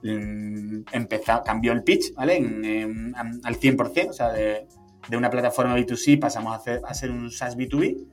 mm, 0.02 0.82
empezó, 0.92 1.42
cambió 1.44 1.72
el 1.72 1.82
pitch, 1.82 2.14
¿vale? 2.14 2.36
al 3.44 3.56
100%, 3.56 4.10
o 4.10 4.12
sea, 4.12 4.32
de, 4.32 4.66
una 5.16 5.30
plataforma 5.30 5.76
B2C 5.76 6.18
pasamos 6.18 6.52
a, 6.52 6.56
hacer, 6.56 6.80
a 6.86 6.94
ser 6.94 7.10
un 7.10 7.30
SaaS 7.30 7.56
B2B. 7.56 8.06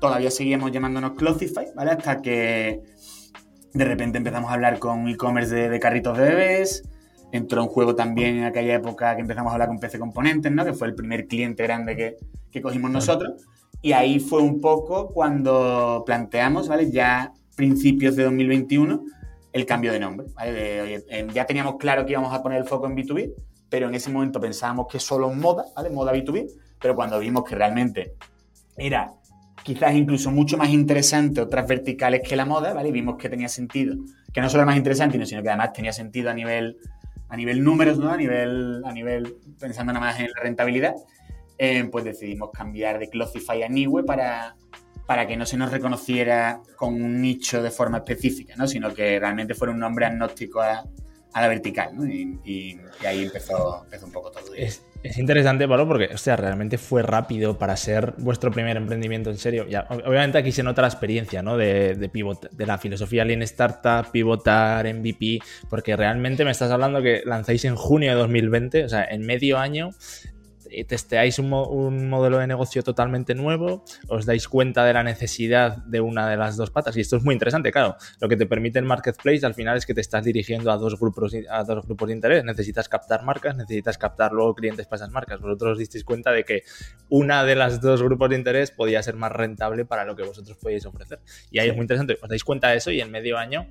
Todavía 0.00 0.30
seguíamos 0.30 0.70
llamándonos 0.72 1.12
Clothify, 1.12 1.68
¿vale? 1.74 1.92
Hasta 1.92 2.20
que 2.20 2.82
de 3.76 3.84
repente 3.84 4.18
empezamos 4.18 4.50
a 4.50 4.54
hablar 4.54 4.78
con 4.78 5.08
e-commerce 5.08 5.54
de, 5.68 5.80
carritos 5.80 6.16
de 6.16 6.24
bebés. 6.24 6.82
Entró 7.36 7.62
un 7.62 7.68
juego 7.68 7.94
también 7.94 8.36
en 8.36 8.44
aquella 8.44 8.74
época 8.74 9.14
que 9.14 9.22
empezamos 9.22 9.50
a 9.50 9.54
hablar 9.54 9.68
con 9.68 9.78
PC 9.78 9.98
Componentes, 9.98 10.50
¿no? 10.50 10.64
Que 10.64 10.72
fue 10.72 10.88
el 10.88 10.94
primer 10.94 11.26
cliente 11.26 11.62
grande 11.62 11.96
que, 11.96 12.16
que 12.50 12.62
cogimos 12.62 12.90
nosotros. 12.90 13.46
Y 13.82 13.92
ahí 13.92 14.18
fue 14.18 14.42
un 14.42 14.60
poco 14.60 15.08
cuando 15.08 16.02
planteamos, 16.06 16.68
¿vale? 16.68 16.90
Ya 16.90 17.32
principios 17.56 18.16
de 18.16 18.24
2021, 18.24 19.04
el 19.52 19.66
cambio 19.66 19.92
de 19.92 20.00
nombre. 20.00 20.26
ya 21.32 21.46
teníamos 21.46 21.76
claro 21.76 22.04
que 22.04 22.12
íbamos 22.12 22.32
a 22.32 22.42
poner 22.42 22.58
el 22.58 22.66
foco 22.66 22.86
en 22.86 22.96
B2B, 22.96 23.32
pero 23.68 23.88
en 23.88 23.94
ese 23.94 24.10
momento 24.10 24.40
pensábamos 24.40 24.86
que 24.90 24.98
solo 24.98 25.30
moda, 25.32 25.64
¿vale? 25.74 25.90
Moda 25.90 26.12
B2B, 26.12 26.50
pero 26.80 26.94
cuando 26.94 27.18
vimos 27.18 27.44
que 27.44 27.54
realmente 27.54 28.14
era 28.76 29.12
quizás 29.66 29.94
incluso 29.94 30.30
mucho 30.30 30.56
más 30.56 30.68
interesante 30.68 31.40
otras 31.40 31.66
verticales 31.66 32.20
que 32.26 32.36
la 32.36 32.44
moda, 32.44 32.72
¿vale? 32.72 32.92
vimos 32.92 33.16
que 33.16 33.28
tenía 33.28 33.48
sentido, 33.48 33.96
que 34.32 34.40
no 34.40 34.48
solo 34.48 34.62
era 34.62 34.66
más 34.66 34.76
interesante, 34.76 35.24
sino 35.26 35.42
que 35.42 35.48
además 35.48 35.72
tenía 35.72 35.92
sentido 35.92 36.30
a 36.30 36.34
nivel, 36.34 36.76
a 37.28 37.36
nivel 37.36 37.62
números, 37.62 37.98
¿no? 37.98 38.10
A 38.10 38.16
nivel, 38.16 38.82
a 38.84 38.92
nivel, 38.92 39.36
pensando 39.58 39.92
nada 39.92 40.04
más 40.06 40.20
en 40.20 40.26
la 40.26 40.42
rentabilidad, 40.42 40.94
eh, 41.58 41.84
pues 41.90 42.04
decidimos 42.04 42.50
cambiar 42.52 42.98
de 42.98 43.08
Clothify 43.08 43.62
a 43.62 43.68
Niwe 43.68 44.04
para, 44.04 44.56
para 45.06 45.26
que 45.26 45.36
no 45.36 45.46
se 45.46 45.56
nos 45.56 45.70
reconociera 45.70 46.60
con 46.76 47.00
un 47.00 47.20
nicho 47.22 47.62
de 47.62 47.70
forma 47.70 47.98
específica, 47.98 48.54
¿no? 48.56 48.66
sino 48.66 48.92
que 48.92 49.18
realmente 49.18 49.54
fuera 49.54 49.72
un 49.72 49.78
nombre 49.78 50.04
agnóstico 50.06 50.60
a, 50.60 50.84
la 51.34 51.48
vertical. 51.48 51.90
¿no? 51.94 52.06
Y, 52.06 52.80
ahí 53.06 53.24
empezó, 53.24 53.84
empezó, 53.84 54.06
un 54.06 54.12
poco 54.12 54.30
todo. 54.30 54.52
Es 55.10 55.18
interesante, 55.18 55.66
Pablo, 55.66 55.86
porque 55.86 56.10
o 56.12 56.18
sea, 56.18 56.36
realmente 56.36 56.78
fue 56.78 57.02
rápido 57.02 57.58
para 57.58 57.76
ser 57.76 58.14
vuestro 58.18 58.50
primer 58.50 58.76
emprendimiento 58.76 59.30
en 59.30 59.38
serio. 59.38 59.66
Obviamente 59.88 60.38
aquí 60.38 60.52
se 60.52 60.62
nota 60.62 60.82
la 60.82 60.88
experiencia 60.88 61.42
¿no? 61.42 61.56
de, 61.56 61.94
de, 61.94 62.08
pivot, 62.08 62.50
de 62.50 62.66
la 62.66 62.78
filosofía 62.78 63.24
Lean 63.24 63.42
Startup, 63.42 64.10
pivotar, 64.10 64.86
MVP, 64.92 65.40
porque 65.68 65.96
realmente 65.96 66.44
me 66.44 66.50
estás 66.50 66.70
hablando 66.70 67.02
que 67.02 67.22
lanzáis 67.24 67.64
en 67.64 67.76
junio 67.76 68.10
de 68.10 68.16
2020, 68.16 68.84
o 68.84 68.88
sea, 68.88 69.04
en 69.04 69.22
medio 69.22 69.58
año, 69.58 69.90
testeáis 70.88 71.38
un, 71.38 71.48
modelo 72.08 72.38
de 72.38 72.46
negocio 72.46 72.82
totalmente 72.82 73.34
nuevo, 73.34 73.84
os 74.08 74.26
dais 74.26 74.48
cuenta 74.48 74.84
de 74.84 74.92
la 74.92 75.02
necesidad 75.02 75.76
de 75.78 76.00
una 76.00 76.28
de 76.28 76.36
las 76.36 76.56
dos 76.56 76.70
patas. 76.70 76.96
Y 76.96 77.00
esto 77.00 77.16
es 77.16 77.24
muy 77.24 77.34
interesante, 77.34 77.72
claro. 77.72 77.96
Lo 78.20 78.28
que 78.28 78.36
te 78.36 78.46
permite 78.46 78.78
el 78.78 78.84
marketplace 78.84 79.44
al 79.44 79.54
final 79.54 79.76
es 79.76 79.86
que 79.86 79.94
te 79.94 80.00
estás 80.00 80.24
dirigiendo 80.24 80.70
a 80.70 80.76
dos 80.76 80.98
grupos, 80.98 81.34
a 81.50 81.64
dos 81.64 81.86
grupos 81.86 82.08
de 82.08 82.14
interés. 82.14 82.44
Necesitas 82.44 82.88
captar 82.88 83.24
marcas, 83.24 83.56
necesitas 83.56 83.98
captar 83.98 84.32
luego 84.32 84.54
clientes 84.54 84.86
para 84.86 84.96
esas 84.96 85.10
marcas. 85.10 85.40
Vosotros 85.40 85.72
os 85.72 85.78
disteis 85.78 86.04
cuenta 86.04 86.32
de 86.32 86.44
que 86.44 86.62
una 87.08 87.44
de 87.44 87.54
las 87.54 87.80
dos 87.80 88.02
grupos 88.02 88.30
de 88.30 88.36
interés 88.36 88.70
podía 88.70 89.02
ser 89.02 89.16
más 89.16 89.32
rentable 89.32 89.84
para 89.84 90.04
lo 90.04 90.16
que 90.16 90.22
vosotros 90.22 90.56
podéis 90.56 90.86
ofrecer. 90.86 91.20
Y 91.50 91.58
ahí 91.58 91.68
es 91.68 91.74
muy 91.74 91.82
interesante. 91.82 92.18
Os 92.22 92.28
dais 92.28 92.44
cuenta 92.44 92.68
de 92.68 92.78
eso 92.78 92.90
y 92.90 93.00
en 93.00 93.10
medio 93.10 93.38
año 93.38 93.66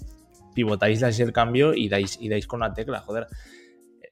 pivotáis 0.54 1.02
el 1.02 1.34
cambio 1.34 1.74
y 1.74 1.90
dais, 1.90 2.18
y 2.20 2.30
dais 2.30 2.48
con 2.48 2.62
la 2.62 2.74
tecla, 2.74 3.02
joder 3.02 3.28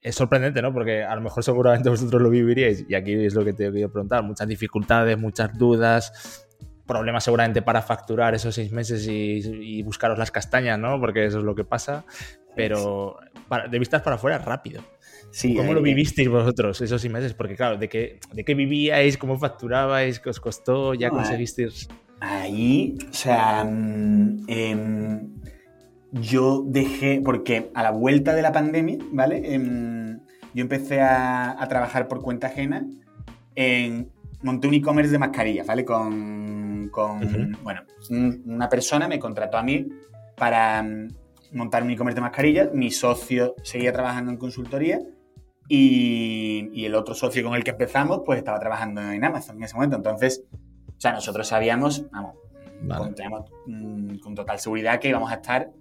es 0.03 0.15
sorprendente, 0.15 0.61
¿no? 0.61 0.73
Porque 0.73 1.03
a 1.03 1.15
lo 1.15 1.21
mejor 1.21 1.43
seguramente 1.43 1.89
vosotros 1.89 2.21
lo 2.21 2.29
viviríais, 2.29 2.85
y 2.87 2.93
aquí 2.93 3.13
es 3.13 3.33
lo 3.33 3.43
que 3.43 3.53
te 3.53 3.65
quería 3.65 3.87
preguntar, 3.87 4.23
muchas 4.23 4.47
dificultades, 4.47 5.17
muchas 5.17 5.57
dudas, 5.57 6.45
problemas 6.85 7.23
seguramente 7.23 7.61
para 7.61 7.81
facturar 7.81 8.35
esos 8.35 8.53
seis 8.53 8.71
meses 8.71 9.07
y, 9.07 9.81
buscaros 9.83 10.19
las 10.19 10.31
castañas, 10.31 10.77
¿no? 10.77 10.99
Porque 10.99 11.25
eso 11.25 11.39
es 11.39 11.43
lo 11.45 11.55
que 11.55 11.63
pasa, 11.63 12.05
pero 12.55 13.17
de 13.69 13.79
vistas 13.79 14.01
para 14.01 14.17
afuera 14.17 14.37
rápido. 14.37 14.83
Sí, 15.31 15.55
¿Cómo 15.55 15.73
lo 15.73 15.81
vivisteis 15.81 16.29
vosotros 16.29 16.79
esos 16.81 17.01
seis 17.01 17.11
meses? 17.11 17.33
Porque 17.33 17.55
claro, 17.55 17.77
¿de 17.77 17.89
qué, 17.89 18.19
de 18.33 18.43
qué 18.43 18.53
vivíais? 18.53 19.17
¿Cómo 19.17 19.39
facturabais? 19.39 20.19
¿Qué 20.19 20.29
os 20.29 20.39
costó? 20.39 20.93
¿Ya 20.93 21.09
conseguisteis...? 21.09 21.87
Ahí, 22.19 22.97
o 23.09 23.13
sea, 23.13 23.65
mm, 23.65 24.45
em, 24.47 25.33
yo 26.13 26.63
dejé, 26.65 27.21
porque 27.23 27.71
a 27.73 27.83
la 27.83 27.91
vuelta 27.91 28.35
de 28.35 28.41
la 28.41 28.51
pandemia, 28.51 28.99
¿vale? 29.11 29.53
Em, 29.53 30.19
yo 30.53 30.61
empecé 30.61 31.01
a, 31.01 31.57
trabajar 31.67 32.07
por 32.07 32.21
cuenta 32.21 32.47
ajena 32.47 32.85
en, 33.55 34.11
monté 34.43 34.67
un 34.67 34.75
e-commerce 34.75 35.11
de 35.11 35.19
mascarillas, 35.19 35.65
¿vale? 35.65 35.83
Con, 35.83 36.91
bueno, 37.63 37.81
una 38.45 38.69
persona 38.69 39.07
me 39.07 39.17
contrató 39.17 39.57
a 39.57 39.63
mí 39.63 39.87
para 40.37 40.79
em, 40.79 41.09
montar 41.51 41.81
un 41.81 41.89
e-commerce 41.89 42.15
de 42.15 42.21
mascarillas, 42.21 42.73
mi 42.73 42.91
socio 42.91 43.55
seguía 43.63 43.91
trabajando 43.91 44.31
en 44.31 44.37
consultoría 44.37 44.99
y, 45.67 46.85
el 46.85 46.93
otro 46.93 47.15
socio 47.15 47.43
con 47.43 47.55
el 47.55 47.63
que 47.63 47.71
empezamos 47.71 48.21
pues 48.25 48.37
estaba 48.37 48.59
trabajando 48.59 49.01
en 49.01 49.23
Amazon 49.23 49.57
en 49.57 49.63
ese 49.63 49.75
momento. 49.75 49.95
Entonces, 49.95 50.43
o 50.95 50.99
sea, 50.99 51.13
nosotros 51.13 51.47
sabíamos, 51.47 52.05
vamos, 52.81 53.15
mm, 53.65 54.17
con 54.17 54.35
total 54.35 54.59
seguridad 54.59 54.99
que 54.99 55.09
íbamos 55.09 55.31
a 55.31 55.35
estar 55.35 55.71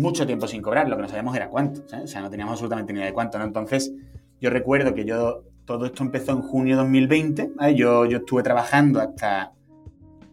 mucho 0.00 0.26
tiempo 0.26 0.46
sin 0.48 0.62
cobrar, 0.62 0.88
lo 0.88 0.96
que 0.96 1.02
no 1.02 1.08
sabíamos 1.08 1.36
era 1.36 1.48
cuánto, 1.48 1.82
o 2.02 2.06
sea, 2.06 2.20
no 2.20 2.30
teníamos 2.30 2.52
absolutamente 2.52 2.92
ni 2.92 2.98
idea 2.98 3.08
de 3.08 3.14
cuánto, 3.14 3.38
¿no? 3.38 3.44
Entonces, 3.44 3.92
yo 4.40 4.50
recuerdo 4.50 4.94
que 4.94 5.04
yo, 5.04 5.44
todo 5.64 5.86
esto 5.86 6.02
empezó 6.02 6.32
en 6.32 6.42
junio 6.42 6.76
de 6.76 6.82
2020, 6.82 7.50
yo, 7.74 8.06
yo 8.06 8.18
estuve 8.18 8.42
trabajando 8.42 9.00
hasta 9.00 9.52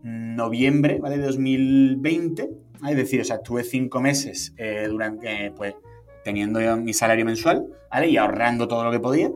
noviembre, 0.03 0.99
¿vale? 0.99 1.17
De 1.17 1.25
2020, 1.25 2.49
es 2.89 2.95
decir, 2.95 3.21
o 3.21 3.23
sea, 3.23 3.37
estuve 3.37 3.63
cinco 3.63 3.99
meses 4.01 4.53
eh, 4.57 4.87
durante, 4.89 5.51
pues, 5.51 5.75
teniendo 6.23 6.59
mi 6.77 6.93
salario 6.93 7.25
mensual, 7.25 7.67
¿vale? 7.91 8.09
Y 8.09 8.17
ahorrando 8.17 8.67
todo 8.67 8.83
lo 8.83 8.91
que 8.91 8.99
podía. 8.99 9.31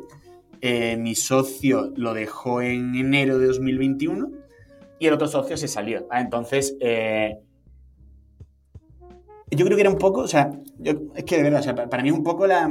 Eh, 0.62 0.96
mi 0.98 1.16
socio 1.16 1.92
lo 1.96 2.14
dejó 2.14 2.62
en 2.62 2.94
enero 2.96 3.40
de 3.40 3.48
2021 3.48 4.30
y 5.00 5.08
el 5.08 5.14
otro 5.14 5.28
socio 5.28 5.58
se 5.58 5.68
salió. 5.68 6.08
Entonces, 6.12 6.78
eh, 6.80 7.38
yo 9.52 9.66
creo 9.66 9.76
que 9.76 9.82
era 9.82 9.90
un 9.90 9.98
poco, 9.98 10.22
o 10.22 10.28
sea, 10.28 10.50
es 10.84 11.24
que 11.26 11.38
de 11.38 11.44
verdad, 11.44 11.60
o 11.60 11.64
sea, 11.64 11.76
para 11.76 12.02
mí 12.02 12.10
es 12.10 12.16
un 12.16 12.24
poco 12.24 12.48
la, 12.48 12.70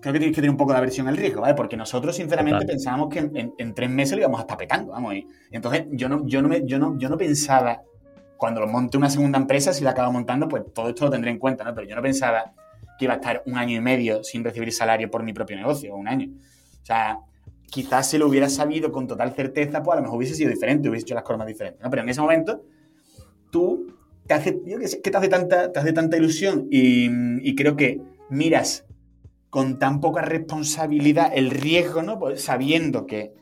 creo 0.00 0.12
que 0.12 0.18
tienes 0.18 0.34
que 0.34 0.42
tener 0.42 0.50
un 0.50 0.56
poco 0.56 0.72
la 0.72 0.80
versión 0.80 1.08
al 1.08 1.16
riesgo, 1.16 1.40
¿vale? 1.40 1.54
Porque 1.54 1.76
nosotros, 1.76 2.14
sinceramente, 2.14 2.66
pensábamos 2.66 3.08
que 3.08 3.18
en, 3.56 3.74
tres 3.74 3.88
meses 3.88 4.12
lo 4.12 4.20
íbamos 4.20 4.40
a 4.40 4.42
estar 4.42 4.58
petando, 4.58 4.92
vamos. 4.92 5.14
Y, 5.14 5.26
entonces, 5.50 5.86
yo 5.92 6.08
no, 6.08 6.26
yo, 6.26 6.42
no 6.42 6.48
me, 6.48 6.66
yo, 6.66 6.78
no, 6.78 6.98
yo 6.98 7.08
no 7.08 7.16
pensaba, 7.16 7.82
cuando 8.36 8.60
lo 8.60 8.66
monte 8.66 8.98
una 8.98 9.08
segunda 9.08 9.38
empresa, 9.38 9.72
si 9.72 9.82
la 9.82 9.90
acabo 9.90 10.12
montando, 10.12 10.46
pues 10.46 10.64
todo 10.74 10.90
esto 10.90 11.06
lo 11.06 11.10
tendré 11.10 11.30
en 11.30 11.38
cuenta, 11.38 11.64
¿no? 11.64 11.74
Pero 11.74 11.88
yo 11.88 11.96
no 11.96 12.02
pensaba 12.02 12.52
que 12.98 13.06
iba 13.06 13.14
a 13.14 13.16
estar 13.16 13.42
un 13.46 13.56
año 13.56 13.76
y 13.78 13.80
medio 13.80 14.22
sin 14.22 14.44
recibir 14.44 14.72
salario 14.72 15.10
por 15.10 15.22
mi 15.22 15.32
propio 15.32 15.56
negocio, 15.56 15.94
o 15.94 15.96
un 15.96 16.08
año. 16.08 16.28
O 16.82 16.84
sea, 16.84 17.18
quizás 17.70 18.10
si 18.10 18.18
lo 18.18 18.26
hubiera 18.26 18.50
sabido 18.50 18.92
con 18.92 19.06
total 19.06 19.32
certeza, 19.32 19.82
pues 19.82 19.94
a 19.94 20.00
lo 20.00 20.02
mejor 20.02 20.18
hubiese 20.18 20.34
sido 20.34 20.50
diferente, 20.50 20.90
hubiese 20.90 21.04
hecho 21.04 21.14
las 21.14 21.22
cosas 21.22 21.38
más 21.38 21.46
diferentes, 21.46 21.82
¿no? 21.82 21.88
Pero 21.88 22.02
en 22.02 22.08
ese 22.10 22.20
momento, 22.20 22.62
tú 23.50 23.86
te 24.26 24.34
hace, 24.34 24.52
te 24.52 25.16
hace 25.16 25.28
tanta, 25.28 25.72
te 25.72 25.78
hace 25.78 25.92
tanta 25.92 26.16
ilusión 26.16 26.68
y, 26.70 27.54
creo 27.54 27.76
que 27.76 28.00
miras 28.30 28.84
con 29.50 29.78
tan 29.78 30.00
poca 30.00 30.22
responsabilidad 30.22 31.32
el 31.34 31.50
riesgo, 31.50 32.02
¿no? 32.02 32.18
Pues 32.18 32.42
sabiendo 32.42 33.06
que, 33.06 33.34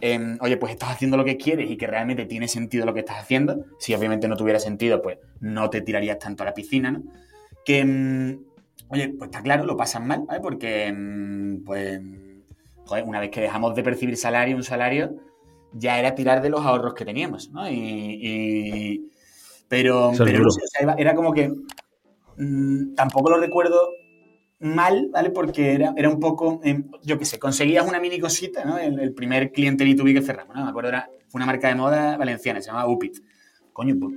em, 0.00 0.36
oye, 0.40 0.58
pues 0.58 0.72
estás 0.72 0.90
haciendo 0.90 1.16
lo 1.16 1.24
que 1.24 1.38
quieres 1.38 1.70
y 1.70 1.76
que 1.76 1.86
realmente 1.86 2.26
tiene 2.26 2.48
sentido 2.48 2.84
lo 2.84 2.92
que 2.92 3.00
estás 3.00 3.18
haciendo. 3.18 3.64
Si 3.78 3.94
obviamente 3.94 4.28
no 4.28 4.36
tuviera 4.36 4.60
sentido, 4.60 5.00
pues 5.00 5.18
no 5.40 5.70
te 5.70 5.80
tirarías 5.80 6.18
tanto 6.18 6.42
a 6.42 6.46
la 6.46 6.54
piscina, 6.54 6.90
¿no? 6.90 7.02
Que, 7.64 7.78
em, 7.78 8.40
oye, 8.88 9.14
pues 9.16 9.28
está 9.28 9.42
claro, 9.42 9.64
lo 9.64 9.76
pasan 9.76 10.06
mal. 10.06 10.26
Porque, 10.42 10.86
em, 10.88 11.64
pues, 11.64 12.00
una 13.06 13.20
vez 13.20 13.30
que 13.30 13.40
dejamos 13.40 13.74
de 13.74 13.82
percibir 13.82 14.16
salario, 14.18 14.56
un 14.56 14.64
salario, 14.64 15.16
ya 15.72 15.98
era 15.98 16.14
tirar 16.14 16.42
de 16.42 16.50
los 16.50 16.60
ahorros 16.60 16.94
que 16.94 17.06
teníamos, 17.06 17.50
¿no? 17.50 17.68
y 17.70 19.10
pero, 19.74 20.12
era, 20.96 21.14
como 21.16 21.32
que 21.32 21.52
mm, 22.38 22.94
tampoco 22.94 23.30
lo 23.30 23.40
recuerdo 23.40 23.90
mal, 24.60 25.08
¿vale? 25.12 25.30
Porque 25.30 25.74
era, 25.74 25.92
era 25.96 26.08
un 26.08 26.20
poco, 26.20 26.60
em, 26.62 26.88
yo 27.02 27.18
qué 27.18 27.24
sé, 27.24 27.40
conseguías 27.40 27.84
una 27.84 27.98
mini 27.98 28.20
cosita, 28.20 28.64
¿no? 28.64 28.78
El, 28.78 29.12
primer 29.14 29.50
cliente 29.50 29.84
B2B 29.84 30.14
que 30.14 30.22
cerramos, 30.22 30.54
¿no? 30.54 30.62
Me 30.62 30.70
acuerdo, 30.70 30.90
era, 30.90 31.10
fue 31.26 31.40
una 31.40 31.46
marca 31.46 31.66
de 31.66 31.74
moda 31.74 32.16
valenciana, 32.16 32.60
se 32.60 32.68
llamaba 32.68 32.88
Upit. 32.88 33.18
Coño, 33.72 33.96
pues 33.98 34.14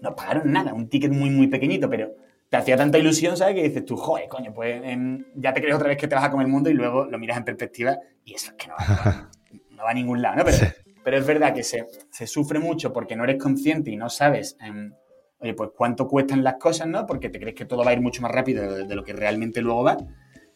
no 0.00 0.16
pagaron 0.16 0.50
nada, 0.50 0.72
un 0.72 0.88
ticket 0.88 1.12
muy, 1.12 1.28
muy 1.28 1.48
pequeñito, 1.48 1.90
pero 1.90 2.14
te 2.48 2.56
hacía 2.56 2.78
tanta 2.78 2.96
ilusión, 2.96 3.36
¿sabes? 3.36 3.56
Que 3.56 3.64
dices 3.64 3.84
tú, 3.84 3.98
joder, 3.98 4.26
coño, 4.28 4.54
pues 4.54 4.80
em, 4.84 5.22
ya 5.34 5.52
te 5.52 5.60
crees 5.60 5.76
otra 5.76 5.88
vez 5.88 5.98
que 5.98 6.08
te 6.08 6.14
vas 6.14 6.24
a 6.24 6.30
comer 6.30 6.46
el 6.46 6.52
mundo 6.52 6.70
y 6.70 6.74
luego 6.74 7.04
lo 7.04 7.18
miras 7.18 7.36
en 7.36 7.44
perspectiva 7.44 7.98
y 8.24 8.32
eso 8.32 8.52
es 8.52 8.56
que 8.56 8.68
no 8.68 8.74
va, 8.74 9.30
no 9.70 9.84
va 9.84 9.90
a 9.90 9.94
ningún 9.94 10.22
lado, 10.22 10.36
¿no? 10.36 10.44
Pero, 10.46 10.56
pero 11.04 11.18
es 11.18 11.26
verdad 11.26 11.54
que 11.54 11.62
se, 11.62 11.86
se, 12.10 12.26
sufre 12.26 12.58
mucho 12.58 12.92
porque 12.92 13.14
no 13.14 13.24
eres 13.24 13.40
consciente 13.40 13.90
y 13.90 13.96
no 13.96 14.08
sabes, 14.08 14.56
eh, 14.64 14.90
oye, 15.38 15.54
pues 15.54 15.70
cuánto 15.76 16.08
cuestan 16.08 16.42
las 16.42 16.54
cosas, 16.54 16.88
¿no? 16.88 17.06
Porque 17.06 17.28
te 17.28 17.38
crees 17.38 17.54
que 17.54 17.66
todo 17.66 17.84
va 17.84 17.90
a 17.90 17.92
ir 17.92 18.00
mucho 18.00 18.22
más 18.22 18.32
rápido 18.32 18.86
de, 18.86 18.96
lo 18.96 19.04
que 19.04 19.12
realmente 19.12 19.60
luego 19.60 19.84
va. 19.84 19.98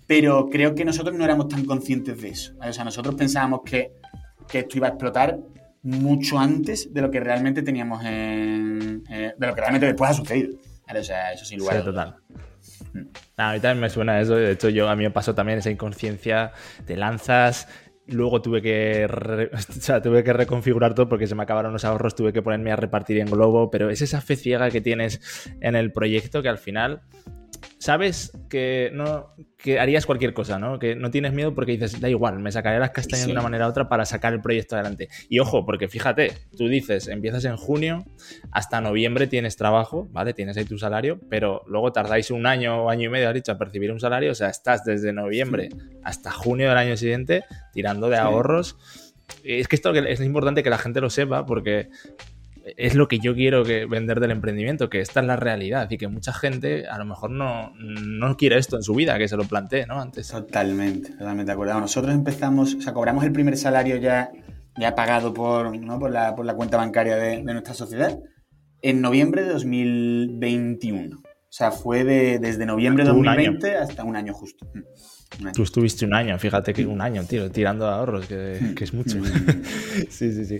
Pero 0.06 0.48
creo 0.48 0.74
que 0.74 0.86
nosotros 0.86 1.14
no 1.14 1.24
éramos 1.24 1.48
tan 1.48 1.66
conscientes 1.66 2.20
de 2.22 2.28
eso. 2.30 2.54
O 2.66 2.72
sea, 2.72 2.82
nosotros 2.82 3.14
pensábamos 3.14 3.60
que, 3.64 3.92
que 4.48 4.60
esto 4.60 4.78
iba 4.78 4.86
a 4.86 4.90
explotar 4.90 5.38
mucho 5.82 6.38
antes 6.38 6.92
de 6.92 7.02
lo 7.02 7.10
que 7.10 7.20
realmente 7.20 7.62
teníamos 7.62 8.02
en, 8.04 9.04
eh, 9.10 9.34
de 9.36 9.46
lo 9.46 9.54
que 9.54 9.60
realmente 9.60 9.86
después 9.86 10.10
ha 10.10 10.14
sucedido. 10.14 10.56
O 10.90 11.04
sea, 11.04 11.32
eso 11.32 11.44
sin 11.44 11.58
lugar. 11.58 11.76
Sí, 11.76 11.84
total. 11.84 12.16
a 13.36 13.52
mí 13.52 13.60
también 13.60 13.80
me 13.80 13.90
suena 13.90 14.18
eso. 14.18 14.36
De 14.36 14.52
hecho, 14.52 14.70
yo 14.70 14.88
a 14.88 14.96
mí 14.96 15.04
me 15.04 15.10
pasó 15.10 15.34
también 15.34 15.58
esa 15.58 15.70
inconsciencia. 15.70 16.52
Te 16.86 16.96
lanzas, 16.96 17.68
Luego 18.08 18.40
tuve 18.42 18.62
que, 18.62 19.06
tuve 20.02 20.24
que 20.24 20.32
reconfigurar 20.32 20.94
todo 20.94 21.08
porque 21.08 21.26
se 21.26 21.34
me 21.34 21.42
acabaron 21.42 21.72
los 21.72 21.84
ahorros, 21.84 22.14
tuve 22.14 22.32
que 22.32 22.42
ponerme 22.42 22.72
a 22.72 22.76
repartir 22.76 23.18
en 23.18 23.30
globo, 23.30 23.70
pero 23.70 23.90
es 23.90 24.02
esa 24.02 24.20
fe 24.20 24.36
ciega 24.36 24.70
que 24.70 24.80
tienes 24.80 25.20
en 25.60 25.76
el 25.76 25.92
proyecto 25.92 26.42
que 26.42 26.48
al 26.48 26.58
final 26.58 27.02
sabes 27.78 28.32
que 28.48 28.90
no 28.92 29.34
que 29.56 29.80
harías 29.80 30.06
cualquier 30.06 30.34
cosa, 30.34 30.58
¿no? 30.58 30.78
Que 30.78 30.94
no 30.94 31.10
tienes 31.10 31.32
miedo 31.32 31.54
porque 31.54 31.72
dices, 31.72 32.00
da 32.00 32.08
igual, 32.08 32.38
me 32.38 32.52
sacaré 32.52 32.78
las 32.78 32.90
castañas 32.90 33.26
de 33.26 33.32
una 33.32 33.42
manera 33.42 33.66
u 33.66 33.70
otra 33.70 33.88
para 33.88 34.04
sacar 34.04 34.32
el 34.32 34.40
proyecto 34.40 34.76
adelante. 34.76 35.08
Y 35.28 35.40
ojo, 35.40 35.64
porque 35.66 35.88
fíjate, 35.88 36.32
tú 36.56 36.68
dices, 36.68 37.08
empiezas 37.08 37.44
en 37.44 37.56
junio, 37.56 38.04
hasta 38.52 38.80
noviembre 38.80 39.26
tienes 39.26 39.56
trabajo, 39.56 40.08
¿vale? 40.12 40.32
Tienes 40.32 40.56
ahí 40.56 40.64
tu 40.64 40.78
salario, 40.78 41.18
pero 41.28 41.62
luego 41.66 41.92
tardáis 41.92 42.30
un 42.30 42.46
año 42.46 42.84
o 42.84 42.90
año 42.90 43.06
y 43.06 43.08
medio, 43.08 43.28
has 43.28 43.34
dicho, 43.34 43.52
a 43.52 43.58
percibir 43.58 43.90
un 43.90 43.98
salario, 43.98 44.30
o 44.30 44.34
sea, 44.34 44.48
estás 44.48 44.84
desde 44.84 45.12
noviembre 45.12 45.70
hasta 46.04 46.30
junio 46.30 46.68
del 46.68 46.78
año 46.78 46.96
siguiente 46.96 47.44
tirando 47.72 48.08
de 48.08 48.18
ahorros. 48.18 48.76
Es 49.42 49.66
que 49.66 49.76
esto 49.76 49.92
es 49.92 50.20
importante 50.20 50.62
que 50.62 50.70
la 50.70 50.78
gente 50.78 51.00
lo 51.00 51.10
sepa 51.10 51.46
porque 51.46 51.88
es 52.76 52.94
lo 52.94 53.08
que 53.08 53.18
yo 53.18 53.34
quiero 53.34 53.64
que 53.64 53.86
vender 53.86 54.20
del 54.20 54.30
emprendimiento, 54.30 54.90
que 54.90 55.00
esta 55.00 55.20
es 55.20 55.26
la 55.26 55.36
realidad 55.36 55.90
y 55.90 55.98
que 55.98 56.08
mucha 56.08 56.32
gente 56.32 56.86
a 56.86 56.98
lo 56.98 57.04
mejor 57.04 57.30
no, 57.30 57.72
no 57.76 58.36
quiere 58.36 58.58
esto 58.58 58.76
en 58.76 58.82
su 58.82 58.94
vida, 58.94 59.18
que 59.18 59.28
se 59.28 59.36
lo 59.36 59.44
plantee, 59.44 59.86
¿no? 59.86 60.00
Antes. 60.00 60.28
Totalmente, 60.28 61.12
totalmente 61.12 61.46
de 61.46 61.52
acuerdo. 61.52 61.80
Nosotros 61.80 62.14
empezamos, 62.14 62.74
o 62.74 62.80
sea, 62.80 62.92
cobramos 62.92 63.24
el 63.24 63.32
primer 63.32 63.56
salario 63.56 63.96
ya, 63.96 64.30
ya 64.76 64.94
pagado 64.94 65.32
por, 65.32 65.76
¿no? 65.78 65.98
por, 65.98 66.10
la, 66.10 66.34
por 66.34 66.44
la 66.44 66.54
cuenta 66.54 66.76
bancaria 66.76 67.16
de, 67.16 67.42
de, 67.42 67.52
nuestra 67.52 67.74
sociedad 67.74 68.18
en 68.82 69.00
noviembre 69.00 69.42
de 69.42 69.50
2021. 69.50 71.16
O 71.16 71.22
sea, 71.50 71.70
fue 71.70 72.04
de, 72.04 72.38
desde 72.38 72.66
noviembre 72.66 73.04
de 73.04 73.10
2020 73.10 73.76
hasta 73.76 74.04
un 74.04 74.16
año 74.16 74.34
justo. 74.34 74.66
Tú 75.54 75.62
estuviste 75.62 76.04
un 76.04 76.14
año, 76.14 76.38
fíjate 76.38 76.72
que 76.72 76.84
un 76.86 77.00
año, 77.00 77.22
tío, 77.24 77.50
tirando 77.50 77.84
de 77.84 77.92
ahorros, 77.92 78.26
que, 78.26 78.74
es 78.80 78.92
mucho. 78.92 79.18
sí, 80.08 80.32
sí, 80.32 80.44
sí. 80.44 80.58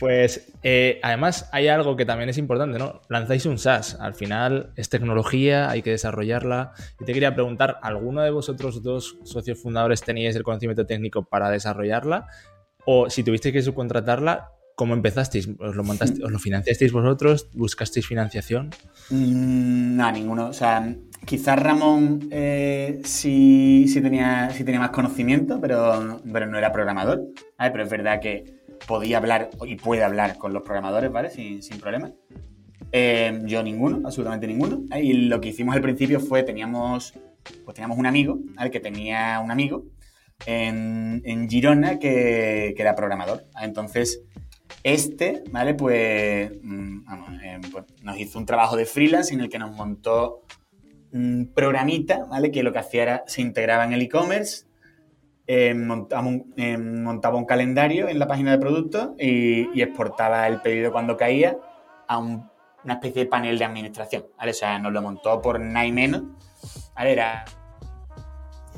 Pues 0.00 0.50
eh, 0.62 0.98
además 1.02 1.48
hay 1.52 1.68
algo 1.68 1.96
que 1.96 2.04
también 2.04 2.28
es 2.28 2.38
importante, 2.38 2.78
¿no? 2.78 3.00
Lanzáis 3.08 3.46
un 3.46 3.58
SaaS. 3.58 3.96
Al 4.00 4.14
final 4.14 4.72
es 4.76 4.88
tecnología, 4.88 5.70
hay 5.70 5.82
que 5.82 5.90
desarrollarla. 5.90 6.72
Y 7.00 7.04
te 7.04 7.12
quería 7.12 7.34
preguntar, 7.34 7.78
¿alguno 7.82 8.22
de 8.22 8.30
vosotros 8.30 8.82
dos 8.82 9.18
socios 9.24 9.60
fundadores 9.60 10.02
teníais 10.02 10.34
el 10.34 10.42
conocimiento 10.42 10.86
técnico 10.86 11.24
para 11.24 11.50
desarrollarla? 11.50 12.26
O 12.86 13.10
si 13.10 13.22
tuvisteis 13.22 13.52
que 13.52 13.62
subcontratarla, 13.62 14.52
¿Cómo 14.78 14.94
empezasteis? 14.94 15.48
¿Os 15.58 15.74
lo, 15.74 15.82
montaste, 15.82 16.22
¿Os 16.22 16.30
lo 16.30 16.38
financiasteis 16.38 16.92
vosotros? 16.92 17.48
¿Buscasteis 17.52 18.06
financiación? 18.06 18.70
Mm, 19.10 19.96
no, 19.96 20.12
ninguno. 20.12 20.46
O 20.50 20.52
sea, 20.52 20.94
quizás 21.28 21.62
Ramón 21.62 22.26
eh, 22.30 23.02
sí, 23.04 23.84
tenía, 24.00 24.50
más 24.78 24.90
conocimiento, 24.90 25.60
pero, 25.60 26.20
no 26.24 26.58
era 26.58 26.72
programador. 26.72 27.22
Pero 27.58 27.84
es 27.84 27.90
verdad 27.90 28.18
que 28.18 28.62
podía 28.86 29.18
hablar 29.18 29.50
y 29.66 29.76
puede 29.76 30.02
hablar 30.02 30.38
con 30.38 30.54
los 30.54 30.62
programadores, 30.62 31.12
¿vale? 31.12 31.28
Sin, 31.28 31.80
problema. 31.80 32.12
Eh, 32.92 33.42
yo 33.44 33.62
ninguno, 33.62 34.00
absolutamente 34.06 34.46
ninguno. 34.46 34.84
Y 34.96 35.12
lo 35.28 35.38
que 35.38 35.50
hicimos 35.50 35.76
al 35.76 35.82
principio 35.82 36.18
fue, 36.18 36.42
teníamos, 36.44 37.12
pues 37.66 37.78
un 37.78 38.06
amigo. 38.06 38.38
Que 38.72 38.80
tenía 38.80 39.38
un 39.44 39.50
amigo 39.50 39.84
en, 40.46 41.46
Girona 41.50 41.98
que, 41.98 42.72
que, 42.74 42.82
era 42.82 42.94
programador. 42.94 43.44
Entonces 43.60 44.22
este, 44.82 45.42
¿vale? 45.50 45.74
Pues, 45.74 46.50
mm, 46.62 46.98
eh, 47.42 47.60
pues, 47.70 47.84
nos 48.02 48.18
hizo 48.18 48.38
un 48.38 48.46
trabajo 48.46 48.76
de 48.76 48.86
freelance 48.86 49.34
en 49.34 49.40
el 49.40 49.48
que 49.48 49.58
nos 49.58 49.74
montó 49.74 50.42
programita, 51.54 52.24
¿vale? 52.24 52.50
Que 52.50 52.62
lo 52.62 52.72
que 52.72 52.78
hacía 52.78 53.02
era, 53.02 53.24
se 53.26 53.40
integraba 53.40 53.84
en 53.84 53.92
el 53.92 54.02
e-commerce, 54.02 54.66
eh, 55.46 55.70
eh, 55.70 55.74
montaba, 55.74 57.36
un, 57.38 57.46
calendario 57.46 58.08
en 58.08 58.18
la 58.18 58.26
página 58.26 58.50
de 58.52 58.58
producto 58.58 59.14
y, 59.18 59.80
exportaba 59.80 60.46
el 60.46 60.60
pedido 60.60 60.92
cuando 60.92 61.16
caía 61.16 61.56
a 62.06 62.18
una 62.18 62.94
especie 62.94 63.24
de 63.24 63.30
panel 63.30 63.58
de 63.58 63.64
administración, 63.64 64.26
¿vale? 64.36 64.50
O 64.50 64.54
sea, 64.54 64.78
nos 64.78 64.92
lo 64.92 65.00
montó 65.00 65.40
por 65.40 65.58
nada 65.58 65.86
y 65.86 65.92
menos, 65.92 66.22
¿vale? 66.94 67.12
Era, 67.12 67.44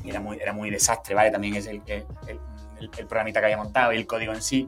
era, 0.05 0.19
muy, 0.21 0.37
era 0.37 0.53
muy 0.53 0.69
desastre, 0.69 1.13
¿vale? 1.13 1.31
También 1.31 1.55
es 1.55 1.67
el, 1.67 1.81
el, 1.87 2.05
el 2.79 3.07
programita 3.07 3.39
que 3.41 3.47
había 3.47 3.57
montado 3.57 3.91
y 3.91 3.97
el 3.97 4.07
código 4.07 4.33
en 4.33 4.41
sí 4.41 4.67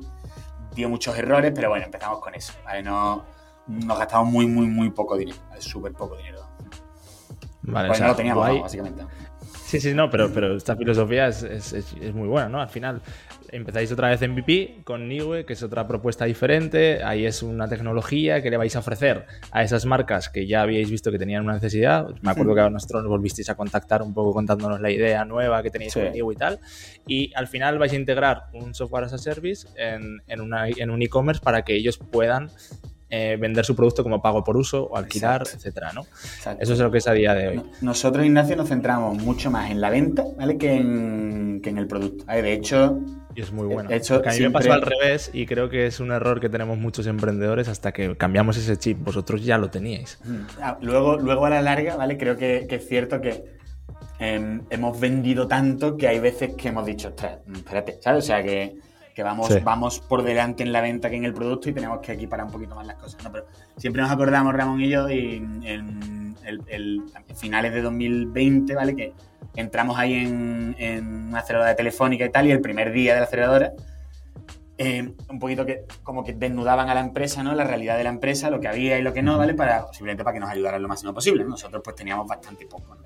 dio 0.75 0.89
muchos 0.89 1.17
errores, 1.17 1.51
pero 1.55 1.69
bueno, 1.69 1.85
empezamos 1.85 2.19
con 2.19 2.35
eso, 2.35 2.53
¿vale? 2.65 2.83
No, 2.83 3.23
nos 3.67 3.97
gastamos 3.97 4.31
muy, 4.31 4.45
muy, 4.45 4.67
muy 4.67 4.89
poco 4.89 5.17
dinero, 5.17 5.37
súper 5.59 5.93
poco 5.93 6.17
dinero. 6.17 6.52
Vale, 7.63 7.87
pues 7.87 8.01
no 8.01 8.07
lo 8.07 8.15
teníamos, 8.15 8.61
básicamente. 8.61 9.03
Sí, 9.65 9.79
sí, 9.79 9.93
no, 9.95 10.09
pero, 10.09 10.31
pero 10.31 10.55
esta 10.55 10.75
filosofía 10.75 11.27
es, 11.27 11.41
es, 11.41 11.73
es, 11.73 12.13
muy 12.13 12.27
buena, 12.27 12.47
¿no? 12.47 12.61
Al 12.61 12.69
final 12.69 13.01
empezáis 13.51 13.91
otra 13.91 14.09
vez 14.09 14.21
en 14.21 14.33
MVP 14.33 14.81
con 14.83 15.07
Niue, 15.07 15.45
que 15.45 15.53
es 15.53 15.63
otra 15.63 15.87
propuesta 15.87 16.25
diferente. 16.25 17.03
Ahí 17.03 17.25
es 17.25 17.41
una 17.41 17.67
tecnología 17.67 18.43
que 18.43 18.51
le 18.51 18.57
vais 18.57 18.75
a 18.75 18.79
ofrecer 18.79 19.25
a 19.51 19.63
esas 19.63 19.85
marcas 19.85 20.29
que 20.29 20.45
ya 20.45 20.61
habíais 20.61 20.91
visto 20.91 21.11
que 21.11 21.17
tenían 21.17 21.43
una 21.43 21.53
necesidad. 21.53 22.07
Me 22.21 22.31
acuerdo 22.31 22.53
que 22.53 22.61
a 22.61 22.69
nosotros 22.69 23.01
nos 23.01 23.09
volvisteis 23.09 23.49
a 23.49 23.55
contactar 23.55 24.03
un 24.03 24.13
poco 24.13 24.33
contándonos 24.33 24.79
la 24.79 24.91
idea 24.91 25.25
nueva 25.25 25.63
que 25.63 25.71
tenéis 25.71 25.95
con 25.95 26.11
Niue 26.11 26.33
y 26.33 26.37
tal. 26.37 26.59
Y 27.07 27.33
al 27.33 27.47
final 27.47 27.79
vais 27.79 27.93
a 27.93 27.95
integrar 27.95 28.43
un 28.53 28.75
software 28.75 29.05
as 29.05 29.13
a 29.13 29.17
service 29.17 29.67
en, 29.75 30.21
en, 30.27 30.39
una, 30.39 30.67
en 30.67 30.91
un 30.91 31.01
e-commerce 31.01 31.41
para 31.41 31.63
que 31.63 31.75
ellos 31.75 31.97
puedan 31.97 32.51
eh, 33.15 33.37
vender 33.39 33.63
su 33.63 33.75
producto 33.75 34.01
como 34.01 34.23
pago 34.23 34.43
por 34.43 34.57
uso 34.57 34.85
o 34.85 34.97
alquilar, 34.97 35.43
etcétera, 35.43 35.93
¿no? 35.93 36.01
Eso 36.59 36.73
es 36.73 36.79
lo 36.79 36.89
que 36.89 36.97
es 36.97 37.07
a 37.07 37.13
día 37.13 37.35
de 37.35 37.49
hoy. 37.49 37.61
Nosotros, 37.81 38.25
Ignacio, 38.25 38.55
nos 38.55 38.69
centramos 38.69 39.21
mucho 39.21 39.51
más 39.51 39.69
en 39.69 39.81
la 39.81 39.91
venta, 39.91 40.25
¿vale? 40.35 40.57
Que 40.57 40.73
en, 40.73 41.61
que 41.61 41.69
en 41.69 41.77
el 41.77 41.85
producto. 41.85 42.25
De 42.25 42.53
hecho... 42.53 42.99
Y 43.35 43.41
es 43.41 43.51
muy 43.51 43.67
bueno. 43.67 43.87
De 43.87 43.97
hecho, 43.97 44.15
a 44.25 44.31
mí 44.31 44.39
me 44.39 44.49
pasó 44.49 44.73
al 44.73 44.81
revés 44.81 45.29
y 45.31 45.45
creo 45.45 45.69
que 45.69 45.85
es 45.85 45.99
un 45.99 46.11
error 46.11 46.39
que 46.39 46.49
tenemos 46.49 46.79
muchos 46.79 47.05
emprendedores 47.05 47.67
hasta 47.67 47.91
que 47.91 48.17
cambiamos 48.17 48.57
ese 48.57 48.77
chip. 48.77 48.97
Vosotros 49.03 49.45
ya 49.45 49.59
lo 49.59 49.69
teníais. 49.69 50.17
Ah, 50.59 50.79
luego, 50.81 51.19
luego 51.19 51.45
a 51.45 51.51
la 51.51 51.61
larga, 51.61 51.95
¿vale? 51.95 52.17
Creo 52.17 52.35
que, 52.35 52.65
es 52.67 52.87
cierto 52.87 53.21
que 53.21 53.43
em, 54.17 54.63
hemos 54.71 54.99
vendido 54.99 55.47
tanto 55.47 55.97
que 55.97 56.07
hay 56.07 56.19
veces 56.19 56.55
que 56.55 56.69
hemos 56.69 56.83
dicho, 56.87 57.09
espérate, 57.09 57.99
¿sabes? 58.01 58.23
O 58.23 58.25
sea 58.25 58.41
que 58.41 58.75
que 59.13 59.23
vamos, 59.23 59.63
vamos 59.63 59.99
por 59.99 60.23
delante 60.23 60.63
en 60.63 60.71
la 60.71 60.81
venta 60.81 61.09
que 61.09 61.15
en 61.15 61.25
el 61.25 61.33
producto 61.33 61.69
y 61.69 61.73
tenemos 61.73 61.99
que 61.99 62.13
equiparar 62.13 62.45
un 62.45 62.51
poquito 62.51 62.75
más 62.75 62.85
las 62.85 62.97
cosas. 62.97 63.23
¿no? 63.23 63.31
Pero 63.31 63.45
siempre 63.77 64.01
nos 64.01 64.11
acordamos, 64.11 64.53
Ramón 64.53 64.81
y 64.81 64.89
yo, 64.89 65.09
y 65.09 65.35
en, 65.35 66.35
el, 66.43 67.03
finales 67.35 67.73
de 67.73 67.81
2020, 67.81 68.75
¿vale? 68.75 68.95
Que 68.95 69.13
entramos 69.55 69.97
ahí 69.97 70.15
en, 70.15 71.27
una 71.29 71.39
aceleradora 71.39 71.75
telefónica 71.75 72.25
y 72.25 72.29
tal, 72.29 72.47
y 72.47 72.51
el 72.51 72.61
primer 72.61 72.91
día 72.91 73.13
de 73.13 73.19
la 73.19 73.25
aceleradora, 73.25 73.73
eh, 74.77 75.13
un 75.29 75.39
poquito 75.39 75.65
que 75.65 75.85
como 76.01 76.23
que 76.23 76.33
desnudaban 76.33 76.89
a 76.89 76.95
la 76.95 77.01
empresa, 77.01 77.43
¿no? 77.43 77.53
La 77.53 77.63
realidad 77.63 77.97
de 77.97 78.03
la 78.03 78.09
empresa, 78.09 78.49
lo 78.49 78.59
que 78.59 78.67
había 78.67 78.97
y 78.97 79.03
lo 79.03 79.13
que 79.13 79.21
no, 79.21 79.37
¿vale? 79.37 79.53
Para, 79.53 79.85
simplemente 79.93 80.23
para 80.23 80.33
que 80.33 80.39
nos 80.39 80.49
ayudaran 80.49 80.81
lo 80.81 80.87
máximo 80.87 81.13
posible. 81.13 81.43
Nosotros 81.43 81.81
pues 81.83 81.95
teníamos 81.95 82.27
bastante 82.27 82.65
poco, 82.65 82.95
¿no? 82.95 83.03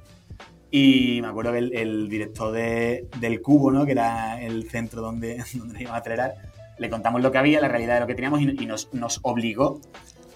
Y 0.70 1.22
me 1.22 1.28
acuerdo 1.28 1.54
que 1.54 1.60
el, 1.60 2.10
director 2.10 2.52
del 2.54 3.42
Cubo, 3.42 3.72
¿no? 3.72 3.86
que 3.86 3.94
era 3.94 4.42
el 4.42 4.70
centro 4.70 5.02
donde, 5.02 5.44
donde 5.54 5.82
íbamos 5.82 6.02
a 6.06 6.34
le 6.78 6.90
contamos 6.90 7.22
lo 7.22 7.32
que 7.32 7.38
había, 7.38 7.60
la 7.60 7.68
realidad 7.68 7.96
de 7.96 8.00
lo 8.02 8.08
que 8.08 8.16
teníamos 8.16 8.42
y, 8.42 8.66
nos, 8.66 8.94
nos, 8.94 9.20
obligó 9.24 9.82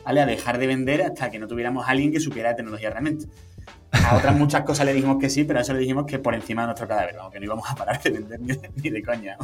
a 0.04 0.14
dejar 0.26 0.58
de 0.58 0.68
vender 0.68 1.04
hasta 1.04 1.30
que 1.30 1.38
no 1.38 1.48
tuviéramos 1.48 1.86
a 1.86 1.92
alguien 1.92 2.12
que 2.12 2.20
supiera 2.20 2.50
de 2.50 2.56
tecnología 2.56 2.90
realmente. 2.90 3.28
A 3.92 4.16
otras 4.16 4.36
muchas 4.36 4.64
cosas 4.64 4.86
le 4.86 4.94
dijimos 4.94 5.18
que 5.20 5.30
sí, 5.30 5.44
pero 5.44 5.60
a 5.60 5.62
eso 5.64 5.74
le 5.74 5.80
dijimos 5.80 6.06
que 6.06 6.18
por 6.18 6.34
encima 6.34 6.62
de 6.62 6.68
nuestro 6.68 6.88
cadáver, 6.88 7.16
que 7.32 7.40
no 7.40 7.46
íbamos 7.46 7.70
a 7.70 7.76
parar 7.76 8.02
de 8.02 8.10
vender 8.10 8.40
ni 8.76 8.90
de, 8.90 9.04
coña. 9.04 9.38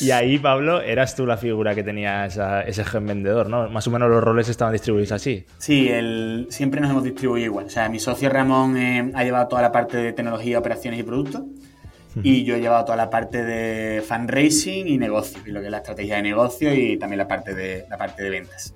Y 0.00 0.10
ahí, 0.10 0.38
Pablo, 0.38 0.80
eras 0.80 1.14
tú 1.14 1.26
la 1.26 1.36
figura 1.36 1.74
que 1.74 1.82
tenía 1.82 2.26
ese 2.26 2.84
gen 2.84 3.06
vendedor, 3.06 3.48
¿no? 3.48 3.68
Más 3.68 3.86
o 3.86 3.90
menos 3.90 4.08
los 4.08 4.22
roles 4.22 4.48
estaban 4.48 4.72
distribuidos 4.72 5.12
así. 5.12 5.44
Sí, 5.58 5.88
el, 5.88 6.46
siempre 6.50 6.80
nos 6.80 6.90
hemos 6.90 7.04
distribuido 7.04 7.46
igual. 7.46 7.66
O 7.66 7.70
sea, 7.70 7.88
mi 7.88 8.00
socio 8.00 8.30
Ramón 8.30 8.76
eh, 8.76 9.12
ha 9.14 9.22
llevado 9.22 9.48
toda 9.48 9.62
la 9.62 9.72
parte 9.72 9.98
de 9.98 10.12
tecnología, 10.12 10.58
operaciones 10.58 10.98
y 11.00 11.02
productos. 11.02 11.42
Y 12.22 12.44
yo 12.44 12.56
he 12.56 12.60
llevado 12.60 12.84
toda 12.84 12.96
la 12.96 13.08
parte 13.08 13.44
de 13.44 14.02
fundraising 14.02 14.88
y 14.88 14.98
negocio, 14.98 15.40
y 15.46 15.50
lo 15.52 15.60
que 15.60 15.66
es 15.66 15.70
la 15.70 15.78
estrategia 15.78 16.16
de 16.16 16.22
negocio 16.22 16.74
y 16.74 16.96
también 16.96 17.18
la 17.18 17.28
parte 17.28 17.54
de, 17.54 17.86
la 17.88 17.96
parte 17.96 18.22
de 18.22 18.30
ventas. 18.30 18.74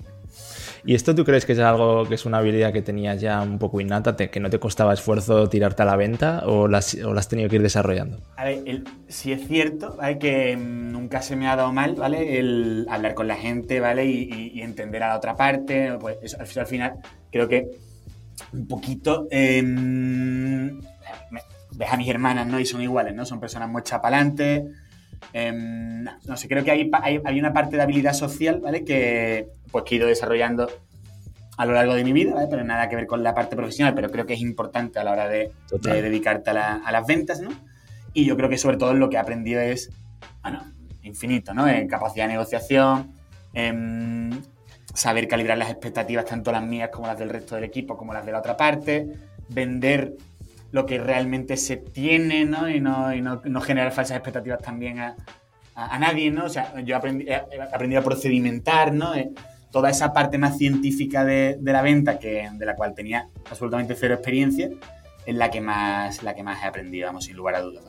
¿Y 0.87 0.95
esto 0.95 1.15
tú 1.15 1.25
crees 1.25 1.47
que 1.47 1.53
es 1.53 1.59
algo 1.61 2.05
que 2.07 2.15
es 2.15 2.27
una 2.27 2.39
habilidad 2.39 2.73
que 2.73 2.83
tenías 2.83 3.19
ya 3.21 3.41
un 3.41 3.59
poco 3.59 3.81
innata, 3.81 4.17
que 4.17 4.41
no 4.41 4.51
te 4.51 4.59
costaba 4.59 4.93
esfuerzo 4.93 5.49
tirarte 5.49 5.83
a 5.83 5.87
la 5.87 5.97
venta 5.97 6.43
o 6.45 6.69
las, 6.69 6.95
o 7.03 7.13
has 7.13 7.29
tenido 7.29 7.49
que 7.49 7.57
ir 7.57 7.63
desarrollando? 7.63 8.21
A 8.37 8.45
ver, 8.45 8.85
si 9.09 9.33
es 9.33 9.49
cierto, 9.49 9.97
¿vale? 9.97 10.19
que 10.19 10.57
nunca 10.57 11.23
se 11.23 11.37
me 11.37 11.49
ha 11.49 11.57
dado 11.57 11.73
mal, 11.73 11.95
¿vale? 11.95 12.39
El 12.39 12.87
hablar 12.91 13.15
con 13.15 13.29
la 13.29 13.37
gente, 13.37 13.81
¿vale? 13.81 14.05
Y, 14.05 14.61
entender 14.61 15.03
a 15.03 15.09
la 15.09 15.17
otra 15.17 15.37
parte, 15.37 15.97
pues 16.01 16.35
al 16.35 16.67
final 16.67 16.95
creo 17.31 17.49
que 17.49 17.67
un 18.53 18.67
poquito... 18.67 19.27
Em, 19.31 20.81
ves 21.77 21.93
a 21.93 21.97
mis 21.97 22.09
hermanas, 22.09 22.47
¿no? 22.47 22.61
Y 22.61 22.67
son 22.67 22.83
iguales, 22.83 23.15
¿no? 23.15 23.25
Son 23.25 23.41
personas 23.41 23.69
muy 23.69 23.83
chapalantes. 23.83 24.65
Em, 25.33 26.05
no 26.05 26.37
sé, 26.37 26.49
creo 26.49 26.65
que 26.65 26.71
hay, 26.71 26.91
hay, 26.93 27.21
hay, 27.25 27.39
una 27.39 27.53
parte 27.53 27.77
de 27.77 27.83
habilidad 27.83 28.13
social, 28.13 28.61
¿vale? 28.61 28.85
Que, 28.85 29.49
pues, 29.71 29.85
que 29.85 29.95
he 29.95 29.99
ido 29.99 30.07
desarrollando 30.07 30.71
a 31.57 31.67
lo 31.67 31.73
largo 31.73 31.95
de 31.95 32.05
mi 32.05 32.13
vida, 32.13 32.35
¿vale? 32.35 32.49
pero 32.51 32.65
nada 32.65 32.89
que 32.89 32.97
ver 32.97 33.07
con 33.07 33.23
la 33.23 33.35
parte 33.35 33.55
profesional, 33.55 33.95
pero 33.95 34.11
creo 34.11 34.27
que 34.27 34.35
es 34.35 34.41
importante 34.41 34.99
a 34.99 35.05
la 35.05 35.13
hora 35.13 35.29
de, 35.29 35.53
de 35.83 36.03
dedicarte 36.03 36.51
a, 36.51 36.77
a, 36.85 36.93
las 36.93 37.07
ventas, 37.07 37.41
¿no? 37.41 37.51
Y 38.13 38.25
yo 38.25 38.37
creo 38.37 38.49
que 38.49 38.59
sobre 38.59 38.77
todo 38.77 38.93
lo 38.95 39.09
que 39.09 39.17
he 39.17 39.21
aprendido 39.21 39.61
es, 39.61 39.91
bueno, 40.43 40.65
infinito, 41.03 41.55
¿no? 41.55 41.69
En 41.69 41.87
capacidad 41.87 42.25
de 42.25 42.33
negociación, 42.33 43.13
en 43.53 44.43
saber 44.95 45.29
calibrar 45.29 45.59
las 45.59 45.71
expectativas, 45.71 46.25
tanto 46.25 46.53
las 46.53 46.63
mías 46.63 46.91
como 46.91 47.07
las 47.07 47.19
del 47.19 47.31
resto 47.31 47.55
del 47.55 47.65
equipo, 47.65 47.97
como 47.97 48.13
las 48.13 48.25
de 48.25 48.33
la 48.33 48.39
otra 48.39 48.57
parte, 48.57 49.09
vender 49.49 50.15
lo 50.75 50.87
que 50.87 50.99
realmente 50.99 51.57
se 51.57 51.77
tiene, 51.77 52.45
¿no? 52.45 52.69
Y 52.69 52.81
no, 52.81 53.15
y 53.15 53.21
no, 53.21 53.41
no 53.45 53.61
generar 53.61 53.93
falsas 53.93 54.17
expectativas 54.17 54.61
también 54.61 54.99
a, 54.99 55.15
a, 55.77 55.99
nadie, 56.01 56.33
¿no? 56.33 56.47
O 56.47 56.49
sea, 56.49 56.81
yo 56.81 56.97
aprendí, 56.97 57.27
he 57.29 57.63
aprendido 57.73 58.01
a 58.01 58.05
procedimentar, 58.05 58.93
¿no? 58.93 59.15
Eh, 59.15 59.31
toda 59.71 59.89
esa 59.89 60.13
parte 60.13 60.37
más 60.37 60.59
científica 60.59 61.25
de, 61.25 61.59
de, 61.61 61.73
la 61.73 61.81
venta, 61.81 62.19
que, 62.19 62.51
de 62.53 62.67
la 62.67 62.75
cual 62.75 62.93
tenía 62.93 63.29
absolutamente 63.49 63.95
cero 63.95 64.15
experiencia, 64.15 64.69
es 65.25 65.37
la 65.37 65.49
que 65.49 65.61
más, 65.61 66.25
la 66.25 66.35
que 66.35 66.43
más 66.43 66.61
he 66.65 66.67
aprendido, 66.67 67.07
vamos, 67.07 67.27
sin 67.27 67.37
lugar 67.37 67.55
a 67.55 67.61
dudas. 67.61 67.85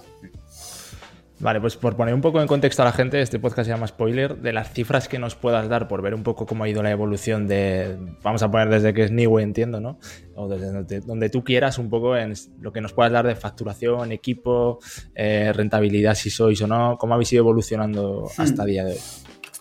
Vale, 1.45 1.61
pues 1.61 1.77
por 1.77 1.95
poner 1.95 2.15
un 2.15 2.21
poco 2.21 2.41
en 2.41 2.47
contexto 2.47 2.81
a 2.81 2.85
la 2.85 2.91
gente, 2.91 3.21
este 3.21 3.37
podcast 3.37 3.67
se 3.67 3.71
llama 3.71 3.85
Spoiler, 3.85 4.37
de 4.37 4.51
las 4.51 4.73
cifras 4.73 5.07
que 5.07 5.19
nos 5.19 5.35
puedas 5.35 5.69
dar 5.69 5.87
por 5.87 6.01
ver 6.01 6.15
un 6.15 6.23
poco 6.23 6.47
cómo 6.47 6.63
ha 6.63 6.69
ido 6.69 6.81
la 6.81 6.89
evolución 6.89 7.45
de, 7.45 7.99
vamos 8.23 8.41
a 8.41 8.49
poner 8.49 8.67
desde 8.67 8.95
que 8.95 9.03
es 9.03 9.11
Niwe, 9.11 9.43
entiendo, 9.43 9.79
¿no? 9.79 9.99
O 10.33 10.47
desde 10.47 11.01
donde, 11.01 11.29
tú 11.29 11.43
quieras, 11.43 11.77
un 11.77 11.87
poco 11.87 12.17
en 12.17 12.33
lo 12.59 12.73
que 12.73 12.81
nos 12.81 12.93
puedas 12.93 13.11
dar 13.11 13.27
de 13.27 13.35
facturación, 13.35 14.11
equipo, 14.11 14.79
eh, 15.13 15.53
rentabilidad, 15.53 16.15
si 16.15 16.31
sois 16.31 16.59
o 16.63 16.67
no, 16.67 16.97
cómo 16.97 17.13
habéis 17.13 17.31
ido 17.33 17.41
evolucionando 17.41 18.27
hasta 18.39 18.63
el 18.63 18.67
hmm. 18.67 18.71
día 18.71 18.85
de 18.85 18.91
hoy. 18.93 18.99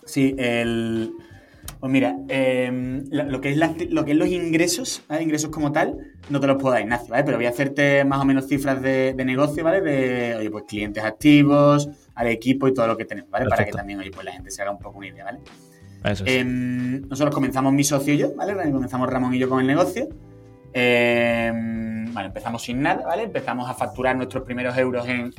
Sí, 0.05 0.35
el, 0.39 1.13
pues 1.79 1.91
mira, 1.91 2.15
em, 2.29 3.03
lo, 3.11 3.41
que 3.41 3.51
es 3.51 3.57
lo 3.91 4.05
que 4.05 4.11
es 4.11 4.17
los 4.17 4.27
ingresos, 4.27 5.03
ingresos 5.21 5.51
como 5.51 5.71
tal, 5.71 6.13
no 6.29 6.39
te 6.39 6.47
los 6.47 6.55
puedo 6.57 6.73
dar, 6.73 6.81
Ignacio, 6.81 7.09
¿vale? 7.09 7.23
Pero 7.23 7.37
voy 7.37 7.45
a 7.45 7.49
hacerte 7.49 8.03
más 8.05 8.19
o 8.19 8.25
menos 8.25 8.47
cifras 8.47 8.81
de, 8.81 9.13
negocio, 9.25 9.63
¿vale? 9.63 9.81
De, 9.81 10.35
oye, 10.35 10.49
pues 10.49 10.63
clientes 10.67 11.03
activos, 11.03 11.89
al 12.15 12.27
equipo 12.27 12.67
y 12.67 12.73
todo 12.73 12.87
lo 12.87 12.97
que 12.97 13.05
tenemos, 13.05 13.29
¿vale? 13.29 13.47
Para 13.47 13.65
que 13.65 13.71
también, 13.71 13.99
oye, 13.99 14.11
pues 14.11 14.25
la 14.25 14.31
gente 14.31 14.49
se 14.51 14.61
haga 14.61 14.71
un 14.71 14.79
poco 14.79 14.97
una 14.97 15.07
idea, 15.07 15.25
¿vale? 15.25 15.39
Em, 16.25 17.07
nosotros 17.07 17.33
comenzamos 17.33 17.73
mi 17.73 17.83
socio 17.83 18.13
y 18.13 18.17
yo, 18.17 18.35
¿vale? 18.35 18.53
Comenzamos 18.71 19.09
Ramón 19.09 19.33
y 19.33 19.39
yo 19.39 19.49
con 19.49 19.59
el 19.59 19.67
negocio. 19.67 20.07
Em, 20.73 22.11
bueno, 22.13 22.27
empezamos 22.27 22.63
sin 22.63 22.81
nada, 22.81 23.05
¿vale? 23.05 23.23
Empezamos 23.23 23.69
a 23.69 23.73
facturar 23.73 24.15
nuestros 24.15 24.43
primeros 24.43 24.77
euros 24.77 25.07
en... 25.07 25.33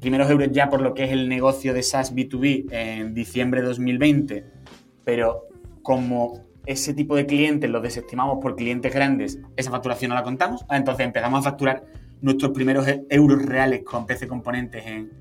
primeros 0.00 0.30
euros 0.30 0.48
ya 0.52 0.68
por 0.68 0.80
lo 0.80 0.94
que 0.94 1.04
es 1.04 1.12
el 1.12 1.28
negocio 1.28 1.74
de 1.74 1.82
SaaS 1.82 2.14
B2B 2.14 2.72
en 2.72 3.14
diciembre 3.14 3.60
de 3.62 3.68
2020 3.68 4.61
pero 5.04 5.48
como 5.82 6.44
ese 6.66 6.94
tipo 6.94 7.16
de 7.16 7.26
clientes 7.26 7.68
los 7.68 7.82
desestimamos 7.82 8.38
por 8.40 8.56
clientes 8.56 8.92
grandes, 8.94 9.40
esa 9.56 9.70
facturación 9.70 10.10
no 10.10 10.14
la 10.14 10.22
contamos. 10.22 10.64
Ah, 10.68 10.76
entonces 10.76 11.04
empezamos 11.04 11.40
a 11.40 11.50
facturar 11.50 11.84
nuestros 12.20 12.52
primeros 12.52 12.86
e-, 12.86 13.04
euros 13.10 13.44
reales 13.44 13.82
con 13.84 14.06
PC 14.06 14.28
Componentes 14.28 14.86
en, 14.86 15.12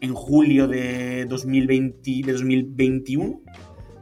en 0.00 0.14
julio 0.14 0.68
de, 0.68 1.24
2020, 1.26 2.22
de 2.24 2.32
2021. 2.32 3.40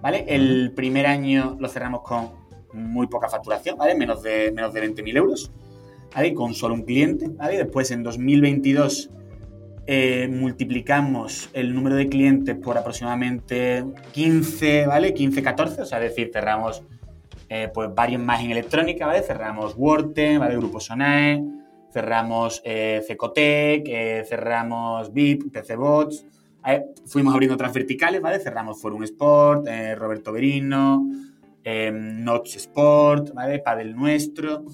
¿vale? 0.02 0.24
El 0.28 0.72
primer 0.74 1.06
año 1.06 1.56
lo 1.58 1.68
cerramos 1.68 2.02
con 2.02 2.30
muy 2.72 3.06
poca 3.06 3.28
facturación, 3.28 3.78
¿vale? 3.78 3.94
menos 3.94 4.22
de, 4.22 4.52
menos 4.52 4.72
de 4.72 4.82
20.000 4.82 5.16
euros, 5.16 5.52
¿vale? 6.14 6.34
con 6.34 6.54
solo 6.54 6.74
un 6.74 6.82
cliente. 6.82 7.28
¿vale? 7.28 7.56
Después 7.56 7.90
en 7.90 8.02
2022 8.02 9.10
eh, 9.90 10.28
multiplicamos 10.28 11.48
el 11.54 11.74
número 11.74 11.96
de 11.96 12.10
clientes 12.10 12.54
por 12.56 12.76
aproximadamente 12.76 13.86
15, 14.12 14.86
¿vale? 14.86 15.14
15, 15.14 15.42
14, 15.42 15.80
o 15.80 15.86
sea, 15.86 15.96
es 16.04 16.10
decir, 16.10 16.28
cerramos 16.30 16.82
eh, 17.48 17.70
pues 17.72 17.94
varios 17.94 18.20
más 18.20 18.44
en 18.44 18.50
electrónica, 18.50 19.06
¿vale? 19.06 19.22
Cerramos 19.22 19.74
Worten, 19.78 20.40
¿vale? 20.40 20.58
Grupo 20.58 20.78
Sonae, 20.78 21.42
cerramos 21.90 22.60
eh, 22.66 23.02
Cecotec, 23.06 23.88
eh, 23.88 24.24
cerramos 24.28 25.10
VIP, 25.10 25.50
PCBots, 25.50 26.26
fuimos 27.06 27.32
abriendo 27.32 27.54
otras 27.54 27.72
verticales, 27.72 28.20
¿vale? 28.20 28.40
Cerramos 28.40 28.78
Forum 28.82 29.04
Sport, 29.04 29.68
Roberto 29.96 30.32
Berino, 30.32 31.02
Notch 31.64 32.56
Sport, 32.56 33.32
¿vale? 33.32 33.60
Padel 33.60 33.96
Nuestro, 33.96 34.66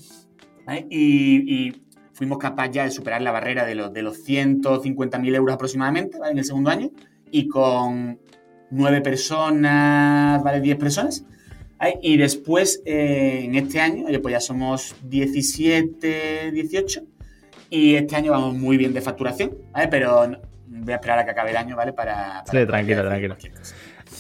¿vale? 0.67 0.89
y 0.91 1.84
fuimos 2.15 2.39
capaces 2.39 2.75
ya 2.75 2.85
de 2.85 2.91
superar 2.91 3.21
la 3.21 3.33
barrera 3.33 3.67
de 3.67 3.75
los, 3.75 3.93
de 3.93 4.03
los 4.03 4.27
150.000 4.27 5.35
euros 5.35 5.55
aproximadamente 5.55 6.19
en 6.31 6.39
el 6.39 6.45
segundo 6.45 6.71
año 6.71 6.91
y 7.31 7.49
con 7.49 8.19
nueve 8.71 9.01
personas, 9.01 10.43
¿vale? 10.43 10.61
10 10.61 10.77
personas. 10.79 11.25
Y 12.01 12.17
después, 12.17 12.83
eh, 12.87 13.43
en 13.45 13.57
este 13.57 13.81
año, 13.81 14.07
pues 14.23 14.33
ya 14.33 14.41
somos 14.41 14.95
17, 15.03 16.53
18 16.53 17.03
y 17.69 17.97
este 17.97 18.17
año 18.17 18.33
vamos 18.33 18.55
muy 18.55 18.79
bien 18.79 18.95
de 18.95 19.03
facturación, 19.03 19.59
¿vale? 19.73 19.89
Pero 19.89 20.27
voy 20.67 20.93
a 20.93 20.97
esperar 20.97 21.19
a 21.19 21.25
que 21.25 21.33
acabe 21.33 21.51
el 21.51 21.57
año, 21.57 21.77
¿vale? 21.77 21.93
Para, 21.93 22.43
sí, 22.51 22.65
tranquilo, 22.65 23.03
tranquilo. 23.03 23.37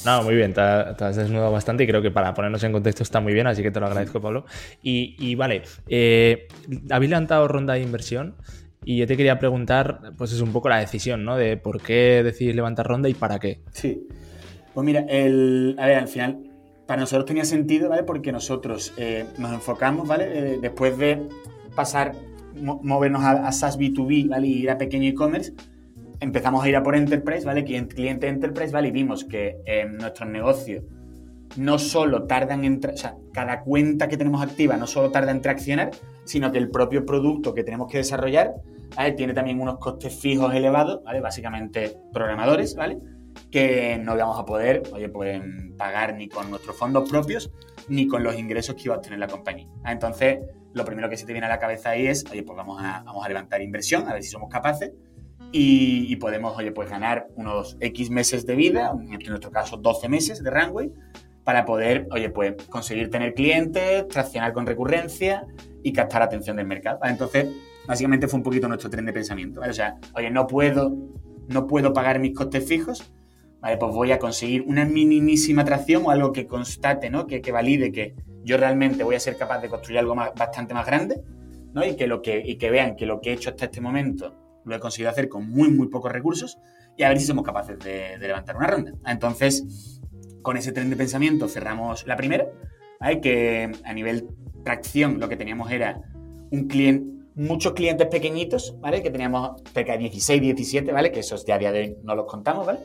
No, 0.04 0.22
muy 0.22 0.34
bien, 0.34 0.52
te, 0.52 0.60
has 0.60 1.16
desnudado 1.16 1.50
bastante 1.50 1.84
y 1.84 1.86
creo 1.86 2.02
que 2.02 2.10
para 2.10 2.34
ponernos 2.34 2.62
en 2.64 2.72
contexto 2.72 3.02
está 3.02 3.20
muy 3.20 3.32
bien, 3.32 3.46
así 3.46 3.62
que 3.62 3.70
te 3.70 3.80
lo 3.80 3.86
agradezco, 3.86 4.20
Pablo. 4.20 4.44
Y, 4.82 5.34
vale, 5.34 5.62
eh, 5.88 6.48
habéis 6.90 7.10
levantado 7.10 7.48
ronda 7.48 7.74
de 7.74 7.80
inversión 7.80 8.34
y 8.84 8.98
yo 8.98 9.06
te 9.06 9.16
quería 9.16 9.38
preguntar, 9.38 10.12
pues 10.18 10.32
es 10.32 10.40
un 10.40 10.52
poco 10.52 10.68
la 10.68 10.78
decisión, 10.78 11.24
¿no? 11.24 11.36
De 11.36 11.56
por 11.56 11.80
qué 11.80 12.22
decidís 12.22 12.54
levantar 12.54 12.86
ronda 12.86 13.08
y 13.08 13.14
para 13.14 13.38
qué. 13.38 13.60
Sí. 13.72 14.06
Pues 14.74 14.84
mira, 14.84 15.06
el, 15.08 15.76
a 15.78 15.86
ver, 15.86 15.98
al 15.98 16.08
final, 16.08 16.50
para 16.86 17.00
nosotros 17.00 17.24
tenía 17.24 17.44
sentido, 17.44 17.88
¿vale? 17.88 18.02
Porque 18.02 18.30
nosotros 18.32 18.92
eh, 18.96 19.24
nos 19.38 19.52
enfocamos, 19.52 20.06
¿vale? 20.06 20.26
Eh, 20.54 20.58
después 20.60 20.98
de 20.98 21.22
pasar, 21.74 22.12
movernos 22.54 23.22
a, 23.22 23.46
a 23.46 23.52
SaaS 23.52 23.78
B2B, 23.78 24.28
¿vale? 24.28 24.48
Y 24.48 24.62
ir 24.62 24.70
a 24.70 24.76
pequeño 24.76 25.08
e-commerce, 25.08 25.54
empezamos 26.24 26.64
a 26.64 26.68
ir 26.68 26.76
a 26.76 26.82
por 26.82 26.96
Enterprise, 26.96 27.44
¿vale? 27.44 27.64
Cliente 27.64 28.28
Enterprise, 28.28 28.72
¿vale? 28.72 28.88
Y 28.88 28.90
vimos 28.90 29.24
que 29.24 29.60
en 29.66 29.98
nuestros 29.98 30.28
negocios 30.28 30.82
no 31.56 31.78
solo 31.78 32.24
tardan 32.24 32.64
en... 32.64 32.80
O 32.82 32.96
sea, 32.96 33.16
cada 33.32 33.60
cuenta 33.60 34.08
que 34.08 34.16
tenemos 34.16 34.42
activa 34.42 34.76
no 34.76 34.86
solo 34.86 35.10
tarda 35.10 35.30
en 35.30 35.42
traccionar, 35.42 35.90
sino 36.24 36.50
que 36.50 36.58
el 36.58 36.70
propio 36.70 37.04
producto 37.04 37.54
que 37.54 37.62
tenemos 37.62 37.90
que 37.90 37.98
desarrollar 37.98 38.54
tiene 39.16 39.34
también 39.34 39.60
unos 39.60 39.78
costes 39.78 40.14
fijos 40.18 40.54
elevados, 40.54 41.02
¿vale? 41.04 41.20
Básicamente 41.20 41.96
programadores, 42.12 42.74
¿vale? 42.74 42.98
Que 43.50 44.00
no 44.02 44.16
vamos 44.16 44.38
a 44.38 44.44
poder, 44.44 44.82
oye, 44.92 45.08
pues 45.08 45.42
pagar 45.76 46.14
ni 46.14 46.28
con 46.28 46.48
nuestros 46.48 46.76
fondos 46.76 47.08
propios 47.08 47.50
ni 47.88 48.06
con 48.08 48.22
los 48.22 48.38
ingresos 48.38 48.74
que 48.76 48.84
iba 48.84 48.94
a 48.94 48.98
obtener 48.98 49.18
la 49.18 49.28
compañía. 49.28 49.68
Entonces, 49.84 50.38
lo 50.72 50.84
primero 50.84 51.10
que 51.10 51.18
se 51.18 51.26
te 51.26 51.32
viene 51.32 51.46
a 51.46 51.50
la 51.50 51.58
cabeza 51.58 51.90
ahí 51.90 52.06
es, 52.06 52.24
oye, 52.30 52.42
pues 52.42 52.56
vamos 52.56 52.80
a, 52.82 53.02
vamos 53.04 53.24
a 53.24 53.28
levantar 53.28 53.60
inversión, 53.60 54.08
a 54.08 54.14
ver 54.14 54.22
si 54.22 54.30
somos 54.30 54.48
capaces 54.48 54.92
y, 55.56 56.16
podemos, 56.16 56.58
oye, 56.58 56.72
pues 56.72 56.90
ganar 56.90 57.28
unos 57.36 57.76
X 57.78 58.10
meses 58.10 58.44
de 58.44 58.56
vida, 58.56 58.92
en 59.08 59.20
nuestro 59.28 59.52
caso 59.52 59.76
12 59.76 60.08
meses 60.08 60.42
de 60.42 60.50
runway, 60.50 60.90
para 61.44 61.64
poder, 61.64 62.08
oye, 62.10 62.28
pues 62.30 62.54
conseguir 62.68 63.08
tener 63.08 63.34
clientes, 63.34 64.08
traccionar 64.08 64.52
con 64.52 64.66
recurrencia 64.66 65.46
y 65.84 65.92
captar 65.92 66.22
atención 66.22 66.56
del 66.56 66.66
mercado. 66.66 66.98
Entonces, 67.04 67.46
básicamente 67.86 68.26
fue 68.26 68.38
un 68.38 68.42
poquito 68.42 68.66
nuestro 68.66 68.90
tren 68.90 69.06
de 69.06 69.12
pensamiento, 69.12 69.60
O 69.60 69.72
sea, 69.72 69.94
oye, 70.16 70.28
no 70.28 70.48
puedo, 70.48 70.92
no 71.46 71.68
puedo 71.68 71.92
pagar 71.92 72.18
mis 72.18 72.34
costes 72.34 72.66
fijos, 72.66 73.12
¿vale? 73.60 73.76
Pues 73.76 73.94
voy 73.94 74.10
a 74.10 74.18
conseguir 74.18 74.62
una 74.62 74.84
minimísima 74.84 75.62
atracción 75.62 76.02
o 76.04 76.10
algo 76.10 76.32
que 76.32 76.48
constate, 76.48 77.10
¿no? 77.10 77.28
Que, 77.28 77.40
valide 77.52 77.92
que 77.92 78.16
yo 78.42 78.56
realmente 78.56 79.04
voy 79.04 79.14
a 79.14 79.20
ser 79.20 79.36
capaz 79.36 79.60
de 79.60 79.68
construir 79.68 80.00
algo 80.00 80.16
bastante 80.16 80.74
más 80.74 80.84
grande, 80.84 81.22
¿no? 81.72 81.86
Y 81.86 81.94
que, 81.94 82.08
lo 82.08 82.22
que, 82.22 82.42
y 82.44 82.56
que 82.56 82.70
vean 82.70 82.96
que 82.96 83.06
lo 83.06 83.20
que 83.20 83.30
he 83.30 83.34
hecho 83.34 83.50
hasta 83.50 83.66
este 83.66 83.80
momento 83.80 84.43
lo 84.64 84.74
he 84.74 84.80
conseguido 84.80 85.10
hacer 85.10 85.28
con 85.28 85.48
muy, 85.50 85.70
muy 85.70 85.88
pocos 85.88 86.12
recursos 86.12 86.58
y 86.96 87.02
a 87.02 87.08
ver 87.08 87.18
si 87.18 87.26
somos 87.26 87.44
capaces 87.44 87.78
de, 87.78 88.16
levantar 88.18 88.56
una 88.56 88.66
ronda. 88.66 88.92
Entonces, 89.06 90.00
con 90.42 90.56
ese 90.56 90.72
tren 90.72 90.90
de 90.90 90.96
pensamiento 90.96 91.48
cerramos 91.48 92.06
la 92.06 92.16
primera, 92.16 92.46
¿vale? 93.00 93.20
que 93.20 93.70
a 93.84 93.92
nivel 93.92 94.28
tracción 94.64 95.20
lo 95.20 95.28
que 95.28 95.36
teníamos 95.36 95.70
era 95.70 96.00
un 96.50 96.68
cliente, 96.68 97.14
muchos 97.34 97.72
clientes 97.72 98.06
pequeñitos, 98.08 98.76
¿vale? 98.80 99.02
Que 99.02 99.10
teníamos 99.10 99.60
cerca 99.72 99.92
de 99.92 99.98
16, 99.98 100.40
17, 100.40 100.92
¿vale? 100.92 101.10
Que 101.10 101.20
esos 101.20 101.44
ya 101.44 101.56
a 101.56 101.58
día 101.58 101.72
de 101.72 101.80
hoy 101.80 101.96
no 102.02 102.14
los 102.14 102.26
contamos, 102.26 102.66
¿vale? 102.66 102.78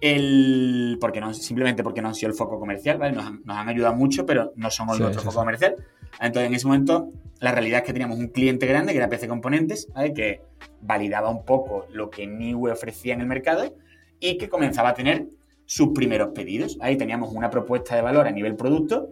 El, 0.00 0.96
porque 1.00 1.20
no, 1.20 1.34
simplemente 1.34 1.82
porque 1.82 2.00
no 2.00 2.08
han 2.08 2.14
sido 2.14 2.30
el 2.30 2.36
foco 2.36 2.58
comercial, 2.58 2.98
¿vale? 2.98 3.14
Nos 3.14 3.26
han, 3.26 3.68
ayudado 3.68 3.94
mucho, 3.94 4.24
pero 4.24 4.52
no 4.56 4.70
somos 4.70 4.98
nuestro 4.98 5.22
foco 5.22 5.36
comercial. 5.36 5.76
Entonces, 6.20 6.48
en 6.48 6.54
ese 6.54 6.66
momento, 6.66 7.12
la 7.40 7.52
realidad 7.52 7.80
es 7.80 7.86
que 7.86 7.92
teníamos 7.92 8.18
un 8.18 8.28
cliente 8.28 8.66
grande 8.66 8.92
que 8.92 8.98
era 8.98 9.08
PC 9.08 9.28
Componentes, 9.28 9.88
¿vale? 9.94 10.14
Que 10.14 10.40
validaba 10.80 11.30
un 11.30 11.44
poco 11.44 11.86
lo 11.92 12.10
que 12.10 12.26
Niue 12.26 12.72
ofrecía 12.72 13.14
en 13.14 13.20
el 13.20 13.26
mercado 13.26 13.74
y 14.18 14.38
que 14.38 14.48
comenzaba 14.48 14.90
a 14.90 14.94
tener 14.94 15.26
sus 15.66 15.90
primeros 15.90 16.30
pedidos. 16.34 16.78
Ahí 16.80 16.96
teníamos 16.96 17.32
una 17.32 17.50
propuesta 17.50 17.94
de 17.94 18.02
valor 18.02 18.26
a 18.26 18.30
nivel 18.30 18.56
producto 18.56 19.10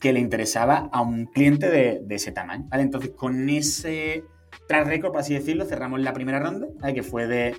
que 0.00 0.12
le 0.12 0.20
interesaba 0.20 0.88
a 0.92 1.02
un 1.02 1.26
cliente 1.26 1.70
de, 1.70 2.02
ese 2.14 2.32
tamaño. 2.32 2.66
¿vale? 2.68 2.82
Entonces, 2.82 3.10
con 3.10 3.48
ese 3.48 4.24
track 4.66 4.86
record, 4.88 5.12
por 5.12 5.20
así 5.20 5.34
decirlo, 5.34 5.66
cerramos 5.66 6.00
la 6.00 6.12
primera 6.12 6.40
ronda, 6.40 6.66
que 6.92 7.02
fue 7.02 7.26
de 7.26 7.54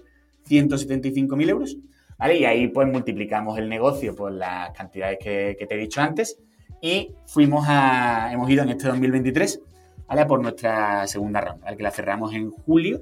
175.000 0.50 1.50
euros. 1.50 1.78
Y 2.24 2.46
ahí 2.46 2.68
pues 2.68 2.88
multiplicamos 2.88 3.58
el 3.58 3.68
negocio 3.68 4.16
por 4.16 4.32
las 4.32 4.72
cantidades 4.72 5.18
que, 5.20 5.66
te 5.68 5.76
he 5.76 5.78
dicho 5.78 6.02
antes 6.02 6.38
y 6.82 7.14
fuimos 7.26 7.66
a, 7.68 8.32
hemos 8.32 8.50
ido 8.50 8.64
en 8.64 8.70
este 8.70 8.88
2023 8.88 9.62
¿vale? 10.08 10.26
por 10.26 10.42
nuestra 10.42 11.08
segunda 11.08 11.42
ronda, 11.42 11.66
¿vale? 11.66 11.78
que 11.78 11.84
la 11.84 11.92
cerramos 11.92 12.34
en 12.34 12.52
julio 12.52 13.02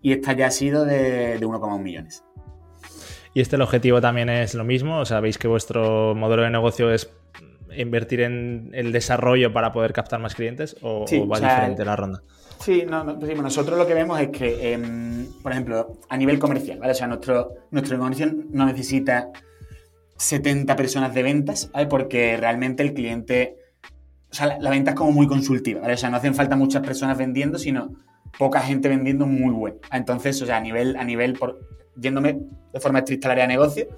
y 0.00 0.12
esta 0.12 0.32
ya 0.32 0.46
ha 0.46 0.50
sido 0.50 0.84
de, 0.84 1.38
de 1.38 1.46
1,1 1.46 1.80
millones. 1.80 2.24
¿Y 3.34 3.40
este 3.40 3.56
el 3.56 3.62
objetivo 3.62 4.00
también 4.00 4.28
es 4.28 4.54
lo 4.54 4.64
mismo? 4.64 4.98
O 4.98 5.04
sea, 5.04 5.20
¿veis 5.20 5.38
que 5.38 5.48
vuestro 5.48 6.14
modelo 6.14 6.42
de 6.42 6.50
negocio 6.50 6.92
es 6.92 7.10
invertir 7.76 8.20
en 8.20 8.70
el 8.74 8.92
desarrollo 8.92 9.52
para 9.52 9.72
poder 9.72 9.92
captar 9.92 10.20
más 10.20 10.34
clientes 10.34 10.76
o, 10.82 11.04
va 11.26 11.40
diferente 11.40 11.84
la 11.84 11.96
ronda? 11.96 12.22
Sí, 12.62 12.84
no, 12.88 13.18
pues 13.18 13.36
nosotros 13.42 13.76
lo 13.76 13.86
que 13.86 13.94
vemos 13.94 14.20
es 14.20 14.28
que, 14.28 14.72
em, 14.72 15.26
por 15.42 15.50
ejemplo, 15.50 15.98
a 16.08 16.16
nivel 16.16 16.38
comercial, 16.38 16.78
¿vale? 16.78 16.92
O 16.92 16.94
sea, 16.94 17.08
nuestro, 17.08 17.54
nuestro 17.72 17.98
negocio 17.98 18.32
no 18.50 18.66
necesita 18.66 19.30
70 20.16 20.76
personas 20.76 21.12
de 21.12 21.22
ventas. 21.24 21.70
Porque 21.90 22.36
realmente 22.36 22.84
el 22.84 22.94
cliente, 22.94 23.56
o 24.30 24.34
sea, 24.34 24.58
la, 24.58 24.70
venta 24.70 24.92
es 24.92 24.96
como 24.96 25.10
muy 25.10 25.26
consultiva, 25.26 25.80
¿vale? 25.80 25.94
O 25.94 25.96
sea, 25.96 26.08
no 26.10 26.16
hacen 26.16 26.34
falta 26.34 26.54
muchas 26.54 26.82
personas 26.82 27.18
vendiendo, 27.18 27.58
sino 27.58 27.96
poca 28.38 28.60
gente 28.60 28.88
vendiendo 28.88 29.26
muy 29.26 29.52
bueno. 29.52 29.76
Entonces, 29.90 30.40
o 30.40 30.46
sea, 30.46 30.58
a 30.58 30.60
nivel, 30.60 30.96
a 30.96 31.04
nivel 31.04 31.36
yéndome 31.96 32.38
de 32.72 32.80
forma 32.80 33.00
estricta 33.00 33.28
al 33.28 33.32
área 33.32 33.44
de 33.44 33.48
negocio, 33.48 33.88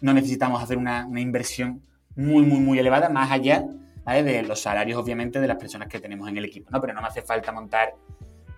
no 0.00 0.14
necesitamos 0.14 0.62
hacer 0.62 0.78
una, 0.78 1.08
inversión 1.16 1.82
muy, 2.14 2.44
muy, 2.44 2.60
muy 2.60 2.78
elevada, 2.78 3.08
más 3.08 3.32
allá 3.32 3.64
de 4.04 4.42
los 4.42 4.60
salarios, 4.60 4.98
obviamente, 4.98 5.40
de 5.40 5.46
las 5.46 5.56
personas 5.56 5.88
que 5.88 6.00
tenemos 6.00 6.28
en 6.28 6.36
el 6.36 6.44
equipo, 6.44 6.70
¿no? 6.70 6.80
Pero 6.80 6.92
no 6.92 7.00
me 7.00 7.08
hace 7.08 7.22
falta 7.22 7.52
montar 7.52 7.94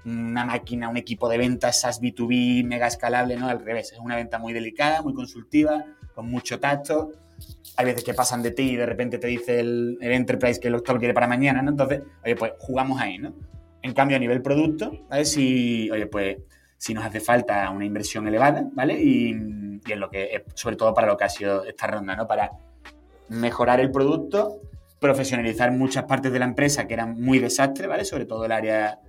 una 0.04 0.44
máquina, 0.44 0.88
un 0.88 0.96
equipo 0.96 1.28
de 1.28 1.38
ventas 1.38 1.80
SaaS 1.80 2.00
B2B 2.00 2.64
mega 2.64 2.86
escalable, 2.86 3.36
¿no? 3.36 3.48
Al 3.48 3.64
revés, 3.64 3.92
es 3.92 3.98
una 3.98 4.16
venta 4.16 4.38
muy 4.38 4.52
delicada, 4.52 5.02
muy 5.02 5.14
consultiva, 5.14 5.84
con 6.14 6.30
mucho 6.30 6.60
tacto. 6.60 7.12
Hay 7.76 7.86
veces 7.86 8.04
que 8.04 8.14
pasan 8.14 8.42
de 8.42 8.52
ti 8.52 8.70
y 8.70 8.76
de 8.76 8.86
repente 8.86 9.18
te 9.18 9.26
dice 9.26 9.60
el, 9.60 9.98
enterprise 10.00 10.60
que 10.60 10.70
lo, 10.70 10.78
lo 10.78 10.98
quiere 10.98 11.14
para 11.14 11.26
mañana, 11.26 11.62
¿no? 11.62 11.70
Entonces, 11.70 12.02
oye, 12.24 12.36
pues 12.36 12.52
jugamos 12.58 13.00
ahí, 13.00 13.18
¿no? 13.18 13.34
En 13.82 13.92
cambio, 13.92 14.16
a 14.16 14.20
nivel 14.20 14.40
producto, 14.40 14.92
¿vale? 15.08 15.24
Si, 15.24 15.90
oye, 15.90 16.06
pues 16.06 16.38
si 16.76 16.94
nos 16.94 17.04
hace 17.04 17.20
falta 17.20 17.68
una 17.70 17.84
inversión 17.84 18.26
elevada, 18.28 18.66
¿vale? 18.72 19.00
Y, 19.02 19.30
y 19.86 19.92
es 19.92 19.98
lo 19.98 20.10
que, 20.10 20.44
sobre 20.54 20.76
todo 20.76 20.94
para 20.94 21.06
lo 21.06 21.16
que 21.16 21.24
ha 21.24 21.28
sido 21.28 21.64
esta 21.64 21.86
ronda, 21.86 22.16
¿no? 22.16 22.26
Para 22.26 22.50
mejorar 23.28 23.80
el 23.80 23.90
producto, 23.90 24.60
profesionalizar 25.04 25.70
muchas 25.70 26.04
partes 26.04 26.32
de 26.32 26.38
la 26.38 26.46
empresa 26.46 26.86
que 26.86 26.94
eran 26.94 27.20
muy 27.20 27.38
desastres, 27.38 27.86
¿vale? 27.86 28.06
Sobre 28.06 28.24
todo 28.24 28.46
el 28.46 28.52
área, 28.52 29.00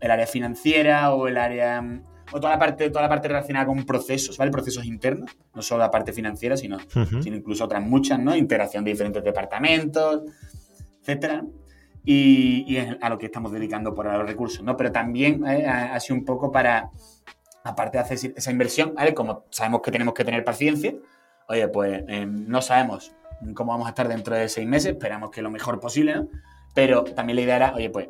el 0.00 0.10
área 0.10 0.26
financiera 0.26 1.14
o 1.14 1.28
el 1.28 1.36
área 1.36 2.02
o 2.32 2.40
toda 2.40 2.54
la 2.54 2.58
parte, 2.58 2.90
toda 2.90 3.02
la 3.02 3.08
parte 3.08 3.28
relacionada 3.28 3.66
con 3.66 3.84
procesos, 3.84 4.36
¿vale? 4.38 4.50
Procesos 4.50 4.84
internos, 4.86 5.30
no 5.54 5.62
solo 5.62 5.84
la 5.84 5.90
parte 5.92 6.12
financiera, 6.12 6.56
sino, 6.56 6.78
sino 7.22 7.36
incluso 7.36 7.64
otras 7.64 7.80
muchas, 7.80 8.18
¿no? 8.18 8.34
Integración 8.34 8.82
de 8.82 8.90
diferentes 8.90 9.22
departamentos, 9.22 10.24
etcétera. 11.00 11.44
Y, 12.04 12.76
es 12.76 12.96
a 13.00 13.08
lo 13.08 13.16
que 13.16 13.26
estamos 13.26 13.52
dedicando 13.52 13.94
por 13.94 14.06
los 14.06 14.26
recursos, 14.26 14.64
¿no? 14.64 14.76
Pero 14.76 14.90
también 14.90 15.46
¿eh? 15.46 15.64
ha 15.64 16.00
sido 16.00 16.18
un 16.18 16.24
poco 16.24 16.50
para 16.50 16.90
aparte 17.62 17.98
de 17.98 18.02
hacer 18.02 18.32
esa 18.34 18.50
inversión, 18.50 18.94
¿vale? 18.96 19.14
Como 19.14 19.44
sabemos 19.50 19.80
que 19.80 19.92
tenemos 19.92 20.12
que 20.12 20.24
tener 20.24 20.42
paciencia, 20.42 20.92
oye, 21.48 21.68
pues 21.68 22.02
em, 22.08 22.48
no 22.48 22.62
sabemos 22.62 23.12
cómo 23.54 23.72
vamos 23.72 23.86
a 23.86 23.90
estar 23.90 24.08
dentro 24.08 24.34
de 24.34 24.48
seis 24.48 24.66
meses, 24.66 24.92
esperamos 24.92 25.30
que 25.30 25.42
lo 25.42 25.50
mejor 25.50 25.80
posible, 25.80 26.16
¿no? 26.16 26.28
Pero 26.74 27.04
también 27.04 27.36
la 27.36 27.42
idea 27.42 27.56
era, 27.56 27.74
oye, 27.74 27.90
pues 27.90 28.08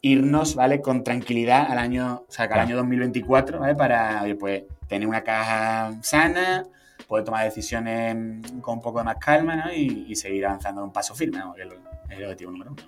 irnos, 0.00 0.54
¿vale? 0.54 0.80
Con 0.80 1.04
tranquilidad 1.04 1.70
al 1.70 1.78
año, 1.78 2.24
o 2.28 2.32
sea, 2.32 2.46
al 2.46 2.60
año 2.60 2.76
2024, 2.76 3.60
¿vale? 3.60 3.74
Para, 3.74 4.22
oye, 4.22 4.34
pues 4.34 4.64
tener 4.88 5.08
una 5.08 5.22
caja 5.22 5.92
sana, 6.02 6.64
poder 7.06 7.24
tomar 7.24 7.44
decisiones 7.44 8.16
con 8.60 8.74
un 8.74 8.82
poco 8.82 8.98
de 8.98 9.04
más 9.04 9.16
calma, 9.16 9.56
¿no? 9.56 9.72
Y, 9.72 10.14
seguir 10.16 10.46
avanzando 10.46 10.84
un 10.84 10.92
paso 10.92 11.14
firme, 11.14 11.38
¿no? 11.38 11.54
Que 11.54 11.62
es 11.62 11.68
el 12.10 12.24
objetivo 12.24 12.50
número 12.50 12.72
uno. 12.72 12.82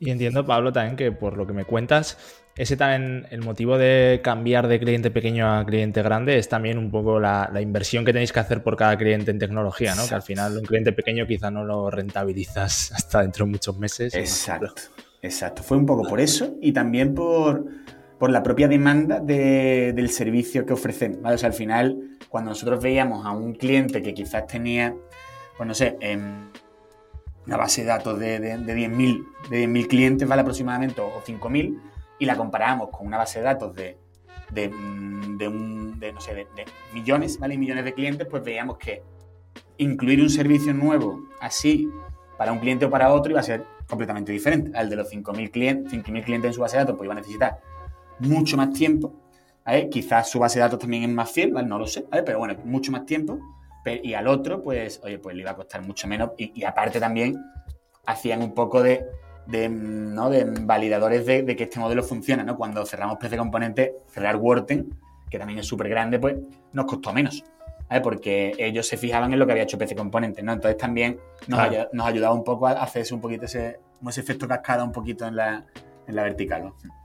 Y 0.00 0.10
entiendo, 0.10 0.44
Pablo, 0.44 0.72
también 0.72 0.96
que 0.96 1.12
por 1.12 1.36
lo 1.36 1.46
que 1.46 1.52
me 1.52 1.64
cuentas, 1.64 2.41
ese 2.54 2.76
también, 2.76 3.26
el 3.30 3.40
motivo 3.40 3.78
de 3.78 4.20
cambiar 4.22 4.68
de 4.68 4.78
cliente 4.78 5.10
pequeño 5.10 5.50
a 5.50 5.64
cliente 5.64 6.02
grande 6.02 6.36
es 6.36 6.48
también 6.50 6.76
un 6.76 6.90
poco 6.90 7.18
la, 7.18 7.50
inversión 7.62 8.04
que 8.04 8.12
tenéis 8.12 8.32
que 8.32 8.40
hacer 8.40 8.62
por 8.62 8.76
cada 8.76 8.96
cliente 8.98 9.30
en 9.30 9.38
tecnología, 9.38 9.94
¿no? 9.94 10.06
Que 10.06 10.14
al 10.14 10.22
final 10.22 10.58
un 10.58 10.64
cliente 10.64 10.92
pequeño 10.92 11.26
quizá 11.26 11.50
no 11.50 11.64
lo 11.64 11.90
rentabilizas 11.90 12.92
hasta 12.94 13.22
dentro 13.22 13.46
de 13.46 13.52
muchos 13.52 13.78
meses. 13.78 14.14
Exacto, 14.14 14.82
exacto. 15.22 15.62
Fue 15.62 15.78
un 15.78 15.86
poco 15.86 16.02
por 16.06 16.20
eso 16.20 16.56
y 16.60 16.72
también 16.72 17.14
por, 17.14 17.64
la 18.20 18.42
propia 18.42 18.68
demanda 18.68 19.18
del 19.18 20.10
servicio 20.10 20.66
que 20.66 20.74
ofrecen, 20.74 21.22
¿vale? 21.22 21.36
O 21.36 21.38
sea, 21.38 21.48
al 21.48 21.54
final, 21.54 22.18
cuando 22.28 22.50
nosotros 22.50 22.82
veíamos 22.82 23.24
a 23.26 23.30
un 23.30 23.54
cliente 23.54 24.02
que 24.02 24.12
quizás 24.12 24.46
tenía, 24.46 24.94
pues 25.56 25.66
no 25.66 25.74
sé, 25.74 25.96
en 26.00 26.50
una 27.46 27.56
base 27.56 27.80
de 27.80 27.88
datos 27.88 28.20
de, 28.20 28.38
de, 28.38 28.58
de 28.58 28.76
10.000 28.76 29.24
de 29.50 29.86
clientes, 29.88 30.28
¿vale? 30.28 30.42
Aproximadamente, 30.42 31.00
o 31.00 31.20
5.000, 31.20 31.91
y 32.22 32.24
la 32.24 32.36
comparamos 32.36 32.90
con 32.90 33.08
una 33.08 33.18
base 33.18 33.40
de 33.40 33.44
datos 33.44 33.74
de, 33.74 33.98
de, 34.52 34.68
un, 34.68 35.98
no 35.98 36.20
sé, 36.20 36.34
de, 36.34 36.46
millones, 36.94 37.36
¿vale? 37.40 37.58
millones 37.58 37.84
de 37.84 37.94
clientes, 37.94 38.28
pues 38.30 38.44
veíamos 38.44 38.78
que 38.78 39.02
incluir 39.78 40.22
un 40.22 40.30
servicio 40.30 40.72
nuevo 40.72 41.20
así 41.40 41.90
para 42.38 42.52
un 42.52 42.60
cliente 42.60 42.84
o 42.84 42.90
para 42.90 43.12
otro 43.12 43.32
iba 43.32 43.40
a 43.40 43.42
ser 43.42 43.64
completamente 43.88 44.30
diferente. 44.30 44.70
Al 44.78 44.88
de 44.88 44.94
los 44.94 45.12
5.000 45.12 45.50
clientes, 45.50 46.02
clientes 46.24 46.48
en 46.48 46.54
su 46.54 46.60
base 46.60 46.76
de 46.76 46.84
datos, 46.84 46.96
pues 46.96 47.06
iba 47.06 47.14
a 47.14 47.16
necesitar 47.16 47.58
mucho 48.20 48.56
más 48.56 48.70
tiempo. 48.70 49.12
Quizás 49.90 50.30
su 50.30 50.38
base 50.38 50.60
de 50.60 50.62
datos 50.62 50.78
también 50.78 51.02
es 51.02 51.08
más 51.08 51.28
fiel, 51.28 51.52
¿vale? 51.52 51.66
no 51.66 51.80
lo 51.80 51.88
sé, 51.88 52.06
pero 52.24 52.38
bueno, 52.38 52.54
mucho 52.62 52.92
más 52.92 53.04
tiempo. 53.04 53.40
y 53.84 54.14
al 54.14 54.28
otro, 54.28 54.62
pues, 54.62 55.00
oye, 55.02 55.18
pues 55.18 55.34
le 55.34 55.42
iba 55.42 55.50
a 55.50 55.56
costar 55.56 55.82
mucho 55.82 56.06
menos. 56.06 56.30
y 56.36 56.62
aparte 56.62 57.00
también 57.00 57.34
hacían 58.06 58.42
un 58.42 58.54
poco 58.54 58.80
de 58.80 59.04
de, 59.46 59.68
¿no? 59.68 60.30
de 60.30 60.44
validadores 60.44 61.26
de, 61.26 61.56
que 61.56 61.64
este 61.64 61.78
modelo 61.78 62.02
funciona. 62.02 62.42
¿no? 62.42 62.56
Cuando 62.56 62.84
cerramos 62.86 63.18
PC 63.18 63.36
Componente, 63.36 63.94
cerrar 64.08 64.36
Worten, 64.36 64.94
que 65.30 65.38
también 65.38 65.58
es 65.58 65.66
súper 65.66 65.88
grande, 65.88 66.18
pues 66.18 66.36
nos 66.72 66.86
costó 66.86 67.12
menos. 67.12 67.44
Porque 68.02 68.54
ellos 68.56 68.86
se 68.86 68.96
fijaban 68.96 69.34
en 69.34 69.38
lo 69.38 69.44
que 69.44 69.52
había 69.52 69.64
hecho 69.64 69.76
PC 69.76 69.94
Componente. 69.94 70.42
¿no? 70.42 70.52
Entonces 70.52 70.78
también 70.78 71.18
nos, 71.46 71.60
ayudaba 72.06 72.34
un 72.34 72.44
poco 72.44 72.66
a 72.66 72.72
hacerse 72.72 73.14
un 73.14 73.20
poquito 73.20 73.44
ese, 73.44 73.80
ese 74.08 74.20
efecto 74.20 74.48
cascada 74.48 74.82
un 74.82 74.92
poquito 74.92 75.26
en 75.26 75.36
la, 75.36 75.66
en 76.06 76.16
la 76.16 76.22
vertical. 76.22 76.72
Hmm. 76.82 77.01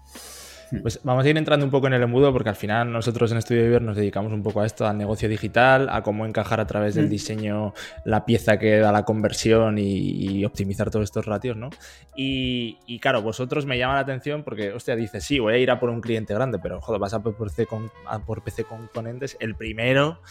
Pues 0.81 0.99
vamos 1.03 1.25
a 1.25 1.29
ir 1.29 1.37
entrando 1.37 1.65
un 1.65 1.71
poco 1.71 1.87
en 1.87 1.93
el 1.93 2.03
embudo 2.03 2.31
porque 2.31 2.49
al 2.49 2.55
final 2.55 2.91
nosotros 2.91 3.31
en 3.31 3.37
Estudio 3.37 3.63
Viver 3.63 3.81
nos 3.81 3.95
dedicamos 3.95 4.31
un 4.33 4.43
poco 4.43 4.61
a 4.61 4.65
esto, 4.65 4.87
al 4.87 4.97
negocio 4.97 5.29
digital, 5.29 5.89
a 5.89 6.03
cómo 6.03 6.25
encajar 6.25 6.59
a 6.59 6.67
través 6.67 6.95
del 6.95 7.07
hmm. 7.07 7.09
diseño 7.09 7.73
la 8.05 8.25
pieza 8.25 8.57
que 8.59 8.77
da 8.79 8.91
la 8.91 9.03
conversión 9.03 9.77
y, 9.77 10.45
optimizar 10.45 10.89
todos 10.91 11.05
estos 11.05 11.25
ratios, 11.25 11.57
¿no? 11.57 11.69
Y, 12.15 12.99
claro, 12.99 13.21
vosotros 13.21 13.65
me 13.65 13.77
llama 13.77 13.95
la 13.95 14.01
atención 14.01 14.43
porque, 14.43 14.71
hostia, 14.71 14.95
dices, 14.95 15.23
sí, 15.23 15.39
voy 15.39 15.55
a 15.55 15.57
ir 15.57 15.71
a 15.71 15.79
por 15.79 15.89
un 15.89 15.99
cliente 15.99 16.33
grande, 16.33 16.59
pero 16.59 16.79
joder, 16.79 17.01
vas 17.01 17.13
a 17.13 17.21
por 17.21 17.35
PC, 17.35 17.65
con, 17.65 17.91
a 18.05 18.19
por 18.19 18.43
PC 18.43 18.63
componentes, 18.63 19.35
el 19.39 19.55
primero 19.55 20.21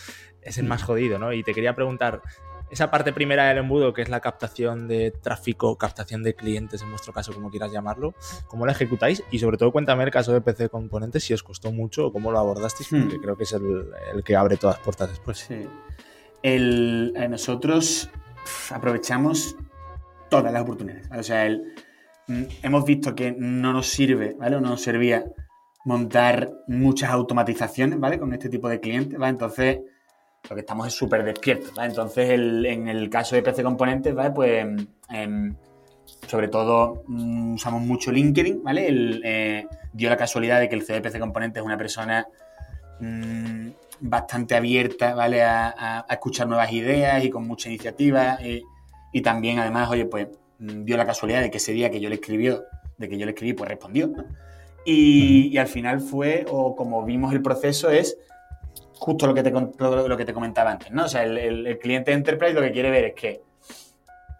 es 0.43 0.59
el 0.59 0.64
más 0.64 0.82
jodido, 0.82 1.18
¿no? 1.18 1.32
Y 1.32 1.43
te 1.43 1.53
quería 1.53 1.74
preguntar, 1.74 2.22
esa 2.71 2.91
parte 2.91 3.12
primera 3.12 3.49
del 3.49 3.59
embudo, 3.59 3.93
que 3.93 4.03
es 4.03 4.09
la 4.09 4.21
captación 4.21 4.89
de 4.89 5.12
tráfico, 5.12 5.77
captación 5.77 6.23
de 6.23 6.35
clientes, 6.35 6.83
en 6.83 6.91
vuestro 6.91 7.12
caso, 7.12 7.33
como 7.33 7.51
quieras 7.51 7.71
llamarlo, 7.73 8.14
¿cómo 8.49 8.67
la 8.67 8.73
ejecutáis? 8.73 9.23
Y 9.31 9.39
sobre 9.39 9.57
todo, 9.57 9.73
cuéntame 9.73 10.05
el 10.05 10.11
caso 10.11 10.33
de 10.33 10.41
PC 10.41 10.69
Componentes, 10.69 11.23
si 11.25 11.33
os 11.33 11.43
costó 11.43 11.73
mucho 11.73 12.07
o 12.07 12.12
cómo 12.12 12.33
lo 12.33 12.39
abordasteis, 12.39 12.91
hmm. 12.93 13.03
porque 13.03 13.21
creo 13.21 13.37
que 13.37 13.45
es 13.45 13.53
el, 13.53 14.25
que 14.25 14.37
abre 14.37 14.57
todas 14.57 14.77
las 14.77 14.85
puertas 14.85 15.11
después. 15.11 15.39
Sí. 15.39 15.67
El, 16.43 17.12
eh, 17.17 17.29
nosotros 17.29 18.11
aprovechamos 18.71 19.57
todas 20.29 20.53
las 20.53 20.62
oportunidades. 20.62 21.09
O 21.17 21.23
sea, 21.23 21.47
el, 21.47 21.73
mm, 22.27 22.45
hemos 22.62 22.85
visto 22.85 23.14
que 23.14 23.33
no 23.33 23.73
nos 23.73 23.87
sirve, 23.87 24.35
¿vale? 24.39 24.57
O 24.57 24.61
no 24.61 24.71
nos 24.71 24.83
servía 24.83 25.25
montar 25.85 26.51
muchas 26.67 27.11
automatizaciones, 27.11 28.01
¿vale? 28.01 28.19
Con 28.19 28.33
este 28.33 28.49
tipo 28.49 28.69
de 28.69 28.81
clientes, 28.81 29.19
¿vale? 29.19 29.31
Entonces 29.31 29.79
lo 30.49 30.55
que 30.55 30.61
estamos 30.61 30.86
es 30.86 30.94
súper 30.94 31.24
despiertos, 31.24 31.74
¿vale? 31.74 31.90
Entonces, 31.90 32.30
en 32.30 32.88
el 32.88 33.11
caso 33.11 33.34
de 33.34 33.42
PC 33.42 33.62
Componentes, 33.62 34.14
¿vale? 34.14 34.30
Pues, 34.30 34.66
em, 35.11 35.55
sobre 36.26 36.49
todo, 36.49 37.03
mm, 37.07 37.55
usamos 37.55 37.82
mucho 37.82 38.12
LinkedIn, 38.12 38.62
¿vale? 38.62 38.86
Eh, 39.24 39.66
dio 39.92 40.09
la 40.09 40.16
casualidad 40.16 40.61
de 40.61 40.68
que 40.68 40.76
el 40.76 40.82
CEO 40.82 40.97
de 40.97 41.03
PC 41.03 41.18
Componentes 41.18 41.61
es 41.61 41.66
una 41.66 41.76
persona 41.76 42.26
mm, 43.01 43.68
bastante 44.01 44.55
abierta, 44.55 45.14
¿vale? 45.14 45.42
A, 45.42 46.07
escuchar 46.09 46.49
nuevas 46.49 46.72
ideas 46.72 47.24
y 47.24 47.30
con 47.30 47.47
mucha 47.47 47.68
iniciativa. 47.68 48.38
y 49.12 49.22
también, 49.22 49.59
además, 49.59 49.88
oye, 49.90 50.05
pues, 50.07 50.28
mm, 50.59 50.84
dio 50.84 50.97
la 50.97 51.07
casualidad 51.07 51.40
de 51.40 51.51
que 51.51 51.59
ese 51.59 51.72
día 51.72 51.90
que 51.90 52.01
yo 52.01 52.09
le 52.09 52.16
escribió, 52.16 52.64
de 52.99 53.09
que 53.09 53.18
yo 53.18 53.26
le 53.26 53.32
escribí, 53.32 53.53
pues 53.55 53.68
respondió, 53.68 54.12
Y, 54.84 55.49
y 55.49 55.59
al 55.59 55.66
final 55.66 56.01
fue, 56.01 56.47
o 56.49 56.76
como 56.76 57.05
vimos 57.05 57.32
el 57.32 57.42
proceso, 57.42 57.90
es 57.90 58.16
justo 58.99 59.26
lo 59.26 59.34
que 59.34 59.42
te, 59.42 59.51
lo, 59.51 60.16
que 60.16 60.24
te 60.24 60.32
comentaba 60.32 60.70
antes, 60.70 60.90
¿no? 60.90 61.05
O 61.05 61.09
sea, 61.09 61.24
el, 61.24 61.78
cliente 61.80 62.12
Enterprise 62.12 62.55
lo 62.55 62.62
que 62.62 62.72
quiere 62.72 62.90
ver 62.90 63.05
es 63.07 63.14
que 63.14 63.40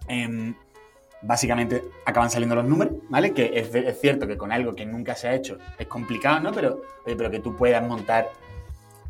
em, 0.09 0.55
básicamente 1.23 1.83
acaban 2.05 2.31
saliendo 2.31 2.55
los 2.55 2.65
números, 2.65 2.95
¿vale? 3.09 3.33
Que 3.33 3.53
es, 3.55 4.01
cierto 4.01 4.27
que 4.27 4.37
con 4.37 4.53
algo 4.53 4.75
que 4.75 4.87
nunca 4.87 5.15
se 5.15 5.29
ha 5.29 5.35
hecho 5.35 5.59
es 5.79 5.87
complicado, 5.87 6.41
¿no? 6.41 6.53
Pero, 6.53 6.83
pero 7.05 7.31
que 7.31 7.41
tú 7.41 7.57
puedas 7.57 7.87
montar 7.87 8.31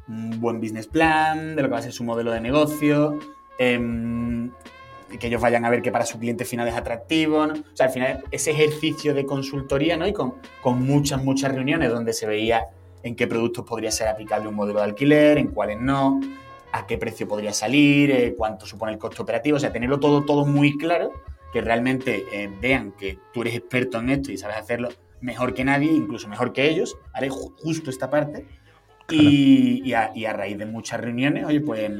un 0.09 0.40
buen 0.40 0.61
business 0.61 0.86
plan, 0.86 1.57
de 1.57 1.62
lo 1.62 1.68
que 1.68 1.72
va 1.72 1.78
a 1.78 1.82
ser 1.82 1.92
su 1.92 2.05
modelo 2.05 2.32
de 2.32 2.40
negocio, 2.40 3.18
em, 3.59 4.51
que 5.20 5.28
ellos 5.28 5.40
vayan 5.40 5.64
a 5.64 5.70
ver 5.70 5.82
que 5.82 5.92
para 5.92 6.05
su 6.05 6.18
cliente 6.18 6.44
final 6.44 6.66
es 6.66 6.74
atractivo, 6.74 7.47
¿no? 7.47 7.55
O 7.55 7.76
sea, 7.76 7.86
al 7.86 7.92
final 7.92 8.24
ese 8.30 8.51
ejercicio 8.51 9.14
de 9.14 9.24
consultoría, 9.24 9.97
¿no? 9.97 10.07
Y 10.07 10.12
con, 10.12 10.34
con 10.61 10.82
muchas, 10.82 11.22
muchas 11.22 11.53
reuniones 11.53 11.90
donde 11.90 12.12
se 12.12 12.26
veía 12.26 12.66
en 13.03 13.14
qué 13.14 13.26
productos 13.26 13.64
podría 13.64 13.90
ser 13.90 14.09
aplicable 14.09 14.49
un 14.49 14.55
modelo 14.55 14.80
de 14.80 14.86
alquiler, 14.86 15.38
en 15.38 15.49
cuáles 15.49 15.80
no, 15.80 16.20
a 16.72 16.86
qué 16.86 16.99
precio 16.99 17.26
podría 17.26 17.53
salir, 17.53 18.11
eh, 18.11 18.34
cuánto 18.36 18.66
supone 18.66 18.92
el 18.92 18.99
costo 18.99 19.22
operativo, 19.22 19.57
o 19.57 19.61
sea, 19.61 19.72
tenerlo 19.72 20.01
todo, 20.01 20.24
todo 20.24 20.44
muy 20.44 20.76
claro, 20.76 21.12
que 21.53 21.61
realmente 21.61 22.24
eh, 22.32 22.51
vean 22.61 22.92
que 22.92 23.18
tú 23.32 23.42
eres 23.42 23.55
experto 23.55 23.99
en 23.99 24.11
esto 24.11 24.32
y 24.32 24.38
sabes 24.38 24.57
hacerlo 24.57 24.88
mejor 25.20 25.55
que 25.55 25.64
nadie, 25.64 25.90
incluso 25.90 26.28
mejor 26.28 26.53
que 26.53 26.68
ellos, 26.68 26.97
haré 27.12 27.30
justo 27.30 27.90
esta 27.90 28.11
parte. 28.11 28.47
Y, 29.09 29.92
a, 29.92 30.32
raíz 30.32 30.59
de 30.59 30.66
muchas 30.66 31.01
reuniones, 31.01 31.44
oye, 31.44 31.61
pues 31.61 31.90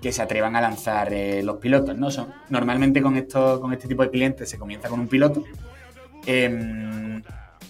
que 0.00 0.10
se 0.10 0.22
atrevan 0.22 0.56
a 0.56 0.60
lanzar 0.60 1.12
eh, 1.12 1.42
los 1.42 1.56
pilotos, 1.56 1.96
¿no? 1.96 2.10
Son, 2.10 2.28
normalmente 2.48 3.02
con, 3.02 3.16
esto, 3.16 3.60
con 3.60 3.72
este 3.72 3.88
tipo 3.88 4.02
de 4.02 4.10
clientes 4.10 4.48
se 4.48 4.58
comienza 4.58 4.88
con 4.88 5.00
un 5.00 5.08
piloto. 5.08 5.44
Em, 6.26 7.05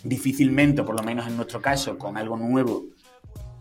difícilmente, 0.04 0.82
por 0.82 0.96
lo 0.96 1.02
menos 1.02 1.26
en 1.26 1.36
nuestro 1.36 1.60
caso, 1.60 1.98
con 1.98 2.16
algo 2.16 2.36
nuevo, 2.36 2.86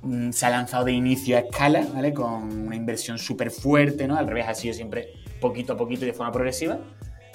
mm, 0.02 0.32
se 0.32 0.46
ha 0.46 0.50
lanzado 0.50 0.86
de 0.86 0.92
inicio 0.92 1.38
a 1.38 1.42
escala, 1.42 1.88
¿vale? 1.94 2.14
Con 2.14 2.68
una 2.68 2.76
inversión 2.76 3.18
súper 3.18 3.52
fuerte, 3.52 4.08
¿no? 4.08 4.18
Al 4.18 4.28
revés, 4.28 4.48
ha 4.48 4.56
sido 4.56 4.74
siempre 4.74 5.10
poquito 5.40 5.74
a 5.74 5.78
poquito 5.78 6.06
y 6.06 6.08
de 6.08 6.14
forma 6.14 6.32
progresiva. 6.32 6.80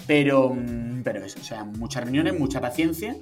Pero, 0.06 0.50
mm, 0.54 1.02
pero 1.02 1.24
eso, 1.24 1.38
o 1.40 1.44
sea, 1.44 1.64
muchas 1.64 2.04
reuniones, 2.04 2.38
mucha 2.38 2.60
paciencia 2.60 3.16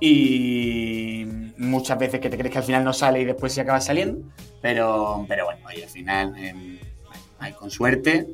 y 0.00 1.24
muchas 1.58 1.98
veces 1.98 2.20
que 2.20 2.28
te 2.28 2.36
crees 2.36 2.52
que 2.52 2.58
al 2.58 2.64
final 2.64 2.84
no 2.84 2.92
sale 2.92 3.20
y 3.20 3.24
después 3.24 3.52
sí 3.52 3.60
acaba 3.60 3.80
saliendo, 3.80 4.20
pero, 4.60 5.24
pero 5.28 5.44
bueno, 5.44 5.60
y 5.76 5.82
al 5.82 5.88
final, 5.88 6.34
eh, 6.36 6.80
con 7.58 7.70
suerte 7.70 8.26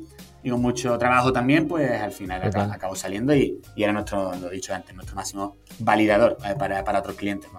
y 0.43 0.49
con 0.49 0.61
mucho 0.61 0.97
trabajo 0.97 1.31
también, 1.33 1.67
pues 1.67 1.89
al 2.01 2.11
final 2.11 2.41
acabó 2.71 2.95
saliendo 2.95 3.35
y, 3.35 3.59
era 3.75 3.91
nuestro, 3.91 4.33
lo 4.35 4.51
he 4.51 4.55
dicho 4.55 4.73
antes, 4.73 4.95
nuestro 4.95 5.15
máximo 5.15 5.57
validador 5.79 6.37
eh, 6.45 6.55
para, 6.57 6.83
para, 6.83 6.99
otros 6.99 7.15
clientes. 7.15 7.49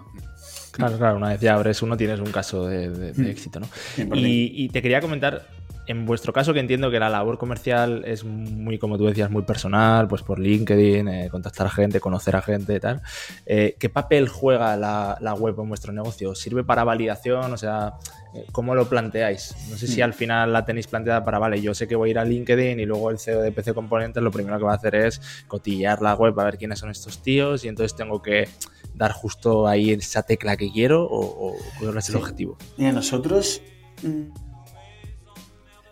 Claro, 0.72 0.96
claro, 0.98 1.16
una 1.16 1.30
vez 1.30 1.40
ya 1.40 1.54
abres 1.54 1.82
uno 1.82 1.96
tienes 1.96 2.20
un 2.20 2.30
caso 2.30 2.66
de, 2.66 3.12
mm. 3.14 3.26
éxito, 3.26 3.60
¿no? 3.60 3.66
y, 4.14 4.68
te 4.70 4.82
quería 4.82 5.00
comentar 5.00 5.46
en 5.90 6.06
vuestro 6.06 6.32
caso, 6.32 6.54
que 6.54 6.60
entiendo 6.60 6.88
que 6.88 7.00
la 7.00 7.08
labor 7.08 7.36
comercial 7.36 8.04
es 8.06 8.22
muy, 8.22 8.78
como 8.78 8.96
tú 8.96 9.06
decías, 9.06 9.28
muy 9.28 9.42
personal, 9.42 10.06
pues 10.06 10.22
por 10.22 10.38
LinkedIn, 10.38 11.08
eh, 11.08 11.28
contactar 11.30 11.66
a 11.66 11.70
gente, 11.70 11.98
conocer 11.98 12.36
a 12.36 12.42
gente 12.42 12.76
y 12.76 12.80
tal, 12.80 13.02
eh, 13.44 13.74
¿qué 13.76 13.88
papel 13.88 14.28
juega 14.28 14.76
la, 14.76 15.34
web 15.34 15.56
en 15.58 15.68
vuestro 15.68 15.92
negocio? 15.92 16.36
¿Sirve 16.36 16.62
para 16.62 16.84
validación? 16.84 17.52
O 17.52 17.56
sea, 17.56 17.94
eh, 18.34 18.46
¿cómo 18.52 18.76
lo 18.76 18.88
planteáis? 18.88 19.56
No 19.68 19.76
sé 19.76 19.88
si 19.88 20.00
hmm. 20.00 20.04
al 20.04 20.14
final 20.14 20.52
la 20.52 20.64
tenéis 20.64 20.86
planteada 20.86 21.24
para, 21.24 21.40
vale, 21.40 21.60
yo 21.60 21.74
sé 21.74 21.88
que 21.88 21.96
voy 21.96 22.10
a 22.10 22.12
ir 22.12 22.18
a 22.20 22.24
LinkedIn 22.24 22.78
y 22.78 22.86
luego 22.86 23.10
el 23.10 23.18
CEO 23.18 23.40
de 23.40 23.50
PC 23.50 23.74
Componentes 23.74 24.22
lo 24.22 24.30
primero 24.30 24.58
que 24.58 24.64
va 24.64 24.72
a 24.72 24.76
hacer 24.76 24.94
es 24.94 25.20
cotillar 25.48 26.02
la 26.02 26.14
web 26.14 26.38
a 26.38 26.44
ver 26.44 26.56
quiénes 26.56 26.78
son 26.78 26.90
estos 26.90 27.20
tíos 27.20 27.64
y 27.64 27.68
entonces 27.68 27.96
tengo 27.96 28.22
que 28.22 28.48
dar 28.94 29.10
justo 29.10 29.66
ahí 29.66 29.90
esa 29.90 30.22
tecla 30.22 30.56
que 30.56 30.70
quiero 30.70 31.04
o, 31.10 31.56
cuál 31.80 31.98
es 31.98 32.08
el 32.10 32.16
objetivo. 32.16 32.58
Mira, 32.76 32.92
nosotros 32.92 33.60
mm, 34.02 34.49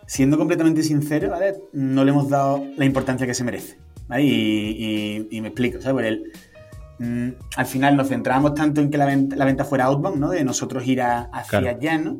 siendo 0.09 0.39
completamente 0.39 0.81
sincero, 0.81 1.29
¿vale? 1.29 1.61
No 1.71 2.03
le 2.03 2.09
hemos 2.09 2.29
dado 2.29 2.65
la 2.77 2.83
importancia 2.83 3.27
que 3.27 3.35
se 3.35 3.43
merece, 3.43 3.77
¿vale? 4.07 4.23
Y, 4.23 5.39
me 5.39 5.49
explico, 5.49 5.79
¿sabes? 5.79 6.07
El, 6.07 6.23
mm, 6.97 7.35
al 7.55 7.65
final 7.67 7.95
nos 7.95 8.07
centrábamos 8.07 8.55
tanto 8.55 8.81
en 8.81 8.89
que 8.89 8.97
la 8.97 9.05
venta, 9.05 9.65
fuera 9.65 9.85
outbound, 9.85 10.17
¿no? 10.17 10.31
De 10.31 10.43
nosotros 10.43 10.87
ir 10.87 11.03
hacia 11.03 11.59
allá, 11.59 11.99
¿no? 11.99 12.17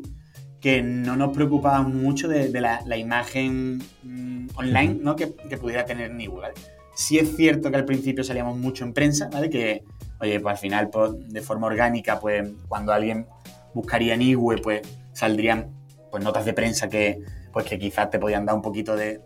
Que 0.61 0.83
no 0.83 1.15
nos 1.15 1.35
preocupábamos 1.35 1.95
mucho 1.95 2.27
de, 2.27 2.51
la, 2.61 2.95
imagen 2.95 3.81
mm, 4.03 4.49
online, 4.53 4.99
¿no? 5.01 5.15
Que, 5.15 5.25
pudiera 5.59 5.83
tener 5.85 6.13
Niwe, 6.13 6.41
¿vale? 6.41 6.53
Sí 6.95 7.17
es 7.17 7.35
cierto 7.35 7.71
que 7.71 7.77
al 7.77 7.85
principio 7.85 8.23
salíamos 8.23 8.55
mucho 8.55 8.85
en 8.85 8.93
prensa, 8.93 9.31
¿vale? 9.33 9.49
Que, 9.49 9.83
oye, 10.21 10.39
pues 10.39 10.51
al 10.51 10.59
final, 10.59 10.89
pues, 10.91 11.13
de 11.27 11.41
forma 11.41 11.65
orgánica, 11.65 12.19
pues 12.19 12.51
cuando 12.67 12.93
alguien 12.93 13.25
buscaría 13.73 14.15
Niwe, 14.15 14.57
pues 14.59 14.83
saldrían 15.11 15.71
pues 16.11 16.23
notas 16.23 16.45
de 16.45 16.53
prensa 16.53 16.87
que, 16.87 17.19
pues 17.51 17.65
que 17.65 17.79
quizás 17.79 18.09
te 18.09 18.19
podían 18.19 18.45
dar 18.45 18.55
un 18.55 18.61
poquito 18.61 18.95
de, 18.95 19.21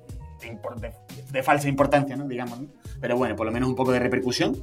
de, 1.31 1.43
falsa 1.43 1.67
importancia, 1.67 2.15
¿no? 2.15 2.27
Digamos, 2.27 2.59
Pero 2.99 3.17
bueno, 3.17 3.35
por 3.35 3.45
lo 3.45 3.51
menos 3.51 3.69
un 3.69 3.75
poco 3.75 3.91
de 3.91 3.99
repercusión. 3.99 4.61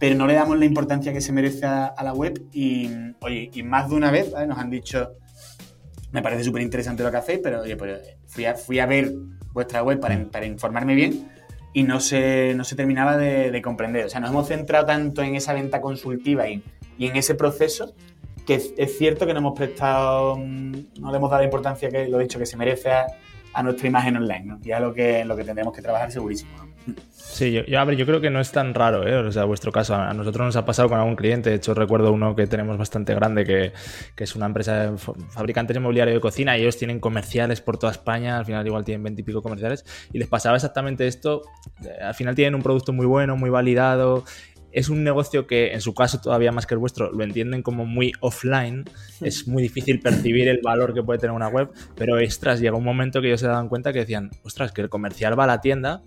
Pero 0.00 0.14
no 0.14 0.26
le 0.28 0.34
damos 0.34 0.56
la 0.58 0.64
importancia 0.64 1.12
que 1.12 1.20
se 1.20 1.32
merece 1.32 1.66
a, 1.66 1.92
la 2.02 2.12
web 2.12 2.40
y, 2.52 2.88
oye, 3.20 3.50
y 3.52 3.62
más 3.64 3.90
de 3.90 3.96
una 3.96 4.12
vez 4.12 4.32
nos 4.46 4.56
han 4.56 4.70
dicho, 4.70 5.16
me 6.12 6.22
parece 6.22 6.44
súper 6.44 6.62
interesante 6.62 7.02
lo 7.02 7.10
que 7.10 7.16
hacéis, 7.16 7.40
pero 7.42 7.62
oye, 7.62 7.76
pues 7.76 8.00
fui 8.26 8.44
a, 8.44 8.54
fui 8.54 8.78
a 8.78 8.86
ver 8.86 9.12
vuestra 9.52 9.82
web 9.82 9.98
para, 9.98 10.24
para 10.26 10.46
informarme 10.46 10.94
bien 10.94 11.28
y 11.72 11.82
no 11.82 11.98
se, 11.98 12.54
no 12.54 12.62
se 12.62 12.76
terminaba 12.76 13.16
de, 13.16 13.60
comprender. 13.60 14.06
O 14.06 14.08
sea, 14.08 14.20
nos 14.20 14.30
hemos 14.30 14.46
centrado 14.46 14.86
tanto 14.86 15.22
en 15.22 15.34
esa 15.34 15.52
venta 15.52 15.80
consultiva 15.80 16.48
y, 16.48 16.62
y 16.96 17.06
en 17.06 17.16
ese 17.16 17.34
proceso 17.34 17.92
que 18.48 18.54
es, 18.54 18.96
cierto 18.96 19.26
que 19.26 19.34
no 19.34 19.40
hemos 19.40 19.54
prestado, 19.54 20.36
mm, 20.36 20.72
no 21.00 21.10
le 21.10 21.18
hemos 21.18 21.30
dado 21.30 21.42
la 21.42 21.44
importancia 21.44 21.90
que 21.90 22.08
lo 22.08 22.18
he 22.18 22.22
dicho 22.22 22.38
que 22.38 22.46
se 22.46 22.56
merece 22.56 22.90
a, 22.90 23.06
nuestra 23.62 23.88
imagen 23.88 24.16
online, 24.16 24.44
¿no? 24.44 24.60
Y 24.62 24.70
es 24.70 24.80
lo 24.80 24.94
que, 24.94 25.24
lo 25.24 25.36
que 25.36 25.42
tendremos 25.42 25.74
que 25.74 25.82
trabajar 25.82 26.12
segurísimo. 26.12 26.52
Sí, 27.10 27.50
yo, 27.50 27.64
yo, 27.64 27.92
yo 27.92 28.06
creo 28.06 28.20
que 28.20 28.30
no 28.30 28.40
es 28.40 28.52
tan 28.52 28.72
raro, 28.72 29.06
¿eh? 29.06 29.16
o 29.16 29.32
sea, 29.32 29.44
vuestro 29.44 29.72
caso. 29.72 29.96
A 29.96 30.14
nosotros 30.14 30.46
nos 30.46 30.56
ha 30.56 30.64
pasado 30.64 30.88
con 30.88 30.96
algún 30.96 31.16
cliente. 31.16 31.50
De 31.50 31.56
hecho, 31.56 31.74
recuerdo 31.74 32.12
uno 32.12 32.36
que 32.36 32.46
tenemos 32.46 32.78
bastante 32.78 33.14
grande, 33.16 33.44
que, 33.44 33.72
que 34.14 34.24
es 34.24 34.36
una 34.36 34.46
empresa 34.46 34.92
de 34.92 34.96
fabricantes 34.96 35.74
de 35.74 35.80
mobiliario 35.80 36.14
de 36.14 36.20
cocina 36.20 36.56
y 36.56 36.62
ellos 36.62 36.76
tienen 36.76 37.00
comerciales 37.00 37.60
por 37.60 37.78
toda 37.78 37.90
España. 37.90 38.38
Al 38.38 38.46
final, 38.46 38.64
igual 38.64 38.84
tienen 38.84 39.02
20 39.02 39.20
y 39.20 39.24
pico 39.24 39.42
comerciales. 39.42 39.84
Y 40.12 40.18
les 40.18 40.28
pasaba 40.28 40.54
exactamente 40.54 41.08
esto. 41.08 41.42
Al 42.00 42.14
final 42.14 42.36
tienen 42.36 42.54
un 42.54 42.62
producto 42.62 42.92
muy 42.92 43.06
bueno, 43.06 43.36
muy 43.36 43.50
validado 43.50 44.24
es 44.72 44.88
un 44.88 45.02
negocio 45.02 45.46
que 45.46 45.72
en 45.72 45.80
su 45.80 45.94
caso 45.94 46.20
todavía 46.20 46.52
más 46.52 46.66
que 46.66 46.74
el 46.74 46.78
vuestro 46.78 47.10
lo 47.12 47.24
entienden 47.24 47.62
como 47.62 47.86
muy 47.86 48.12
offline, 48.20 48.84
es 49.20 49.48
muy 49.48 49.62
difícil 49.62 50.00
percibir 50.00 50.48
el 50.48 50.60
valor 50.62 50.94
que 50.94 51.02
puede 51.02 51.18
tener 51.18 51.34
una 51.34 51.48
web, 51.48 51.70
pero 51.96 52.18
extras 52.18 52.60
llega 52.60 52.76
un 52.76 52.84
momento 52.84 53.20
que 53.20 53.28
ellos 53.28 53.40
se 53.40 53.48
dan 53.48 53.68
cuenta 53.68 53.92
que 53.92 54.00
decían, 54.00 54.30
ostras, 54.44 54.72
que 54.72 54.82
el 54.82 54.88
comercial 54.88 55.38
va 55.38 55.44
a 55.44 55.48
la 55.48 55.60
tienda, 55.60 56.02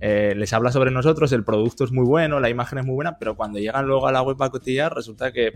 eh, 0.00 0.34
les 0.36 0.52
habla 0.52 0.72
sobre 0.72 0.90
nosotros, 0.90 1.32
el 1.32 1.44
producto 1.44 1.84
es 1.84 1.92
muy 1.92 2.04
bueno, 2.04 2.40
la 2.40 2.50
imagen 2.50 2.78
es 2.78 2.86
muy 2.86 2.94
buena, 2.94 3.18
pero 3.18 3.36
cuando 3.36 3.58
llegan 3.58 3.86
luego 3.86 4.08
a 4.08 4.12
la 4.12 4.22
web 4.22 4.42
a 4.42 4.50
cotillar 4.50 4.94
resulta 4.94 5.32
que 5.32 5.52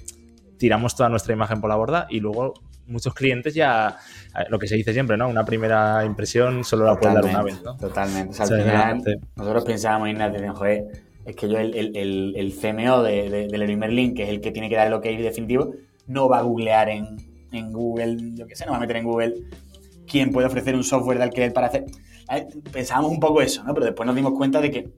tiramos 0.58 0.94
toda 0.94 1.08
nuestra 1.08 1.34
imagen 1.34 1.60
por 1.60 1.70
la 1.70 1.76
borda 1.76 2.06
y 2.08 2.20
luego 2.20 2.54
muchos 2.86 3.14
clientes 3.14 3.54
ya, 3.54 3.98
eh, 4.38 4.44
lo 4.48 4.58
que 4.58 4.68
se 4.68 4.76
dice 4.76 4.92
siempre, 4.92 5.16
¿no? 5.16 5.28
Una 5.28 5.44
primera 5.44 6.04
impresión 6.04 6.64
solo 6.64 6.84
la 6.84 6.96
pueden 6.96 7.14
dar 7.14 7.24
una 7.24 7.42
vez, 7.42 7.62
¿no? 7.62 7.76
Totalmente. 7.76 8.40
al 8.40 8.48
final, 8.48 9.02
nosotros 9.36 9.64
pensábamos, 9.64 10.08
Ignacio, 10.08 10.54
joder, 10.54 10.84
es 11.26 11.36
que 11.36 11.48
yo, 11.48 11.58
el, 11.58 11.74
el, 11.74 12.34
el, 12.36 12.52
CMO 12.52 13.02
de, 13.02 13.30
de, 13.30 13.48
del 13.48 13.60
Leroy 13.60 13.76
Merlin, 13.76 14.14
que 14.14 14.24
es 14.24 14.28
el 14.28 14.40
que 14.40 14.50
tiene 14.50 14.68
que 14.68 14.76
dar 14.76 14.86
el 14.86 14.92
ok 14.92 15.04
definitivo, 15.04 15.74
no 16.06 16.28
va 16.28 16.38
a 16.38 16.42
googlear 16.42 16.90
en, 16.90 17.16
en 17.52 17.72
Google, 17.72 18.16
yo 18.34 18.46
qué 18.46 18.54
sé, 18.54 18.66
no 18.66 18.72
va 18.72 18.78
a 18.78 18.80
meter 18.80 18.96
en 18.96 19.04
Google 19.04 19.34
quién 20.06 20.32
puede 20.32 20.46
ofrecer 20.46 20.74
un 20.74 20.84
software 20.84 21.18
de 21.18 21.24
alquiler 21.24 21.52
para 21.52 21.68
hacer. 21.68 21.86
Pensábamos 22.72 23.10
un 23.10 23.20
poco 23.20 23.40
eso, 23.40 23.64
¿no? 23.64 23.72
Pero 23.74 23.86
después 23.86 24.06
nos 24.06 24.16
dimos 24.16 24.32
cuenta 24.32 24.60
de 24.60 24.70
que, 24.70 24.90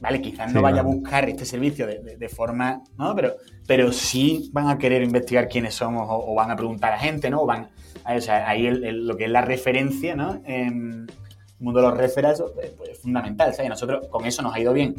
vale, 0.00 0.20
quizás 0.20 0.52
no 0.52 0.62
vaya 0.62 0.80
a 0.80 0.84
buscar 0.84 1.28
este 1.28 1.44
servicio 1.44 1.86
de, 1.86 2.16
de, 2.16 2.28
forma, 2.28 2.82
¿no? 2.98 3.14
Pero, 3.14 3.34
pero 3.66 3.92
sí 3.92 4.50
van 4.52 4.68
a 4.68 4.78
querer 4.78 5.02
investigar 5.02 5.48
quiénes 5.48 5.74
somos 5.74 6.06
o, 6.08 6.34
van 6.34 6.50
a 6.50 6.56
preguntar 6.56 6.92
a 6.92 6.98
gente, 6.98 7.28
¿no? 7.28 7.42
O 7.42 7.46
van, 7.46 7.70
o 8.04 8.20
sea, 8.20 8.48
ahí 8.48 8.70
lo 8.70 9.16
que 9.16 9.24
es 9.24 9.30
la 9.30 9.42
referencia, 9.42 10.14
¿no? 10.16 10.40
En 10.44 11.06
el 11.06 11.64
mundo 11.64 11.80
de 11.80 11.88
los 11.88 11.98
referrals 11.98 12.42
pues, 12.54 12.90
es 12.90 12.98
fundamental, 12.98 13.52
¿sabes? 13.52 13.68
Nosotros 13.68 14.06
con 14.08 14.24
eso 14.24 14.42
nos 14.42 14.54
ha 14.54 14.60
ido 14.60 14.72
bien 14.72 14.94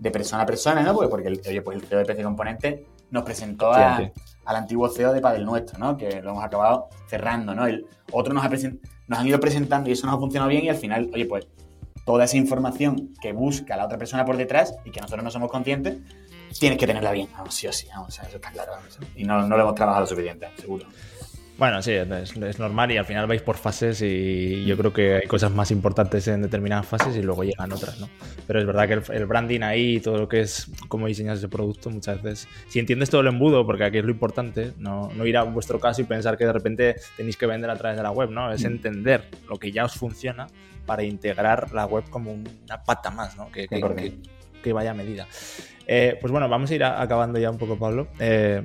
de 0.00 0.10
persona 0.10 0.42
a 0.42 0.46
persona, 0.46 0.82
¿no? 0.82 0.94
Porque, 0.94 1.28
el, 1.28 1.40
oye, 1.46 1.62
pues 1.62 1.76
el 1.76 1.86
CEO 1.86 1.98
de 1.98 2.04
PC 2.06 2.22
Componente 2.22 2.86
nos 3.10 3.22
presentó 3.22 3.70
al 3.72 4.10
antiguo 4.46 4.88
CEO 4.88 5.12
de 5.12 5.20
Padel 5.20 5.44
Nuestro, 5.44 5.78
¿no? 5.78 5.96
Que 5.96 6.22
lo 6.22 6.30
hemos 6.30 6.42
acabado 6.42 6.88
cerrando, 7.06 7.54
¿no? 7.54 7.66
El 7.66 7.86
otro 8.10 8.32
nos, 8.32 8.44
ha 8.44 8.48
nos 8.48 9.18
han 9.18 9.26
ido 9.26 9.38
presentando 9.38 9.90
y 9.90 9.92
eso 9.92 10.06
nos 10.06 10.16
ha 10.16 10.18
funcionado 10.18 10.48
bien 10.48 10.64
y 10.64 10.70
al 10.70 10.76
final, 10.76 11.10
oye, 11.12 11.26
pues 11.26 11.46
toda 12.06 12.24
esa 12.24 12.38
información 12.38 13.12
que 13.20 13.32
busca 13.32 13.76
la 13.76 13.84
otra 13.84 13.98
persona 13.98 14.24
por 14.24 14.38
detrás 14.38 14.74
y 14.84 14.90
que 14.90 15.00
nosotros 15.00 15.22
no 15.22 15.30
somos 15.30 15.50
conscientes, 15.50 15.98
tienes 16.58 16.78
que 16.78 16.86
tenerla 16.86 17.12
bien, 17.12 17.28
vamos, 17.36 17.54
sí 17.54 17.66
o 17.66 17.72
sí, 17.72 17.86
vamos, 17.94 18.18
eso 18.18 18.36
está 18.36 18.50
claro. 18.50 18.72
Y 19.14 19.24
no, 19.24 19.46
no 19.46 19.56
lo 19.56 19.62
hemos 19.62 19.74
trabajado 19.74 20.04
lo 20.04 20.06
suficiente, 20.06 20.48
seguro. 20.56 20.86
Bueno, 21.60 21.82
sí, 21.82 21.92
es, 21.92 22.58
normal 22.58 22.90
y 22.90 22.96
al 22.96 23.04
final 23.04 23.26
vais 23.26 23.42
por 23.42 23.58
fases 23.58 24.00
y 24.00 24.64
yo 24.64 24.78
creo 24.78 24.94
que 24.94 25.16
hay 25.16 25.26
cosas 25.26 25.52
más 25.52 25.70
importantes 25.70 26.26
en 26.26 26.40
determinadas 26.40 26.86
fases 26.86 27.14
y 27.14 27.20
luego 27.20 27.44
llegan 27.44 27.70
otras, 27.70 28.00
¿no? 28.00 28.08
Pero 28.46 28.60
es 28.60 28.66
verdad 28.66 28.88
que 28.88 29.14
el, 29.14 29.26
branding 29.26 29.60
ahí 29.60 29.96
y 29.96 30.00
todo 30.00 30.16
lo 30.16 30.26
que 30.26 30.40
es 30.40 30.70
cómo 30.88 31.06
diseñas 31.06 31.36
ese 31.36 31.50
producto 31.50 31.90
muchas 31.90 32.22
veces, 32.22 32.48
si 32.66 32.78
entiendes 32.78 33.10
todo 33.10 33.20
el 33.20 33.26
embudo, 33.26 33.66
porque 33.66 33.84
aquí 33.84 33.98
es 33.98 34.04
lo 34.04 34.10
importante, 34.10 34.72
no, 34.78 35.10
no 35.14 35.26
ir 35.26 35.36
a 35.36 35.42
vuestro 35.42 35.78
caso 35.78 36.00
y 36.00 36.04
pensar 36.04 36.38
que 36.38 36.46
de 36.46 36.52
repente 36.54 36.96
tenéis 37.18 37.36
que 37.36 37.44
vender 37.44 37.68
a 37.68 37.76
través 37.76 37.98
de 37.98 38.04
la 38.04 38.10
web, 38.10 38.30
¿no? 38.30 38.50
Es 38.50 38.64
mm. 38.64 38.66
entender 38.66 39.28
lo 39.46 39.58
que 39.58 39.70
ya 39.70 39.84
os 39.84 39.92
funciona 39.92 40.46
para 40.86 41.02
integrar 41.02 41.74
la 41.74 41.84
web 41.84 42.04
como 42.08 42.32
una 42.32 42.82
pata 42.86 43.10
más, 43.10 43.36
¿no? 43.36 43.52
Que, 43.52 43.68
que, 43.68 44.72
vaya 44.72 44.92
a 44.92 44.94
medida. 44.94 45.26
Eh, 45.86 46.16
pues 46.22 46.32
bueno, 46.32 46.48
vamos 46.48 46.70
a 46.70 46.74
ir 46.74 46.84
acabando 46.84 47.38
ya 47.38 47.50
un 47.50 47.58
poco, 47.58 47.78
Pablo. 47.78 48.08
Eh, 48.18 48.64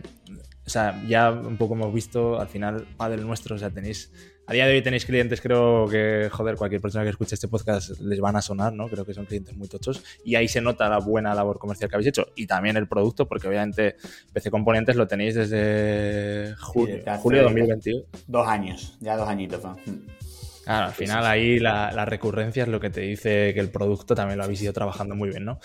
o 0.66 0.70
sea, 0.70 1.03
ya 1.07 1.32
un 1.32 1.57
poco 1.57 1.76
hemos 1.76 1.93
visto, 1.93 2.39
al 2.39 2.47
final, 2.47 2.88
Padel 2.97 3.26
nuestro, 3.26 3.55
o 3.55 3.59
sea, 3.59 3.70
tenéis 3.70 4.11
a 4.47 4.53
día 4.53 4.68
de 4.68 4.74
hoy 4.74 4.82
tenéis 4.82 5.05
clientes, 5.05 5.41
creo 5.41 5.88
que, 5.88 6.30
joder, 6.32 6.55
cualquier 6.55 6.80
persona 6.80 7.03
que 7.03 7.09
escuche 7.09 7.34
este 7.34 7.47
podcast 7.47 7.99
les 7.99 8.20
van 8.20 8.36
a 8.36 8.41
sonar, 8.41 8.74
¿no? 8.74 8.88
Creo 8.88 9.03
que 9.03 9.13
son 9.13 9.26
clientes 9.26 9.55
muy 9.55 9.68
tochos 9.68 10.03
y 10.24 10.36
ahí 10.36 10.47
se 10.47 10.61
nota 10.61 10.88
la 10.88 10.99
buena 10.99 11.34
labor 11.34 11.57
comercial 11.57 11.89
que 11.89 11.95
habéis 11.95 12.09
hecho 12.09 12.28
y 12.36 12.45
también 12.45 12.78
el 12.78 12.88
producto, 12.88 13.28
porque 13.28 13.47
obviamente 13.47 13.95
PC 14.34 14.51
Componentes 14.51 14.95
lo 14.95 15.07
tenéis 15.07 15.34
desde 15.34 16.53
julio, 16.59 17.03
julio 17.18 17.39
de 17.39 17.43
2021. 17.45 18.03
Dos 18.28 18.47
años, 18.47 18.97
ya 18.99 19.18
dos 19.18 19.28
añitos. 19.28 19.61
Claro, 20.66 20.88
al 20.88 20.93
final 20.93 21.24
ahí 21.28 21.59
la, 21.59 22.05
recurrencia 22.05 22.63
es 22.63 22.70
lo 22.70 22.80
que 22.80 22.89
te 22.89 23.01
dice 23.01 23.53
que 23.53 23.59
el 23.59 23.70
producto 23.70 24.16
también 24.16 24.39
lo 24.39 24.45
habéis 24.45 24.63
ido 24.63 24.74
trabajando 24.74 25.16
muy 25.16 25.30
bien, 25.30 25.45
¿no? 25.45 25.59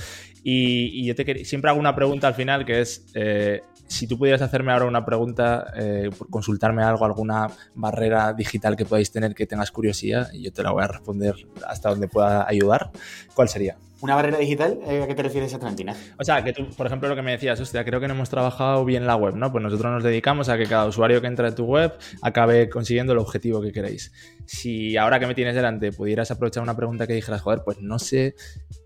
Y, 0.45 1.07
yo 1.07 1.15
te 1.15 1.25
quería, 1.25 1.45
siempre 1.47 1.71
hago 1.71 1.81
una 1.81 1.95
pregunta 1.95 2.29
al 2.29 2.35
final 2.35 2.67
que 2.67 2.83
es, 2.83 3.07
eh, 3.15 3.63
si 3.89 4.07
tú 4.07 4.19
pudieras 4.19 4.43
hacerme 4.43 4.73
ahora 4.73 4.85
una 4.85 5.07
pregunta, 5.07 5.73
eh, 5.75 6.11
consultarme 6.29 6.83
algo, 6.83 7.07
alguna 7.07 7.47
barrera 7.75 8.35
digital 8.35 8.77
que 8.77 8.85
podáis 8.85 9.11
tener 9.11 9.35
que 9.35 9.47
tengas 9.47 9.71
curiosidad, 9.71 10.31
y 10.35 10.43
yo 10.43 10.53
te 10.53 10.63
la 10.63 10.71
voy 10.71 10.85
a 10.85 10.89
responder 10.89 11.35
hasta 11.67 11.89
donde 11.89 12.07
pueda 12.07 12.47
ayudar, 12.47 12.91
¿cuál 13.35 13.49
sería? 13.49 13.79
¿Una 14.01 14.15
barrera 14.15 14.39
digital? 14.39 14.79
Eh, 14.87 15.03
¿A 15.03 15.07
qué 15.07 15.15
te 15.15 15.23
refieres 15.23 15.49
exactamente? 15.49 15.85
O 16.19 16.25
sea, 16.25 16.43
que 16.43 16.53
tú, 16.53 16.67
por 16.77 16.87
ejemplo, 16.87 17.09
lo 17.09 17.17
que 17.17 17.23
me 17.23 17.33
decías, 17.33 17.61
hostia, 17.61 17.85
creo 17.85 18.01
que 18.01 18.09
no 18.09 18.15
hemos 18.15 18.31
trabajado 18.31 18.85
bien 18.85 19.07
la 19.07 19.17
web, 19.17 19.37
¿no? 19.37 19.53
Pues 19.53 19.63
nosotros 19.63 19.93
nos 19.93 20.03
dedicamos 20.03 20.49
a 20.49 20.57
que 20.57 20.65
cada 20.65 20.87
usuario 20.87 21.21
que 21.21 21.27
entra 21.27 21.49
en 21.49 21.55
tu 21.55 21.65
web 21.65 21.93
acabe 22.23 22.69
consiguiendo 22.71 23.13
el 23.13 23.19
objetivo 23.19 23.61
que 23.61 23.73
queréis. 23.73 24.13
Si 24.47 24.97
ahora 24.97 25.21
que 25.21 25.27
me 25.27 25.35
tienes 25.35 25.55
delante 25.55 25.93
pudieras 25.93 26.31
aprovechar 26.31 26.63
una 26.63 26.77
pregunta 26.77 27.07
que 27.07 27.13
dijeras, 27.13 27.43
joder, 27.43 27.61
pues 27.65 27.81
no 27.81 27.99
sé 27.99 28.35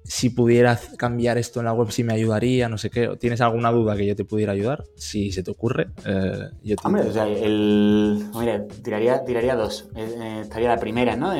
si 0.05 0.31
pudieras 0.31 0.91
cambiar 0.99 1.39
esto 1.39 1.61
en 1.61 1.67
la 1.67 1.73
web, 1.73 1.91
si 1.91 2.05
me 2.05 2.13
ayudaría, 2.13 2.69
no 2.69 2.77
sé 2.77 2.91
qué. 2.91 3.17
¿Tienes 3.19 3.41
alguna 3.41 3.71
duda 3.71 3.97
que 3.97 4.07
yo 4.07 4.17
te 4.17 4.25
pudiera 4.25 4.53
ayudar? 4.53 4.85
Si 4.97 5.33
se 5.33 5.43
te 5.43 5.51
ocurre, 5.51 5.89
eh, 6.05 6.51
yo 6.63 6.77
te... 6.77 6.87
Hombre, 6.87 7.03
o 7.03 7.13
sea, 7.13 7.27
el... 7.27 8.27
Mira, 8.39 8.67
tiraría, 8.83 9.25
tiraría 9.25 9.55
dos. 9.55 9.89
Eh, 9.97 10.41
estaría 10.43 10.69
la 10.69 10.79
primera, 10.79 11.17
¿no? 11.17 11.33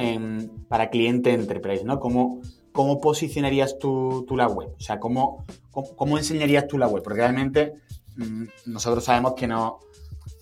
para 0.69 0.91
cliente 0.91 1.33
enterprise, 1.33 1.85
¿no? 1.85 2.01
¿Cómo 2.01 2.41
¿cómo 2.75 3.01
posicionarías 3.01 3.79
tú, 3.79 4.27
la 4.37 4.49
web? 4.49 4.75
O 4.77 4.81
sea, 4.81 4.99
¿cómo, 4.99 5.47
¿cómo, 5.71 6.19
enseñarías 6.19 6.67
tú 6.67 6.77
la 6.77 6.89
web? 6.89 7.05
Porque 7.05 7.21
realmente 7.21 7.75
mm, 8.17 8.45
nosotros 8.67 9.05
sabemos 9.05 9.35
que 9.35 9.47
no, 9.47 9.79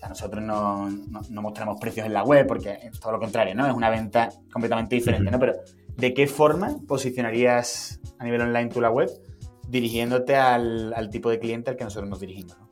nosotros 0.09 0.43
no, 0.43 0.89
mostramos 1.29 1.79
precios 1.79 2.07
en 2.07 2.13
la 2.13 2.23
web 2.23 2.47
porque 2.47 2.79
es 2.81 2.99
todo 2.99 3.11
lo 3.11 3.19
contrario, 3.19 3.53
¿no? 3.53 3.67
Es 3.67 3.73
una 3.73 3.91
venta 3.91 4.29
completamente 4.51 4.95
diferente, 4.95 5.29
¿no? 5.29 5.37
Pero 5.37 5.53
¿de 5.95 6.13
qué 6.15 6.25
forma 6.25 6.75
posicionarías 6.87 8.01
a 8.17 8.23
nivel 8.23 8.41
online 8.41 8.69
tú 8.69 8.81
la 8.81 8.89
web 8.89 9.11
dirigiéndote 9.67 10.35
al, 10.35 10.91
al 10.95 11.11
tipo 11.11 11.29
de 11.29 11.37
cliente 11.37 11.69
al 11.69 11.77
que 11.77 11.83
nosotros 11.83 12.09
nos 12.09 12.19
dirigimos? 12.19 12.62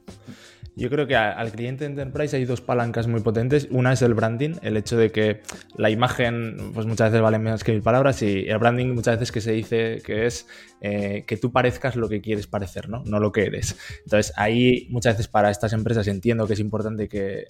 Yo 0.76 0.90
creo 0.90 1.06
que 1.06 1.16
al 1.16 1.52
cliente 1.52 1.86
Enterprise 1.86 2.36
hay 2.36 2.46
dos 2.46 2.62
palancas 2.62 3.08
muy 3.08 3.20
potentes. 3.20 3.68
Una 3.72 3.92
es 3.92 4.02
el 4.02 4.14
branding, 4.14 4.56
el 4.62 4.78
hecho 4.78 4.98
de 4.98 5.12
que 5.12 5.42
la 5.76 5.90
imagen, 5.90 6.72
pues 6.74 6.86
muchas 6.86 7.12
veces 7.12 7.22
vale 7.22 7.40
menos 7.40 7.64
que 7.64 7.74
mil 7.74 7.82
palabras, 7.82 8.22
y 8.22 8.48
el 8.48 8.58
branding 8.58 8.94
muchas 8.94 9.16
veces 9.16 9.32
que 9.32 9.42
se 9.42 9.52
dice 9.52 10.02
que 10.04 10.26
es 10.26 10.48
eh, 10.80 11.26
que 11.28 11.38
tú 11.38 11.52
parezcas 11.52 11.96
lo 11.98 12.08
que 12.08 12.22
quieres 12.22 12.48
parecer, 12.48 12.88
¿no? 12.88 13.04
No 13.06 13.20
lo 13.20 13.32
que 13.32 13.44
eres. 13.44 13.78
Entonces, 14.06 14.34
ahí 14.38 14.88
muchas 14.90 15.16
veces 15.16 15.28
para 15.28 15.52
estas 15.52 15.74
empresas 15.74 16.08
entiendo 16.08 16.48
que 16.48 16.54
es 16.54 16.60
importante 16.60 17.10
que 17.10 17.46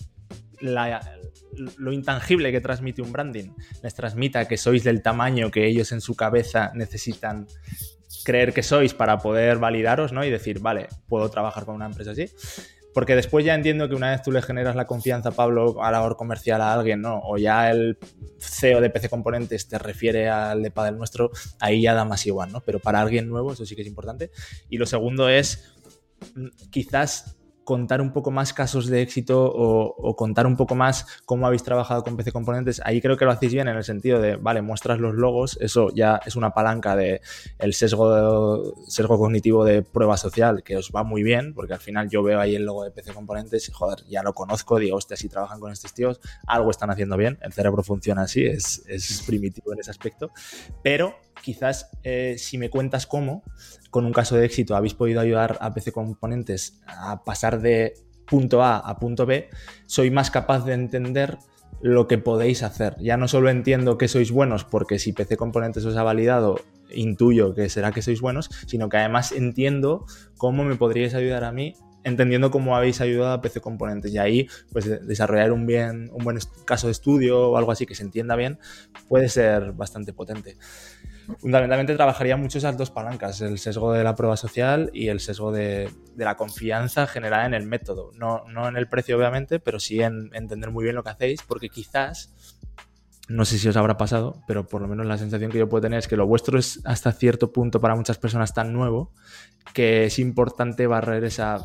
lo 1.77 1.91
intangible 1.91 2.51
que 2.51 2.61
transmite 2.61 3.01
un 3.01 3.11
branding 3.11 3.49
les 3.83 3.95
transmita 3.95 4.47
que 4.47 4.57
sois 4.57 4.83
del 4.83 5.01
tamaño 5.01 5.51
que 5.51 5.65
ellos 5.67 5.91
en 5.91 6.01
su 6.01 6.15
cabeza 6.15 6.71
necesitan 6.75 7.47
creer 8.23 8.53
que 8.53 8.63
sois 8.63 8.93
para 8.93 9.17
poder 9.17 9.57
validaros, 9.57 10.11
¿no? 10.11 10.23
Y 10.23 10.29
decir, 10.29 10.59
vale, 10.59 10.87
puedo 11.07 11.29
trabajar 11.29 11.65
con 11.65 11.75
una 11.75 11.85
empresa 11.85 12.11
así. 12.11 12.25
Porque 12.93 13.15
después 13.15 13.45
ya 13.45 13.55
entiendo 13.55 13.87
que 13.87 13.95
una 13.95 14.11
vez 14.11 14.21
tú 14.21 14.31
le 14.31 14.41
generas 14.41 14.75
la 14.75 14.85
confianza, 14.85 15.31
Pablo, 15.31 15.83
a 15.83 15.91
la 15.91 16.01
hora 16.01 16.15
comercial 16.15 16.61
a 16.61 16.73
alguien, 16.73 17.01
¿no? 17.01 17.21
O 17.23 17.37
ya 17.37 17.71
el 17.71 17.97
CEO 18.39 18.81
de 18.81 18.89
PC 18.89 19.09
Componentes 19.09 19.67
te 19.67 19.77
refiere 19.77 20.29
al 20.29 20.61
de 20.61 20.71
Padel 20.71 20.97
nuestro, 20.97 21.31
ahí 21.59 21.81
ya 21.81 21.93
da 21.93 22.05
más 22.05 22.25
igual, 22.25 22.51
¿no? 22.51 22.61
Pero 22.61 22.79
para 22.79 23.01
alguien 23.01 23.29
nuevo, 23.29 23.53
eso 23.53 23.65
sí 23.65 23.75
que 23.75 23.81
es 23.81 23.87
importante. 23.87 24.31
Y 24.69 24.77
lo 24.77 24.85
segundo 24.85 25.29
es 25.29 25.73
mm, 26.35 26.47
quizás 26.69 27.37
contar 27.71 28.01
un 28.01 28.11
poco 28.11 28.31
más 28.31 28.51
casos 28.51 28.87
de 28.87 29.01
éxito 29.01 29.45
o, 29.45 30.13
contar 30.17 30.45
un 30.45 30.57
poco 30.57 30.75
más 30.75 31.07
cómo 31.23 31.47
habéis 31.47 31.63
trabajado 31.63 32.03
con 32.03 32.17
PC 32.17 32.33
Componentes, 32.33 32.81
ahí 32.83 32.99
creo 32.99 33.15
que 33.15 33.23
lo 33.23 33.31
hacéis 33.31 33.53
bien 33.53 33.69
en 33.69 33.77
el 33.77 33.85
sentido 33.85 34.19
de, 34.19 34.35
vale, 34.35 34.61
muestras 34.61 34.99
los 34.99 35.15
logos, 35.15 35.57
eso 35.61 35.89
ya 35.95 36.19
es 36.25 36.35
una 36.35 36.49
palanca 36.49 36.97
de 36.97 37.21
el 37.59 37.73
sesgo, 37.73 38.73
sesgo 38.89 39.17
cognitivo 39.17 39.63
de 39.63 39.83
prueba 39.83 40.17
social 40.17 40.63
que 40.63 40.75
os 40.75 40.91
va 40.93 41.03
muy 41.03 41.23
bien, 41.23 41.53
porque 41.53 41.71
al 41.71 41.79
final 41.79 42.09
yo 42.09 42.23
veo 42.23 42.41
ahí 42.41 42.55
el 42.55 42.65
logo 42.65 42.83
de 42.83 42.91
PC 42.91 43.13
Componentes 43.13 43.69
y 43.69 43.71
joder, 43.71 44.03
ya 44.09 44.21
lo 44.21 44.33
conozco, 44.33 44.77
digo, 44.77 44.97
hostia, 44.97 45.15
si 45.15 45.29
trabajan 45.29 45.61
con 45.61 45.71
estos 45.71 45.93
tíos, 45.93 46.19
algo 46.47 46.71
están 46.71 46.89
haciendo 46.89 47.15
bien, 47.15 47.37
el 47.41 47.53
cerebro 47.53 47.83
funciona 47.83 48.23
así, 48.23 48.43
es, 48.43 48.83
es 48.85 49.23
primitivo 49.25 49.71
en 49.71 49.79
ese 49.79 49.91
aspecto, 49.91 50.31
pero 50.83 51.15
quizás 51.41 51.89
eh, 52.03 52.35
si 52.37 52.57
me 52.57 52.69
cuentas 52.69 53.07
cómo, 53.07 53.43
con 53.89 54.05
un 54.05 54.13
caso 54.13 54.35
de 54.35 54.45
éxito 54.45 54.75
habéis 54.75 54.93
podido 54.93 55.19
ayudar 55.19 55.57
a 55.61 55.73
PC 55.73 55.91
Componentes 55.91 56.81
a 56.85 57.23
pasar 57.23 57.61
de 57.61 57.93
punto 58.25 58.63
A 58.63 58.77
a 58.77 58.97
punto 58.97 59.25
B, 59.25 59.49
soy 59.85 60.11
más 60.11 60.31
capaz 60.31 60.63
de 60.65 60.73
entender 60.73 61.37
lo 61.81 62.07
que 62.07 62.17
podéis 62.17 62.63
hacer. 62.63 62.95
Ya 62.99 63.17
no 63.17 63.27
solo 63.27 63.49
entiendo 63.49 63.97
que 63.97 64.07
sois 64.07 64.31
buenos, 64.31 64.63
porque 64.63 64.99
si 64.99 65.13
PC 65.13 65.35
Componentes 65.35 65.83
os 65.85 65.97
ha 65.97 66.03
validado, 66.03 66.59
intuyo 66.93 67.53
que 67.55 67.69
será 67.69 67.91
que 67.91 68.01
sois 68.01 68.21
buenos, 68.21 68.49
sino 68.67 68.89
que 68.89 68.97
además 68.97 69.31
entiendo 69.31 70.05
cómo 70.37 70.63
me 70.63 70.75
podríais 70.75 71.15
ayudar 71.15 71.43
a 71.43 71.51
mí 71.51 71.75
entendiendo 72.03 72.51
cómo 72.51 72.75
habéis 72.75 73.01
ayudado 73.01 73.33
a 73.33 73.41
PC 73.41 73.61
Componentes 73.61 74.11
y 74.13 74.17
ahí 74.17 74.47
pues 74.71 75.05
desarrollar 75.05 75.51
un 75.51 75.65
bien 75.65 76.09
un 76.13 76.23
buen 76.23 76.39
caso 76.65 76.87
de 76.87 76.91
estudio 76.91 77.51
o 77.51 77.57
algo 77.57 77.71
así 77.71 77.85
que 77.85 77.95
se 77.95 78.03
entienda 78.03 78.35
bien 78.35 78.57
puede 79.07 79.29
ser 79.29 79.73
bastante 79.73 80.13
potente 80.13 80.57
fundamentalmente 81.39 81.95
trabajaría 81.95 82.37
mucho 82.37 82.57
esas 82.57 82.77
dos 82.77 82.91
palancas, 82.91 83.41
el 83.41 83.59
sesgo 83.59 83.93
de 83.93 84.03
la 84.03 84.15
prueba 84.15 84.37
social 84.37 84.89
y 84.93 85.07
el 85.07 85.19
sesgo 85.19 85.51
de, 85.51 85.91
la 86.15 86.35
confianza 86.35 87.07
generada 87.07 87.45
en 87.45 87.53
el 87.53 87.65
método. 87.65 88.11
No, 88.15 88.43
no, 88.47 88.67
en 88.67 88.77
el 88.77 88.87
precio, 88.87 89.17
obviamente, 89.17 89.59
pero 89.59 89.79
sí 89.79 90.01
en 90.01 90.29
entender 90.33 90.71
muy 90.71 90.83
bien 90.83 90.95
lo 90.95 91.03
que 91.03 91.09
hacéis, 91.09 91.41
porque 91.43 91.69
quizás, 91.69 92.33
no 93.27 93.45
sé 93.45 93.57
si 93.57 93.67
os 93.67 93.77
habrá 93.77 93.97
pasado, 93.97 94.41
pero 94.47 94.67
por 94.67 94.81
lo 94.81 94.87
menos 94.87 95.05
la 95.05 95.17
sensación 95.17 95.51
que 95.51 95.57
yo 95.57 95.69
puedo 95.69 95.81
tener 95.81 95.99
es 95.99 96.07
que 96.07 96.17
lo 96.17 96.27
vuestro 96.27 96.59
es 96.59 96.81
hasta 96.85 97.11
cierto 97.11 97.51
punto 97.51 97.79
para 97.79 97.95
muchas 97.95 98.17
personas 98.17 98.53
tan 98.53 98.73
nuevo 98.73 99.11
que 99.73 100.05
es 100.05 100.19
importante 100.19 100.87
barrer 100.87 101.23
esa, 101.23 101.61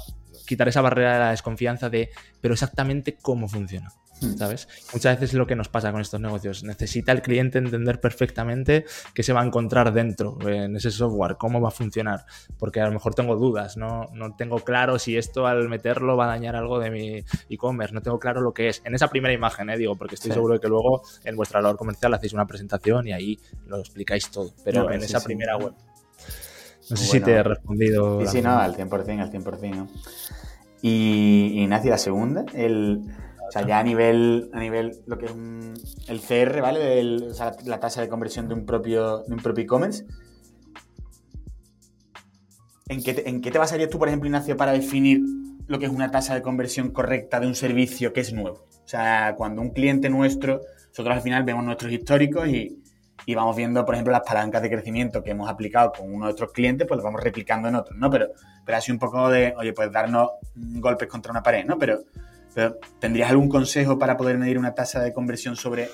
quitar 0.46 0.68
esa 0.68 0.80
barrera 0.80 1.14
de 1.14 1.18
la 1.18 1.30
desconfianza 1.30 1.90
de, 1.90 2.10
pero 2.40 2.54
exactamente 2.54 3.16
cómo 3.20 3.48
funciona. 3.48 3.90
Hmm. 4.20 4.36
¿sabes? 4.36 4.68
Muchas 4.94 5.16
veces 5.16 5.30
es 5.30 5.34
lo 5.34 5.46
que 5.46 5.56
nos 5.56 5.68
pasa 5.68 5.92
con 5.92 6.00
estos 6.00 6.20
negocios. 6.20 6.64
Necesita 6.64 7.12
el 7.12 7.22
cliente 7.22 7.58
entender 7.58 8.00
perfectamente 8.00 8.84
qué 9.14 9.22
se 9.22 9.32
va 9.32 9.42
a 9.42 9.44
encontrar 9.44 9.92
dentro 9.92 10.38
en 10.48 10.76
ese 10.76 10.90
software, 10.90 11.36
cómo 11.36 11.60
va 11.60 11.68
a 11.68 11.72
funcionar, 11.72 12.24
porque 12.58 12.80
a 12.80 12.86
lo 12.86 12.92
mejor 12.92 13.14
tengo 13.14 13.36
dudas, 13.36 13.76
no, 13.76 14.06
no 14.14 14.34
tengo 14.34 14.58
claro 14.60 14.98
si 14.98 15.16
esto 15.16 15.46
al 15.46 15.68
meterlo 15.68 16.16
va 16.16 16.24
a 16.24 16.28
dañar 16.28 16.56
algo 16.56 16.78
de 16.78 16.90
mi 16.90 17.24
e-commerce, 17.50 17.94
no 17.94 18.00
tengo 18.00 18.18
claro 18.18 18.40
lo 18.40 18.52
que 18.52 18.68
es. 18.68 18.80
En 18.84 18.94
esa 18.94 19.08
primera 19.08 19.34
imagen, 19.34 19.68
¿eh? 19.70 19.76
digo, 19.76 19.96
porque 19.96 20.14
estoy 20.14 20.32
seguro 20.32 20.54
de 20.54 20.60
que 20.60 20.68
luego 20.68 21.02
en 21.24 21.36
vuestra 21.36 21.60
labor 21.60 21.76
comercial 21.76 22.14
hacéis 22.14 22.32
una 22.32 22.46
presentación 22.46 23.06
y 23.08 23.12
ahí 23.12 23.38
lo 23.66 23.78
explicáis 23.78 24.30
todo, 24.30 24.52
pero 24.64 24.90
en 24.90 25.02
esa 25.02 25.20
primera 25.20 25.56
web. 25.56 25.74
No 26.88 26.96
sé 26.96 27.04
si 27.04 27.20
te 27.20 27.32
he 27.32 27.42
respondido. 27.42 28.20
Sí, 28.20 28.26
sí, 28.28 28.42
no, 28.42 28.58
al 28.58 28.76
100%, 28.76 29.20
al 29.20 29.32
100%. 29.32 29.88
Y, 30.82 31.64
y 31.64 31.66
la 31.66 31.98
segunda, 31.98 32.44
el 32.54 33.02
o 33.48 33.52
sea, 33.52 33.66
ya 33.66 33.78
a 33.78 33.82
nivel, 33.82 34.50
a 34.52 34.60
nivel 34.60 35.02
lo 35.06 35.18
que 35.18 35.26
es 35.26 35.32
el 36.08 36.20
CR, 36.20 36.60
¿vale? 36.60 37.26
o 37.28 37.34
sea, 37.34 37.52
la 37.64 37.78
tasa 37.78 38.00
de 38.00 38.08
conversión 38.08 38.48
de 38.48 38.54
un 38.54 38.66
propio 38.66 39.18
de 39.18 39.34
un 39.34 39.40
propio 39.40 39.64
e-commerce. 39.64 40.04
¿En 42.88 43.02
qué, 43.02 43.14
te, 43.14 43.28
¿En 43.28 43.40
qué 43.40 43.50
te 43.50 43.58
basarías 43.58 43.90
tú, 43.90 43.98
por 43.98 44.08
ejemplo, 44.08 44.28
Ignacio, 44.28 44.56
para 44.56 44.72
definir 44.72 45.20
lo 45.66 45.78
que 45.78 45.86
es 45.86 45.90
una 45.90 46.10
tasa 46.10 46.34
de 46.34 46.42
conversión 46.42 46.90
correcta 46.90 47.40
de 47.40 47.46
un 47.48 47.54
servicio 47.54 48.12
que 48.12 48.20
es 48.20 48.32
nuevo? 48.32 48.64
O 48.84 48.88
sea, 48.88 49.34
cuando 49.36 49.60
un 49.60 49.70
cliente 49.70 50.08
nuestro, 50.08 50.60
nosotros 50.88 51.16
al 51.16 51.22
final 51.22 51.42
vemos 51.42 51.64
nuestros 51.64 51.90
históricos 51.90 52.46
y, 52.48 52.80
y 53.26 53.34
vamos 53.34 53.56
viendo, 53.56 53.84
por 53.84 53.94
ejemplo, 53.94 54.12
las 54.12 54.22
palancas 54.22 54.62
de 54.62 54.70
crecimiento 54.70 55.22
que 55.22 55.32
hemos 55.32 55.48
aplicado 55.50 55.92
con 55.92 56.12
uno 56.12 56.26
de 56.26 56.32
otros 56.32 56.52
clientes, 56.52 56.86
pues 56.86 56.98
lo 56.98 57.04
vamos 57.04 57.20
replicando 57.20 57.68
en 57.68 57.74
otros, 57.74 57.98
¿no? 57.98 58.08
Pero, 58.08 58.28
pero 58.64 58.78
así 58.78 58.92
un 58.92 59.00
poco 59.00 59.28
de, 59.28 59.52
oye, 59.56 59.72
pues 59.72 59.90
darnos 59.90 60.30
golpes 60.54 61.08
contra 61.08 61.32
una 61.32 61.42
pared, 61.42 61.64
¿no? 61.64 61.76
Pero 61.76 62.04
pero, 62.56 62.78
¿tendrías 63.00 63.30
algún 63.30 63.50
consejo 63.50 63.98
para 63.98 64.16
poder 64.16 64.38
medir 64.38 64.56
una 64.56 64.72
tasa 64.72 65.02
de 65.02 65.12
conversión 65.12 65.56
sobre 65.56 65.90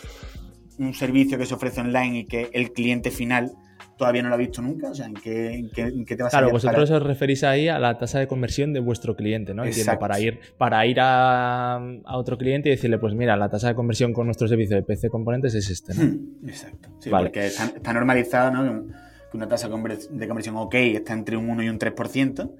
un 0.79 0.95
servicio 0.95 1.37
que 1.37 1.45
se 1.45 1.55
ofrece 1.55 1.81
online 1.81 2.21
y 2.21 2.25
que 2.25 2.51
el 2.53 2.73
cliente 2.73 3.11
final 3.11 3.51
todavía 3.99 4.23
no 4.23 4.29
lo 4.29 4.37
ha 4.37 4.39
visto 4.39 4.63
nunca? 4.63 4.91
O 4.91 4.95
sea, 4.95 5.07
¿en 5.07 5.15
qué, 5.15 5.69
te 5.75 6.23
vas 6.23 6.33
a 6.33 6.39
Claro, 6.39 6.53
vosotros 6.53 6.89
os 6.89 7.03
referís 7.03 7.43
ahí 7.43 7.67
a 7.67 7.81
la 7.81 7.99
tasa 7.99 8.21
de 8.21 8.29
conversión 8.29 8.73
de 8.73 8.79
vuestro 8.79 9.17
cliente, 9.17 9.55
¿no? 9.55 9.65
Entiendo, 9.65 9.99
para 9.99 10.21
ir, 10.21 10.39
para 10.57 10.87
ir 10.87 10.99
a, 11.01 11.81
otro 12.13 12.39
cliente 12.39 12.69
y 12.69 12.73
decirle, 12.77 12.99
pues 12.99 13.13
mira, 13.13 13.37
la 13.37 13.49
tasa 13.49 13.67
de 13.67 13.75
conversión 13.75 14.13
con 14.13 14.27
nuestro 14.27 14.47
servicio 14.47 14.77
de 14.77 14.85
PC 14.85 15.11
Componentes 15.11 15.57
es 15.57 15.69
este, 15.69 15.95
¿no? 15.95 16.05
Hmm, 16.05 16.49
exacto. 16.49 16.91
Sí, 17.01 17.11
porque 17.11 17.47
está, 17.47 17.93
normalizado, 17.93 18.53
¿no? 18.53 18.85
Que 19.33 19.37
una 19.37 19.49
tasa 19.49 19.67
de 19.67 20.29
conversión 20.29 20.57
ok 20.59 20.75
está 20.77 21.13
entre 21.13 21.37
un 21.37 21.51
1 21.51 21.65
y 21.65 21.69
un 21.69 21.81
3%. 21.81 22.53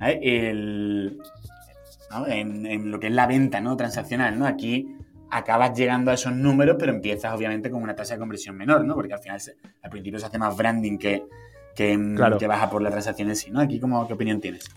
El, 0.00 1.18
en, 2.28 2.90
lo 2.90 3.00
que 3.00 3.08
es 3.08 3.12
la 3.12 3.26
venta 3.26 3.60
¿no? 3.60 3.76
transaccional. 3.76 4.38
¿no? 4.38 4.46
Aquí 4.46 4.96
acabas 5.30 5.76
llegando 5.76 6.10
a 6.10 6.14
esos 6.14 6.32
números, 6.32 6.76
pero 6.78 6.92
empiezas 6.92 7.34
obviamente 7.34 7.70
con 7.70 7.82
una 7.82 7.94
tasa 7.94 8.14
de 8.14 8.20
conversión 8.20 8.56
menor, 8.56 8.84
¿no? 8.84 8.94
Porque 8.94 9.12
al 9.12 9.20
final 9.20 9.40
al 9.82 9.90
principio 9.90 10.18
se 10.18 10.26
hace 10.26 10.38
más 10.38 10.56
branding 10.56 10.98
que, 10.98 11.24
que, 11.74 12.16
que 12.38 12.46
baja 12.46 12.70
por 12.70 12.82
la 12.82 12.90
transacción 12.90 13.28
en 13.28 13.36
sí, 13.36 13.50
¿no? 13.50 13.60
Aquí, 13.60 13.80
¿cómo, 13.80 14.06
¿qué 14.06 14.14
opinión 14.14 14.40
tienes? 14.40 14.70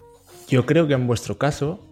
Yo 0.48 0.66
creo 0.66 0.88
que 0.88 0.96
en 0.96 1.06
vuestro 1.06 1.38
caso, 1.38 1.86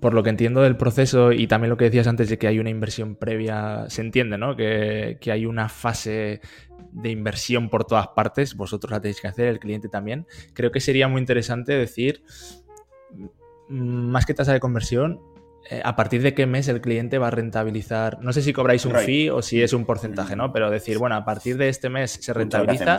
por 0.00 0.12
lo 0.12 0.22
que 0.22 0.28
entiendo 0.28 0.60
del 0.60 0.76
proceso 0.76 1.32
y 1.32 1.46
también 1.46 1.70
lo 1.70 1.78
que 1.78 1.86
decías 1.86 2.06
antes 2.06 2.28
de 2.28 2.36
que 2.36 2.46
hay 2.46 2.58
una 2.58 2.68
inversión 2.68 3.16
previa, 3.16 3.86
se 3.88 4.02
entiende, 4.02 4.36
¿no? 4.36 4.54
Que, 4.54 5.16
que 5.18 5.32
hay 5.32 5.46
una 5.46 5.70
fase 5.70 6.42
de 6.92 7.10
inversión 7.10 7.70
por 7.70 7.84
todas 7.84 8.08
partes, 8.08 8.54
vosotros 8.54 8.90
la 8.90 9.00
tenéis 9.00 9.20
que 9.20 9.28
hacer, 9.28 9.46
el 9.46 9.58
cliente 9.58 9.88
también. 9.88 10.26
Creo 10.52 10.70
que 10.70 10.80
sería 10.80 11.08
muy 11.08 11.20
interesante 11.20 11.72
decir, 11.72 12.22
más 13.68 14.26
que 14.26 14.34
tasa 14.34 14.52
de 14.52 14.60
conversión, 14.60 15.20
eh, 15.70 15.80
a 15.84 15.94
partir 15.94 16.22
de 16.22 16.34
qué 16.34 16.46
mes 16.46 16.68
el 16.68 16.80
cliente 16.80 17.18
va 17.18 17.28
a 17.28 17.30
rentabilizar. 17.30 18.18
No 18.20 18.32
sé 18.32 18.42
si 18.42 18.52
cobráis 18.52 18.84
un 18.84 18.94
fee 18.94 19.30
o 19.30 19.42
si 19.42 19.62
es 19.62 19.72
un 19.72 19.84
porcentaje, 19.84 20.34
¿no? 20.34 20.52
Pero 20.52 20.70
decir, 20.70 20.98
bueno, 20.98 21.14
a 21.14 21.24
partir 21.24 21.56
de 21.56 21.68
este 21.68 21.88
mes 21.88 22.18
se 22.20 22.32
rentabiliza. 22.32 22.98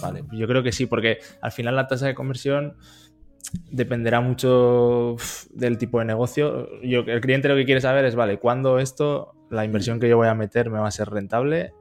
Vale, 0.00 0.22
yo 0.32 0.46
creo 0.46 0.62
que 0.62 0.72
sí, 0.72 0.86
porque 0.86 1.18
al 1.40 1.52
final 1.52 1.74
la 1.74 1.86
tasa 1.86 2.06
de 2.06 2.14
conversión 2.14 2.76
dependerá 3.70 4.20
mucho 4.20 5.16
del 5.50 5.78
tipo 5.78 5.98
de 5.98 6.04
negocio. 6.04 6.68
Yo, 6.82 7.00
el 7.00 7.20
cliente 7.20 7.48
lo 7.48 7.56
que 7.56 7.64
quiere 7.64 7.80
saber 7.80 8.04
es, 8.04 8.14
vale, 8.14 8.38
¿cuándo 8.38 8.78
esto, 8.78 9.34
la 9.50 9.64
inversión 9.64 9.98
que 9.98 10.08
yo 10.08 10.16
voy 10.16 10.28
a 10.28 10.34
meter 10.34 10.70
me 10.70 10.78
va 10.78 10.88
a 10.88 10.92
ser 10.92 11.08
rentable? 11.08 11.72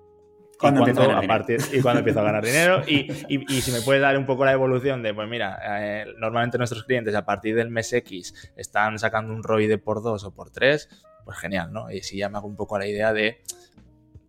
¿Cuándo 0.60 0.82
y 0.82 0.94
cuando, 0.94 1.12
a, 1.12 1.22
partir, 1.22 1.60
y 1.72 1.82
cuando 1.82 2.00
empiezo 2.00 2.22
a 2.22 2.24
ganar 2.24 2.46
dinero. 2.46 2.82
Y, 2.88 3.12
y, 3.28 3.62
si 3.62 3.72
me 3.72 3.82
puedes 3.82 4.02
dar 4.02 4.18
un 4.18 4.26
poco 4.26 4.46
la 4.46 4.54
evolución 4.54 5.04
de, 5.04 5.14
pues 5.14 5.28
mira, 5.28 5.60
eh, 5.80 6.06
normalmente 6.18 6.58
nuestros 6.58 6.84
clientes 6.84 7.14
a 7.16 7.26
partir 7.26 7.56
del 7.56 7.70
mes 7.70 7.92
X 7.94 8.54
están 8.56 8.98
sacando 9.00 9.34
un 9.34 9.44
ROI 9.44 9.68
de 9.68 9.78
por 9.78 10.02
2 10.02 10.24
o 10.24 10.34
por 10.34 10.52
3, 10.52 10.90
pues 11.24 11.38
genial, 11.38 11.74
¿no? 11.74 11.92
Y 11.92 12.02
si 12.02 12.18
ya 12.18 12.30
me 12.30 12.38
hago 12.38 12.48
un 12.48 12.56
poco 12.56 12.80
la 12.80 12.88
idea 12.88 13.14
de 13.14 13.42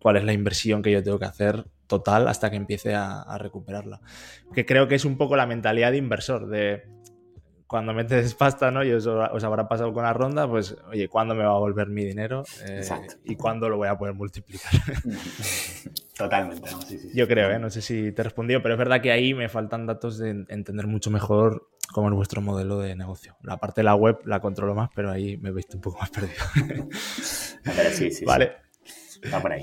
cuál 0.01 0.17
es 0.17 0.23
la 0.23 0.33
inversión 0.33 0.81
que 0.81 0.91
yo 0.91 1.03
tengo 1.03 1.19
que 1.19 1.25
hacer 1.25 1.65
total 1.87 2.27
hasta 2.27 2.49
que 2.49 2.57
empiece 2.57 2.93
a, 2.93 3.21
a 3.21 3.37
recuperarla. 3.37 4.01
Que 4.53 4.65
creo 4.65 4.87
que 4.87 4.95
es 4.95 5.05
un 5.05 5.17
poco 5.17 5.35
la 5.37 5.45
mentalidad 5.45 5.91
de 5.91 5.97
inversor, 5.97 6.47
de 6.47 6.83
cuando 7.67 7.93
metes 7.93 8.33
pasta, 8.35 8.71
¿no? 8.71 8.83
Y 8.83 8.91
eso 8.91 9.19
os 9.31 9.43
habrá 9.43 9.67
pasado 9.67 9.93
con 9.93 10.03
la 10.03 10.13
ronda, 10.13 10.47
pues, 10.47 10.75
oye, 10.89 11.07
¿cuándo 11.07 11.35
me 11.35 11.43
va 11.43 11.51
a 11.51 11.59
volver 11.59 11.89
mi 11.89 12.03
dinero? 12.03 12.43
Eh, 12.65 12.81
¿Y 13.25 13.35
cuándo 13.35 13.69
lo 13.69 13.77
voy 13.77 13.89
a 13.89 13.97
poder 13.97 14.15
multiplicar? 14.15 14.71
Totalmente, 16.17 16.69
Yo 17.13 17.27
creo, 17.27 17.51
¿eh? 17.51 17.59
No 17.59 17.69
sé 17.69 17.81
si 17.81 18.11
te 18.11 18.21
he 18.21 18.23
respondido, 18.23 18.61
pero 18.61 18.73
es 18.73 18.79
verdad 18.79 19.01
que 19.01 19.11
ahí 19.11 19.33
me 19.33 19.49
faltan 19.49 19.85
datos 19.85 20.17
de 20.17 20.45
entender 20.49 20.87
mucho 20.87 21.11
mejor 21.11 21.69
cómo 21.91 22.09
es 22.09 22.15
vuestro 22.15 22.41
modelo 22.41 22.79
de 22.79 22.95
negocio. 22.95 23.37
La 23.43 23.57
parte 23.57 23.81
de 23.81 23.85
la 23.85 23.95
web 23.95 24.19
la 24.25 24.39
controlo 24.39 24.73
más, 24.73 24.89
pero 24.95 25.11
ahí 25.11 25.37
me 25.37 25.49
he 25.49 25.53
visto 25.53 25.77
un 25.77 25.81
poco 25.81 25.99
más 25.99 26.09
perdido. 26.11 26.89
sí, 27.91 28.11
sí. 28.11 28.25
Vale. 28.25 28.67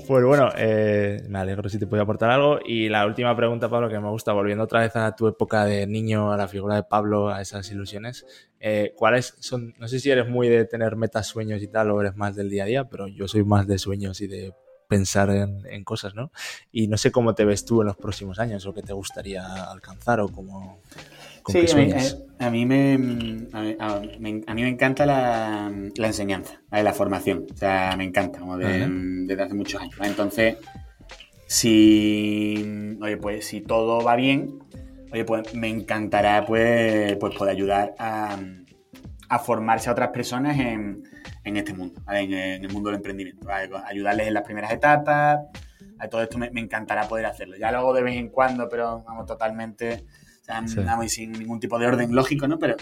Pues 0.07 0.25
bueno, 0.25 0.49
eh, 0.57 1.23
me 1.29 1.39
alegro 1.39 1.69
si 1.69 1.79
te 1.79 1.87
puedo 1.87 2.03
aportar 2.03 2.29
algo. 2.29 2.59
Y 2.63 2.89
la 2.89 3.05
última 3.05 3.35
pregunta, 3.35 3.69
Pablo, 3.69 3.89
que 3.89 3.99
me 3.99 4.09
gusta, 4.09 4.33
volviendo 4.33 4.63
otra 4.63 4.81
vez 4.81 4.95
a 4.95 5.15
tu 5.15 5.27
época 5.27 5.65
de 5.65 5.87
niño, 5.87 6.31
a 6.31 6.37
la 6.37 6.47
figura 6.47 6.75
de 6.75 6.83
Pablo, 6.83 7.29
a 7.29 7.41
esas 7.41 7.69
ilusiones, 7.71 8.25
eh, 8.59 8.93
¿cuáles 8.95 9.35
son? 9.39 9.73
No 9.77 9.87
sé 9.87 9.99
si 9.99 10.11
eres 10.11 10.27
muy 10.27 10.49
de 10.49 10.65
tener 10.65 10.95
metas, 10.95 11.27
sueños 11.27 11.61
y 11.61 11.67
tal, 11.67 11.91
o 11.91 12.01
eres 12.01 12.15
más 12.15 12.35
del 12.35 12.49
día 12.49 12.63
a 12.63 12.67
día, 12.67 12.89
pero 12.89 13.07
yo 13.07 13.27
soy 13.27 13.43
más 13.43 13.67
de 13.67 13.77
sueños 13.77 14.21
y 14.21 14.27
de 14.27 14.53
pensar 14.87 15.29
en, 15.29 15.83
cosas, 15.83 16.15
¿no? 16.15 16.31
Y 16.71 16.87
no 16.87 16.97
sé 16.97 17.11
cómo 17.11 17.35
te 17.35 17.45
ves 17.45 17.65
tú 17.65 17.81
en 17.81 17.87
los 17.87 17.97
próximos 17.97 18.39
años 18.39 18.65
o 18.65 18.73
qué 18.73 18.81
te 18.81 18.93
gustaría 18.93 19.45
alcanzar 19.71 20.19
o 20.19 20.29
cómo 20.29 20.79
sí, 21.47 21.65
a 22.39 22.49
mí, 22.49 22.65
me, 22.65 23.47
a, 23.53 23.59
mí, 24.19 24.63
me, 24.65 24.67
encanta 24.67 25.05
la, 25.05 25.71
enseñanza, 25.95 26.61
la 26.71 26.93
formación. 26.93 27.45
O 27.53 27.57
sea, 27.57 27.95
me 27.97 28.03
encanta, 28.03 28.39
como 28.39 28.57
desde 28.57 29.41
hace 29.41 29.53
muchos 29.53 29.81
años. 29.81 29.95
Entonces, 30.01 30.57
si, 31.47 32.97
oye, 33.01 33.17
pues 33.17 33.45
si 33.45 33.61
todo 33.61 34.03
va 34.03 34.15
bien, 34.15 34.59
oye, 35.11 35.23
pues 35.23 35.53
me 35.53 35.69
encantará 35.69 36.45
pues, 36.45 37.15
pues 37.17 37.35
poder 37.35 37.55
ayudar 37.55 37.95
a, 37.99 38.37
formarse 39.43 39.89
a 39.89 39.91
otras 39.91 40.09
personas 40.09 40.59
en, 40.59 41.03
este 41.45 41.73
mundo, 41.73 42.01
en, 42.09 42.33
el 42.33 42.71
mundo 42.71 42.89
del 42.89 42.97
emprendimiento. 42.97 43.47
Ayudarles 43.49 44.27
en 44.27 44.33
las 44.33 44.43
primeras 44.43 44.71
etapas. 44.71 45.39
A 45.99 46.07
todo 46.07 46.21
esto 46.21 46.37
me, 46.37 46.49
me 46.51 46.61
encantará 46.61 47.07
poder 47.07 47.25
hacerlo. 47.25 47.55
Ya 47.57 47.71
luego 47.71 47.93
de 47.93 48.03
vez 48.03 48.15
en 48.15 48.29
cuando, 48.29 48.67
pero 48.67 49.03
vamos, 49.03 49.25
totalmente 49.25 50.05
sea, 50.45 51.07
sin 51.07 51.31
ningún 51.31 51.59
tipo 51.59 51.79
de 51.79 51.87
orden 51.87 52.13
lógico, 52.13 52.47
¿no? 52.47 52.59
Pero, 52.59 52.75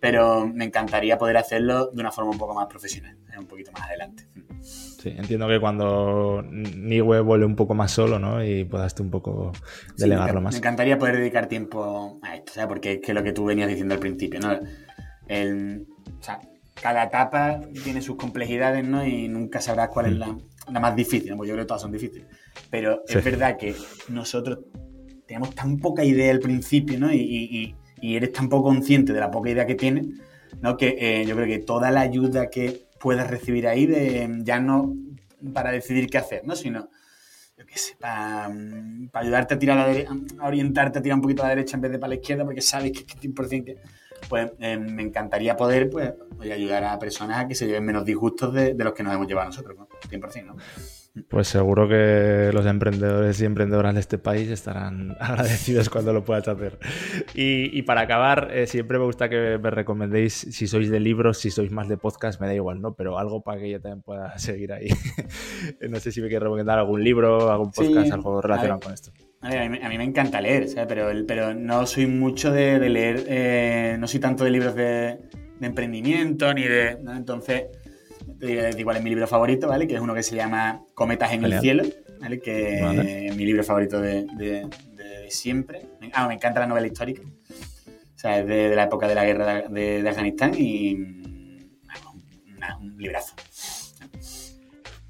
pero 0.00 0.46
me 0.46 0.64
encantaría 0.64 1.18
poder 1.18 1.36
hacerlo 1.36 1.90
de 1.92 2.00
una 2.00 2.12
forma 2.12 2.30
un 2.30 2.38
poco 2.38 2.54
más 2.54 2.66
profesional, 2.66 3.16
¿eh? 3.32 3.38
un 3.38 3.46
poquito 3.46 3.72
más 3.72 3.82
adelante. 3.82 4.28
Sí, 4.60 5.10
entiendo 5.16 5.48
que 5.48 5.60
cuando 5.60 6.42
Niwe 6.42 7.20
vuelve 7.20 7.46
un 7.46 7.56
poco 7.56 7.74
más 7.74 7.92
solo, 7.92 8.18
¿no? 8.18 8.44
Y 8.44 8.64
puedas 8.64 8.94
tú 8.94 9.04
un 9.04 9.10
poco 9.10 9.52
delegarlo 9.96 10.40
más. 10.40 10.54
Me 10.54 10.58
encantaría 10.58 10.98
poder 10.98 11.16
dedicar 11.16 11.46
tiempo 11.46 12.18
a 12.22 12.36
esto, 12.36 12.52
¿sabes? 12.52 12.68
Porque 12.68 12.92
es 12.94 13.00
que 13.00 13.14
lo 13.14 13.22
que 13.22 13.32
tú 13.32 13.44
venías 13.44 13.68
diciendo 13.68 13.94
al 13.94 14.00
principio, 14.00 14.40
¿no? 14.40 14.58
El, 15.28 15.86
o 16.18 16.22
sea, 16.22 16.40
cada 16.82 17.04
etapa 17.04 17.60
tiene 17.84 18.02
sus 18.02 18.16
complejidades, 18.16 18.86
¿no? 18.86 19.04
Y 19.06 19.28
nunca 19.28 19.60
sabrás 19.60 19.88
cuál 19.88 20.06
es 20.06 20.12
mm. 20.12 20.72
la, 20.72 20.80
más 20.80 20.96
difícil, 20.96 21.30
¿no? 21.30 21.36
Porque 21.36 21.48
yo 21.48 21.54
creo 21.54 21.64
que 21.64 21.68
todas 21.68 21.82
son 21.82 21.92
difíciles. 21.92 22.26
Pero 22.70 23.02
es 23.06 23.24
verdad 23.24 23.56
que 23.56 23.74
nosotros 24.08 24.60
tenemos 25.26 25.54
tan 25.54 25.78
poca 25.78 26.04
idea 26.04 26.30
al 26.30 26.40
principio, 26.40 26.98
¿no? 26.98 27.12
Y, 27.12 27.74
eres 28.00 28.32
tan 28.32 28.48
poco 28.48 28.68
consciente 28.68 29.12
de 29.12 29.18
la 29.20 29.30
poca 29.30 29.50
idea 29.50 29.66
que 29.66 29.74
tienes, 29.74 30.06
¿no? 30.60 30.76
Que 30.76 30.96
eh, 30.98 31.26
yo 31.26 31.34
creo 31.34 31.48
que 31.48 31.58
toda 31.58 31.90
la 31.90 32.00
ayuda 32.00 32.48
que 32.48 32.86
puedas 33.00 33.28
recibir 33.28 33.66
ahí, 33.66 33.86
de, 33.86 34.28
ya 34.42 34.60
no 34.60 34.94
para 35.52 35.72
decidir 35.72 36.08
qué 36.08 36.18
hacer, 36.18 36.46
¿no? 36.46 36.54
Sino, 36.54 36.90
yo 37.56 37.66
qué 37.66 37.76
sé, 37.76 37.96
para, 37.98 38.50
ayudarte 39.12 39.54
a 39.54 39.58
tirar 39.58 39.78
a, 39.78 39.92
la 39.92 40.16
a 40.38 40.46
orientarte 40.46 41.00
a 41.00 41.02
tirar 41.02 41.16
un 41.16 41.22
poquito 41.22 41.42
a 41.42 41.46
la 41.46 41.56
derecha 41.56 41.76
en 41.76 41.82
vez 41.82 41.92
de 41.92 41.98
para 41.98 42.10
la 42.10 42.14
izquierda, 42.16 42.44
porque 42.44 42.62
sabes 42.62 42.92
que, 42.92 43.04
que 43.04 43.28
100% 43.28 43.64
que 43.64 43.76
pues 44.28 44.50
eh, 44.58 44.76
me 44.76 45.02
encantaría 45.02 45.56
poder 45.56 45.90
pues, 45.90 46.12
ayudar 46.40 46.84
a 46.84 46.98
personas 46.98 47.44
a 47.44 47.48
que 47.48 47.54
se 47.54 47.66
lleven 47.66 47.84
menos 47.84 48.04
disgustos 48.04 48.52
de, 48.52 48.74
de 48.74 48.84
los 48.84 48.92
que 48.92 49.02
nos 49.02 49.14
hemos 49.14 49.26
llevado 49.26 49.46
nosotros, 49.46 49.76
¿no? 49.76 49.88
100%, 50.10 50.44
¿no? 50.44 50.56
Pues 51.28 51.48
seguro 51.48 51.88
que 51.88 52.50
los 52.52 52.64
emprendedores 52.66 53.40
y 53.40 53.44
emprendedoras 53.44 53.94
de 53.94 54.00
este 54.00 54.18
país 54.18 54.48
estarán 54.50 55.16
agradecidos 55.20 55.90
cuando 55.90 56.12
lo 56.12 56.24
puedas 56.24 56.46
hacer. 56.46 56.78
Y, 57.34 57.82
para 57.82 58.02
acabar, 58.02 58.50
eh, 58.52 58.66
siempre 58.66 58.98
me 58.98 59.04
gusta 59.04 59.28
que 59.28 59.58
me 59.58 59.70
recomendéis 59.70 60.34
si 60.34 60.66
sois 60.66 60.90
de 60.90 61.00
libros, 61.00 61.38
si 61.38 61.50
sois 61.50 61.70
más 61.70 61.88
de 61.88 61.96
podcast, 61.96 62.40
me 62.40 62.46
da 62.46 62.54
igual, 62.54 62.80
¿no? 62.80 62.94
Pero 62.94 63.18
algo 63.18 63.42
para 63.42 63.60
que 63.60 63.70
yo 63.70 63.80
también 63.80 64.02
pueda 64.02 64.38
seguir 64.38 64.72
ahí. 64.72 64.88
no 65.88 65.98
sé 65.98 66.12
si 66.12 66.20
me 66.20 66.28
quieres 66.28 66.44
recomendar 66.44 66.78
algún 66.78 67.02
libro, 67.02 67.50
algún 67.50 67.72
podcast, 67.72 68.12
algo 68.12 68.40
relacionado 68.40 68.80
con 68.80 68.92
esto. 68.92 69.10
A, 69.40 69.68
mí, 69.68 69.98
me 69.98 70.04
encanta 70.04 70.40
leer, 70.40 70.68
¿sabes? 70.68 70.86
Pero, 70.88 71.10
pero 71.26 71.54
no 71.54 71.86
soy 71.86 72.06
mucho 72.06 72.50
de, 72.50 72.78
leer, 72.88 73.24
eh, 73.28 73.96
no 73.98 74.08
soy 74.08 74.18
tanto 74.18 74.44
de 74.44 74.50
libros 74.50 74.74
de, 74.74 75.18
emprendimiento 75.60 76.52
ni 76.54 76.64
de... 76.64 76.98
Entonces 77.16 77.66
igual 78.40 78.96
es 78.96 79.02
mi 79.02 79.10
libro 79.10 79.26
favorito, 79.26 79.68
¿vale? 79.68 79.86
Que 79.86 79.94
es 79.94 80.00
uno 80.00 80.14
que 80.14 80.22
se 80.22 80.36
llama 80.36 80.82
Cometas 80.94 81.32
en 81.32 81.44
el 81.44 81.60
cielo, 81.60 81.84
¿vale? 82.20 82.40
Que 82.40 83.26
es 83.26 83.36
mi 83.36 83.44
libro 83.44 83.64
favorito 83.64 84.00
de, 84.00 84.68
siempre. 85.28 85.86
Ah, 86.12 86.26
me 86.26 86.34
encanta 86.34 86.60
la 86.60 86.66
novela 86.66 86.86
histórica. 86.86 87.22
O 87.22 88.18
sea, 88.18 88.40
es 88.40 88.46
de, 88.46 88.74
la 88.74 88.84
época 88.84 89.06
de 89.06 89.14
la 89.14 89.24
guerra 89.24 89.68
de, 89.68 90.08
Afganistán 90.08 90.52
y 90.56 90.94
un 92.80 92.96
librazo. 92.98 93.34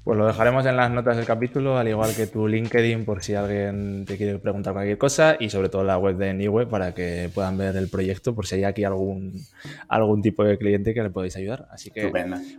Pues 0.09 0.17
lo 0.17 0.25
dejaremos 0.25 0.65
en 0.65 0.75
las 0.75 0.89
notas 0.89 1.17
del 1.17 1.27
capítulo, 1.27 1.77
al 1.77 1.87
igual 1.87 2.15
que 2.15 2.25
tu 2.25 2.47
LinkedIn, 2.47 3.05
por 3.05 3.21
si 3.23 3.35
alguien 3.35 4.05
te 4.07 4.17
quiere 4.17 4.39
preguntar 4.39 4.73
cualquier 4.73 4.97
cosa, 4.97 5.37
y 5.39 5.51
sobre 5.51 5.69
todo 5.69 5.83
la 5.83 5.99
web 5.99 6.17
de 6.17 6.33
Niwe 6.33 6.65
para 6.65 6.95
que 6.95 7.29
puedan 7.31 7.59
ver 7.59 7.75
el 7.75 7.89
proyecto, 7.89 8.33
por 8.33 8.47
si 8.47 8.55
hay 8.55 8.63
aquí 8.63 8.83
algún, 8.83 9.45
algún 9.87 10.23
tipo 10.23 10.43
de 10.43 10.57
cliente 10.57 10.95
que 10.95 11.03
le 11.03 11.11
podéis 11.11 11.35
ayudar. 11.35 11.67
Así 11.69 11.91
que, 11.91 12.11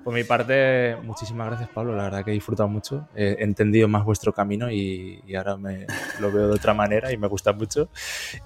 por 0.04 0.14
mi 0.14 0.22
parte, 0.22 0.94
muchísimas 1.02 1.48
gracias, 1.48 1.70
Pablo. 1.70 1.96
La 1.96 2.04
verdad 2.04 2.24
que 2.24 2.30
he 2.30 2.34
disfrutado 2.34 2.68
mucho, 2.68 3.08
he 3.16 3.42
entendido 3.42 3.88
más 3.88 4.04
vuestro 4.04 4.32
camino 4.32 4.70
y, 4.70 5.20
ahora 5.36 5.56
me 5.56 5.88
lo 6.20 6.30
veo 6.30 6.46
de 6.46 6.54
otra 6.54 6.72
manera 6.72 7.10
y 7.10 7.16
me 7.16 7.26
gusta 7.26 7.52
mucho. 7.52 7.88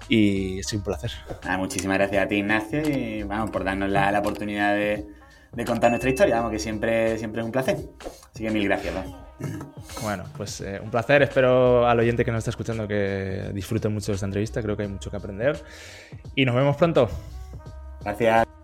Y 0.09 0.57
es 0.61 0.73
un 0.73 0.81
placer. 0.81 1.11
muchísimas 1.59 1.99
gracias 1.99 2.25
a 2.25 2.27
ti, 2.27 2.37
Ignacio, 2.37 2.81
y 2.81 3.21
vamos, 3.21 3.51
por 3.51 3.63
darnos 3.63 3.87
la 3.87 4.17
oportunidad 4.17 4.73
de 4.73 5.05
de 5.55 5.65
contar 5.65 5.89
nuestra 5.89 6.09
historia, 6.09 6.37
vamos, 6.37 6.51
que 6.51 6.59
siempre, 6.59 7.17
siempre 7.17 7.41
es 7.41 7.45
un 7.45 7.51
placer. 7.51 7.77
Así 8.33 8.43
que 8.43 8.51
mil 8.51 8.65
gracias. 8.65 8.93
Bueno, 10.01 10.23
pues 10.37 10.61
eh, 10.61 10.79
un 10.81 10.89
placer. 10.89 11.21
Espero 11.21 11.87
al 11.87 11.99
oyente 11.99 12.23
que 12.23 12.31
nos 12.31 12.39
está 12.39 12.51
escuchando 12.51 12.87
que 12.87 13.51
disfrute 13.53 13.89
mucho 13.89 14.11
de 14.11 14.15
esta 14.15 14.25
entrevista. 14.25 14.61
Creo 14.61 14.75
que 14.75 14.83
hay 14.83 14.89
mucho 14.89 15.09
que 15.09 15.17
aprender. 15.17 15.61
Y 16.35 16.45
nos 16.45 16.55
vemos 16.55 16.75
pronto. 16.77 17.09
Gracias. 18.01 18.54